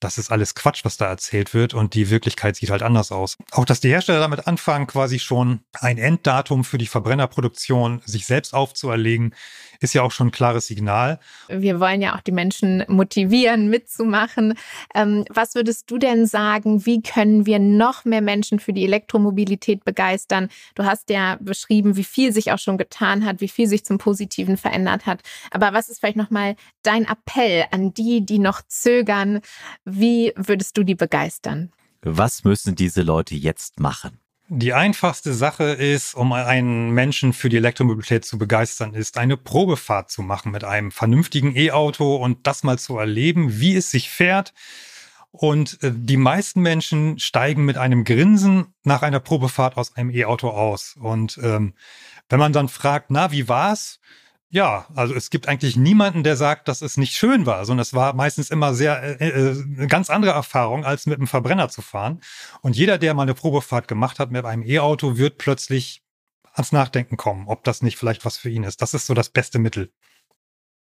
das 0.00 0.18
ist 0.18 0.30
alles 0.30 0.54
Quatsch, 0.54 0.84
was 0.84 0.96
da 0.96 1.06
erzählt 1.06 1.54
wird 1.54 1.74
und 1.74 1.94
die 1.94 2.10
Wirklichkeit 2.10 2.56
sieht 2.56 2.70
halt 2.70 2.82
anders 2.82 3.12
aus. 3.12 3.36
Auch 3.52 3.64
dass 3.64 3.80
die 3.80 3.88
Hersteller 3.88 4.20
damit 4.20 4.46
anfangen, 4.46 4.86
quasi 4.86 5.18
schon 5.18 5.60
ein 5.74 5.98
Enddatum 5.98 6.64
für 6.64 6.78
die 6.78 6.86
Verbrennerproduktion 6.86 8.00
sich 8.04 8.26
selbst 8.26 8.54
aufzuerlegen, 8.54 9.34
ist 9.80 9.94
ja 9.94 10.02
auch 10.02 10.10
schon 10.10 10.28
ein 10.28 10.32
klares 10.32 10.66
Signal. 10.66 11.20
Wir 11.48 11.80
wollen 11.80 12.02
ja 12.02 12.16
auch 12.16 12.20
die 12.20 12.32
Menschen 12.32 12.84
motivieren, 12.88 13.68
mitzumachen. 13.70 14.54
Ähm, 14.94 15.24
was 15.30 15.54
würdest 15.54 15.90
du 15.90 15.98
denn 15.98 16.26
sagen, 16.26 16.84
wie 16.84 17.00
können 17.02 17.46
wir 17.46 17.58
noch 17.58 18.04
mehr 18.04 18.22
Menschen 18.22 18.58
für 18.58 18.72
die 18.72 18.84
Elektromobilität 18.84 19.84
begeistern? 19.84 20.48
Du 20.74 20.84
hast 20.84 21.10
ja 21.10 21.38
beschrieben, 21.40 21.96
wie 21.96 22.04
viel 22.04 22.32
sich 22.32 22.52
auch 22.52 22.58
schon 22.58 22.78
getan 22.78 23.24
hat, 23.24 23.40
wie 23.40 23.48
viel 23.48 23.68
sich 23.68 23.84
zum 23.84 23.98
Positiven 23.98 24.56
verändert 24.56 25.06
hat. 25.06 25.22
Aber 25.50 25.72
was 25.72 25.88
ist 25.88 26.00
vielleicht 26.00 26.16
nochmal 26.16 26.56
dein 26.82 27.04
Appell 27.04 27.64
an 27.70 27.94
die, 27.94 28.24
die 28.24 28.38
noch 28.38 28.62
zögern? 28.66 29.40
Wie 29.90 30.32
würdest 30.36 30.76
du 30.76 30.84
die 30.84 30.94
begeistern? 30.94 31.72
Was 32.02 32.44
müssen 32.44 32.74
diese 32.74 33.02
Leute 33.02 33.34
jetzt 33.34 33.80
machen? 33.80 34.20
Die 34.50 34.72
einfachste 34.72 35.34
Sache 35.34 35.64
ist, 35.64 36.14
um 36.14 36.32
einen 36.32 36.90
Menschen 36.90 37.32
für 37.32 37.48
die 37.48 37.56
Elektromobilität 37.56 38.24
zu 38.24 38.38
begeistern, 38.38 38.94
ist 38.94 39.18
eine 39.18 39.36
Probefahrt 39.36 40.10
zu 40.10 40.22
machen 40.22 40.52
mit 40.52 40.64
einem 40.64 40.90
vernünftigen 40.90 41.56
E-Auto 41.56 42.16
und 42.16 42.46
das 42.46 42.64
mal 42.64 42.78
zu 42.78 42.98
erleben, 42.98 43.60
wie 43.60 43.76
es 43.76 43.90
sich 43.90 44.10
fährt. 44.10 44.52
Und 45.30 45.82
äh, 45.82 45.92
die 45.94 46.16
meisten 46.16 46.60
Menschen 46.60 47.18
steigen 47.18 47.64
mit 47.64 47.76
einem 47.76 48.04
Grinsen 48.04 48.74
nach 48.84 49.02
einer 49.02 49.20
Probefahrt 49.20 49.76
aus 49.76 49.96
einem 49.96 50.10
E-Auto 50.10 50.48
aus. 50.48 50.96
Und 50.98 51.38
ähm, 51.42 51.74
wenn 52.28 52.38
man 52.38 52.52
dann 52.52 52.68
fragt, 52.68 53.10
na, 53.10 53.30
wie 53.32 53.48
war's? 53.48 54.00
Ja, 54.50 54.86
also 54.94 55.14
es 55.14 55.28
gibt 55.28 55.46
eigentlich 55.46 55.76
niemanden, 55.76 56.22
der 56.22 56.36
sagt, 56.36 56.68
dass 56.68 56.80
es 56.80 56.96
nicht 56.96 57.12
schön 57.14 57.44
war, 57.44 57.66
sondern 57.66 57.82
es 57.82 57.92
war 57.92 58.14
meistens 58.14 58.48
immer 58.48 58.72
sehr 58.72 59.20
äh, 59.20 59.28
äh, 59.28 59.62
eine 59.76 59.88
ganz 59.88 60.08
andere 60.08 60.32
Erfahrung, 60.32 60.86
als 60.86 61.04
mit 61.04 61.18
einem 61.18 61.26
Verbrenner 61.26 61.68
zu 61.68 61.82
fahren. 61.82 62.22
Und 62.62 62.74
jeder, 62.74 62.96
der 62.96 63.12
mal 63.12 63.24
eine 63.24 63.34
Probefahrt 63.34 63.88
gemacht 63.88 64.18
hat 64.18 64.30
mit 64.30 64.46
einem 64.46 64.62
E-Auto, 64.62 65.18
wird 65.18 65.36
plötzlich 65.36 66.02
ans 66.54 66.72
Nachdenken 66.72 67.18
kommen, 67.18 67.46
ob 67.46 67.62
das 67.64 67.82
nicht 67.82 67.98
vielleicht 67.98 68.24
was 68.24 68.38
für 68.38 68.48
ihn 68.48 68.64
ist. 68.64 68.80
Das 68.80 68.94
ist 68.94 69.06
so 69.06 69.12
das 69.12 69.28
beste 69.28 69.58
Mittel. 69.58 69.92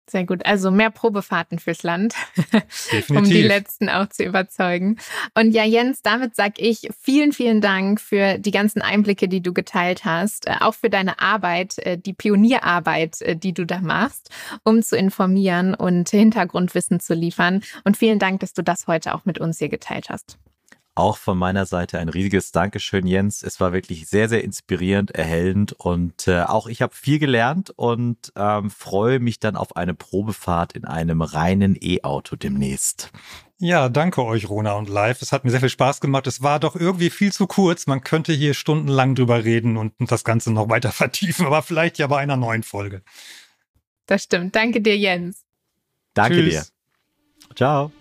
Sehr 0.08 0.26
gut. 0.26 0.46
Also 0.46 0.70
mehr 0.70 0.92
Probefahrten 0.92 1.58
fürs 1.58 1.82
Land, 1.82 2.14
um 3.10 3.24
die 3.24 3.42
letzten 3.42 3.90
auch 3.90 4.08
zu 4.08 4.24
überzeugen. 4.24 4.98
Und 5.34 5.52
ja, 5.52 5.64
Jens, 5.64 6.04
damit 6.04 6.36
sage 6.36 6.54
ich 6.58 6.90
vielen, 7.02 7.32
vielen 7.32 7.60
Dank 7.60 8.00
für 8.00 8.38
die 8.38 8.52
ganzen 8.52 8.84
Einblicke, 8.84 9.28
die 9.28 9.42
du 9.42 9.52
geteilt 9.52 10.06
hast, 10.06 10.48
äh, 10.48 10.56
auch 10.60 10.76
für 10.76 10.92
deine 10.92 11.20
Arbeit, 11.20 11.80
äh, 11.80 11.98
die 11.98 12.14
Pionierarbeit, 12.14 13.22
äh, 13.22 13.36
die 13.36 13.54
du 13.54 13.66
da 13.66 13.80
machst, 13.80 14.30
um 14.64 14.84
zu 14.84 14.96
informieren 14.96 15.74
und 15.74 16.10
Hintergrundwissen 16.10 17.00
zu 17.00 17.16
liefern. 17.16 17.62
Und 17.84 17.98
vielen 17.98 18.20
Dank, 18.20 18.42
dass 18.42 18.54
du 18.54 18.64
das 18.64 18.86
heute 18.86 19.16
auch 19.16 19.26
mit 19.26 19.40
uns 19.40 19.58
hier 19.58 19.70
geteilt 19.70 20.10
hast. 20.10 20.38
Auch 20.98 21.18
von 21.18 21.38
meiner 21.38 21.66
Seite 21.66 22.00
ein 22.00 22.08
riesiges 22.08 22.54
Dankeschön, 22.54 23.06
Jens. 23.06 23.44
Es 23.44 23.60
war 23.60 23.74
wirklich 23.74 24.08
sehr, 24.08 24.30
sehr 24.30 24.46
inspirierend, 24.46 25.12
erhellend 25.12 25.74
und 25.74 26.28
äh, 26.30 26.44
auch 26.44 26.68
ich 26.68 26.82
habe 26.82 26.96
viel 26.96 27.20
gelernt 27.20 27.70
und 27.76 28.32
ähm, 28.38 28.70
freue 28.70 29.20
mich 29.20 29.42
dann 29.42 29.58
auf 29.58 29.76
eine 29.76 29.94
Probefahrt 29.94 30.72
in 30.72 30.86
einem 30.86 31.22
reinen 31.22 31.78
E-Auto 31.78 32.38
demnächst. 32.38 33.12
Ja, 33.58 33.90
danke 33.90 34.24
euch, 34.24 34.50
Rona 34.50 34.74
und 34.74 34.88
Live. 34.88 35.22
Es 35.22 35.34
hat 35.34 35.44
mir 35.44 35.52
sehr 35.52 35.60
viel 35.60 35.70
Spaß 35.70 36.00
gemacht. 36.00 36.28
Es 36.28 36.42
war 36.42 36.62
doch 36.62 36.78
irgendwie 36.78 37.10
viel 37.10 37.34
zu 37.34 37.46
kurz. 37.46 37.88
Man 37.88 38.02
könnte 38.02 38.32
hier 38.32 38.54
stundenlang 38.54 39.16
drüber 39.16 39.44
reden 39.44 39.76
und 39.76 39.94
das 40.00 40.24
Ganze 40.24 40.54
noch 40.54 40.70
weiter 40.70 40.92
vertiefen, 40.94 41.46
aber 41.46 41.62
vielleicht 41.62 41.98
ja 41.98 42.08
bei 42.08 42.20
einer 42.20 42.38
neuen 42.38 42.64
Folge. 42.64 43.02
Das 44.06 44.24
stimmt. 44.24 44.56
Danke 44.56 44.80
dir, 44.80 44.98
Jens. 44.98 45.44
Danke 46.14 46.38
Tschüss. 46.38 46.72
dir. 47.50 47.56
Ciao. 47.56 47.92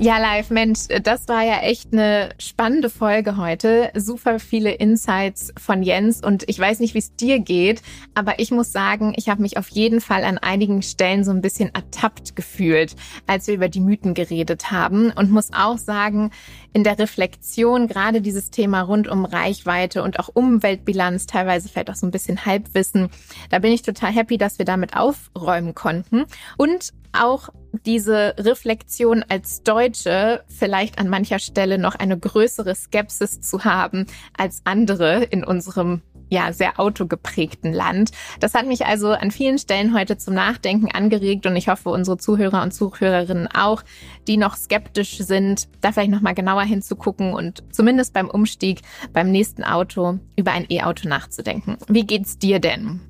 Ja, 0.00 0.18
live, 0.18 0.50
Mensch, 0.50 0.88
das 1.04 1.28
war 1.28 1.44
ja 1.44 1.60
echt 1.60 1.92
eine 1.92 2.30
spannende 2.40 2.90
Folge 2.90 3.36
heute. 3.36 3.92
Super 3.94 4.40
viele 4.40 4.72
Insights 4.72 5.52
von 5.56 5.84
Jens 5.84 6.20
und 6.20 6.42
ich 6.48 6.58
weiß 6.58 6.80
nicht, 6.80 6.94
wie 6.94 6.98
es 6.98 7.14
dir 7.14 7.38
geht, 7.38 7.80
aber 8.12 8.40
ich 8.40 8.50
muss 8.50 8.72
sagen, 8.72 9.12
ich 9.16 9.28
habe 9.28 9.40
mich 9.40 9.56
auf 9.56 9.68
jeden 9.68 10.00
Fall 10.00 10.24
an 10.24 10.36
einigen 10.38 10.82
Stellen 10.82 11.22
so 11.22 11.30
ein 11.30 11.40
bisschen 11.40 11.72
ertappt 11.72 12.34
gefühlt, 12.34 12.96
als 13.28 13.46
wir 13.46 13.54
über 13.54 13.68
die 13.68 13.80
Mythen 13.80 14.14
geredet 14.14 14.72
haben 14.72 15.12
und 15.12 15.30
muss 15.30 15.52
auch 15.52 15.78
sagen, 15.78 16.32
in 16.72 16.82
der 16.82 16.98
Reflexion 16.98 17.86
gerade 17.86 18.20
dieses 18.20 18.50
Thema 18.50 18.80
rund 18.82 19.06
um 19.06 19.24
Reichweite 19.24 20.02
und 20.02 20.18
auch 20.18 20.28
Umweltbilanz, 20.34 21.26
teilweise 21.26 21.68
vielleicht 21.68 21.90
auch 21.90 21.94
so 21.94 22.06
ein 22.06 22.10
bisschen 22.10 22.44
Halbwissen, 22.44 23.10
da 23.48 23.60
bin 23.60 23.72
ich 23.72 23.82
total 23.82 24.10
happy, 24.10 24.38
dass 24.38 24.58
wir 24.58 24.66
damit 24.66 24.96
aufräumen 24.96 25.76
konnten 25.76 26.24
und 26.56 26.92
auch 27.14 27.48
diese 27.84 28.34
Reflexion 28.38 29.24
als 29.28 29.62
Deutsche 29.62 30.44
vielleicht 30.48 30.98
an 30.98 31.08
mancher 31.08 31.38
Stelle 31.38 31.78
noch 31.78 31.94
eine 31.94 32.18
größere 32.18 32.74
Skepsis 32.74 33.40
zu 33.40 33.64
haben 33.64 34.06
als 34.36 34.62
andere 34.64 35.24
in 35.24 35.44
unserem 35.44 36.02
ja, 36.28 36.52
sehr 36.52 36.80
autogeprägten 36.80 37.72
Land. 37.72 38.10
Das 38.40 38.54
hat 38.54 38.66
mich 38.66 38.86
also 38.86 39.12
an 39.12 39.30
vielen 39.30 39.58
Stellen 39.58 39.94
heute 39.94 40.16
zum 40.16 40.34
Nachdenken 40.34 40.90
angeregt 40.90 41.46
und 41.46 41.56
ich 41.56 41.68
hoffe, 41.68 41.90
unsere 41.90 42.16
Zuhörer 42.16 42.62
und 42.62 42.72
Zuhörerinnen 42.72 43.48
auch, 43.48 43.82
die 44.26 44.36
noch 44.36 44.56
skeptisch 44.56 45.18
sind, 45.18 45.68
da 45.80 45.92
vielleicht 45.92 46.10
nochmal 46.10 46.34
genauer 46.34 46.62
hinzugucken 46.62 47.34
und 47.34 47.62
zumindest 47.70 48.12
beim 48.12 48.28
Umstieg 48.28 48.80
beim 49.12 49.30
nächsten 49.30 49.64
Auto 49.64 50.18
über 50.36 50.52
ein 50.52 50.66
E-Auto 50.68 51.08
nachzudenken. 51.08 51.76
Wie 51.88 52.06
geht's 52.06 52.38
dir 52.38 52.58
denn? 52.58 53.00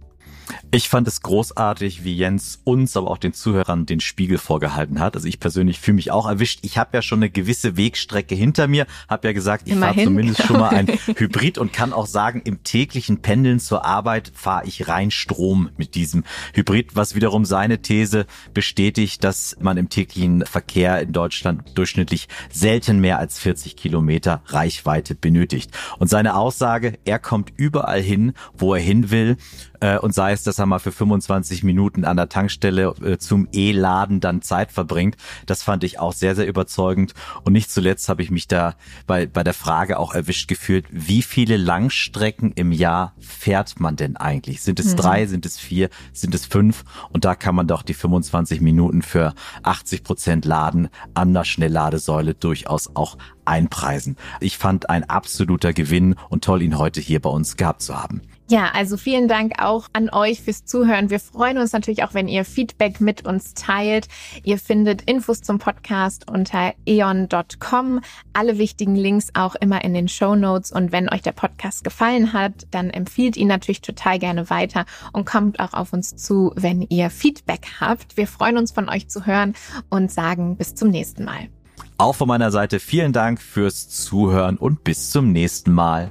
Ich 0.71 0.89
fand 0.89 1.07
es 1.07 1.21
großartig, 1.23 2.05
wie 2.05 2.17
Jens 2.17 2.61
uns, 2.65 2.97
aber 2.97 3.11
auch 3.11 3.19
den 3.19 3.33
Zuhörern 3.33 3.87
den 3.87 4.01
Spiegel 4.01 4.39
vorgehalten 4.39 5.01
hat. 5.01 5.15
Also 5.15 5.29
ich 5.29 5.39
persönlich 5.39 5.79
fühle 5.79 5.97
mich 5.97 6.11
auch 6.11 6.29
erwischt. 6.29 6.61
Ich 6.63 6.79
habe 6.79 6.91
ja 6.95 7.03
schon 7.03 7.21
eine 7.21 7.31
gewisse 7.31 7.77
Wegstrecke 7.77 8.35
hinter 8.35 8.67
mir, 8.67 8.87
habe 9.09 9.29
ja 9.29 9.33
gesagt, 9.33 9.69
ich 9.69 9.77
fahre 9.77 10.03
zumindest 10.03 10.43
schon 10.43 10.59
mal 10.59 10.71
ein 10.71 10.89
Hybrid 11.17 11.59
und 11.59 11.73
kann 11.73 11.93
auch 11.93 12.07
sagen, 12.07 12.43
im 12.45 12.65
täglichen 12.65 13.23
Pendeln 13.23 13.61
zur 13.61 13.85
Arbeit 13.85 14.33
fahre 14.35 14.67
ich 14.67 14.89
rein 14.89 15.11
Strom 15.11 15.71
mit 15.77 15.95
diesem 15.95 16.25
Hybrid, 16.55 16.97
was 16.97 17.15
wiederum 17.15 17.45
seine 17.45 17.81
These 17.81 18.27
bestätigt, 18.53 19.23
dass 19.23 19.57
man 19.61 19.77
im 19.77 19.89
täglichen 19.89 20.45
Verkehr 20.45 21.01
in 21.01 21.13
Deutschland 21.13 21.77
durchschnittlich 21.77 22.29
selten 22.51 23.01
mehr 23.01 23.19
als 23.19 23.39
40 23.39 23.77
Kilometer 23.77 24.43
Reichweite 24.47 25.15
benötigt. 25.15 25.71
Und 25.99 26.09
seine 26.09 26.35
Aussage, 26.35 26.99
er 27.05 27.19
kommt 27.19 27.53
überall 27.57 28.01
hin, 28.01 28.33
wo 28.57 28.75
er 28.75 28.81
hin 28.81 29.11
will 29.11 29.37
äh, 29.85 29.99
und 29.99 30.15
sei 30.15 30.33
es, 30.33 30.43
dass 30.43 30.59
er 30.59 30.65
mal 30.65 30.79
für 30.79 30.93
25 30.93 31.63
Minuten 31.63 32.07
an 32.07 32.17
der 32.17 32.31
Tankstelle 32.31 32.95
äh, 33.05 33.19
zum 33.19 33.49
E-Laden 33.53 34.21
dann 34.21 34.41
Zeit 34.41 34.73
verbringt. 34.73 35.17
Das 35.45 35.63
fand 35.63 35.85
ich 35.85 35.99
auch 35.99 36.15
sehr, 36.15 36.35
sehr 36.35 36.47
überzeugend. 36.47 37.13
Und 37.43 37.53
nicht 37.53 37.71
zuletzt 37.71 38.09
habe 38.09 38.23
ich 38.23 38.31
mich 38.31 38.49
da 38.49 38.77
bei, 39.07 39.27
bei 39.27 39.45
der 39.45 39.53
Frage 39.53 39.99
auch 39.99 40.15
erwischt 40.15 40.49
gefühlt, 40.49 40.87
wie 40.91 41.21
viele 41.21 41.59
Langstrecken 41.59 42.53
im 42.53 42.73
Jahr 42.73 43.15
fährt 43.19 43.79
man 43.79 43.97
denn 43.97 44.17
eigentlich? 44.17 44.63
Sind 44.63 44.81
es 44.81 44.93
mhm. 44.93 44.97
drei, 44.97 45.27
sind 45.27 45.45
es 45.45 45.59
vier, 45.59 45.91
sind 46.15 46.35
es 46.35 46.47
fünf? 46.47 46.85
Und 47.11 47.27
da 47.27 47.35
kann 47.35 47.55
man 47.55 47.67
doch 47.67 47.83
die 47.83 47.95
25 47.95 48.63
Minuten 48.63 49.03
für 49.03 49.35
80 49.65 50.03
Prozent 50.03 50.45
Laden 50.47 50.89
an 51.13 51.35
der 51.35 51.45
Schnellladesäule 51.45 52.33
durchaus 52.33 52.91
auch 52.95 53.19
einpreisen. 53.45 54.17
Ich 54.41 54.57
fand 54.57 54.89
ein 54.89 55.05
absoluter 55.05 55.75
Gewinn 55.75 56.15
und 56.31 56.43
toll, 56.43 56.63
ihn 56.63 56.79
heute 56.79 57.03
hier 57.03 57.21
bei 57.21 57.29
uns 57.29 57.57
gehabt 57.57 57.83
zu 57.83 57.95
haben. 57.95 58.23
Ja, 58.51 58.71
also 58.75 58.99
vielen 58.99 59.27
Dank 59.27 59.55
auch 59.59 59.89
an 59.95 60.11
euch 60.11 60.43
fürs 60.43 60.67
Zuhören. 60.67 61.09
Wir 61.09 61.19
freuen 61.19 61.57
uns 61.57 61.73
natürlich 61.73 62.05
auch, 62.05 62.13
wenn 62.13 62.29
ihr 62.29 62.45
Feedback 62.45 63.01
mit 63.01 63.25
uns 63.27 63.55
teilt. 63.55 64.07
Ihr 64.43 64.59
findet 64.59 65.01
Infos 65.03 65.41
zum 65.41 65.59
Podcast 65.59 66.31
unter 66.31 66.75
eon.com. 66.85 68.01
Alle 68.35 68.59
wichtigen 68.59 68.97
Links 68.97 69.31
auch 69.33 69.55
immer 69.55 69.83
in 69.83 69.95
den 69.95 70.09
Show 70.09 70.35
Notes. 70.35 70.73
Und 70.73 70.93
wenn 70.93 71.09
euch 71.09 71.23
der 71.23 71.33
Podcast 71.33 71.85
gefallen 71.85 72.35
hat, 72.35 72.67
dann 72.71 72.91
empfiehlt 72.91 73.39
ihn 73.39 73.49
natürlich 73.49 73.81
total 73.81 74.19
gerne 74.19 74.51
weiter 74.51 74.85
und 75.15 75.25
kommt 75.25 75.59
auch 75.59 75.73
auf 75.73 75.95
uns 75.95 76.15
zu, 76.15 76.53
wenn 76.55 76.83
ihr 76.83 77.09
Feedback 77.09 77.67
habt. 77.81 78.19
Wir 78.19 78.27
freuen 78.27 78.59
uns 78.59 78.73
von 78.73 78.91
euch 78.91 79.09
zu 79.09 79.25
hören 79.25 79.55
und 79.89 80.13
sagen 80.13 80.57
bis 80.57 80.75
zum 80.75 80.91
nächsten 80.91 81.25
Mal. 81.25 81.49
Auch 81.97 82.15
von 82.15 82.29
meiner 82.29 82.51
Seite 82.51 82.79
vielen 82.79 83.15
Dank 83.15 83.41
fürs 83.41 83.89
Zuhören 83.89 84.59
und 84.59 84.85
bis 84.85 85.11
zum 85.11 85.33
nächsten 85.33 85.73
Mal. 85.73 86.11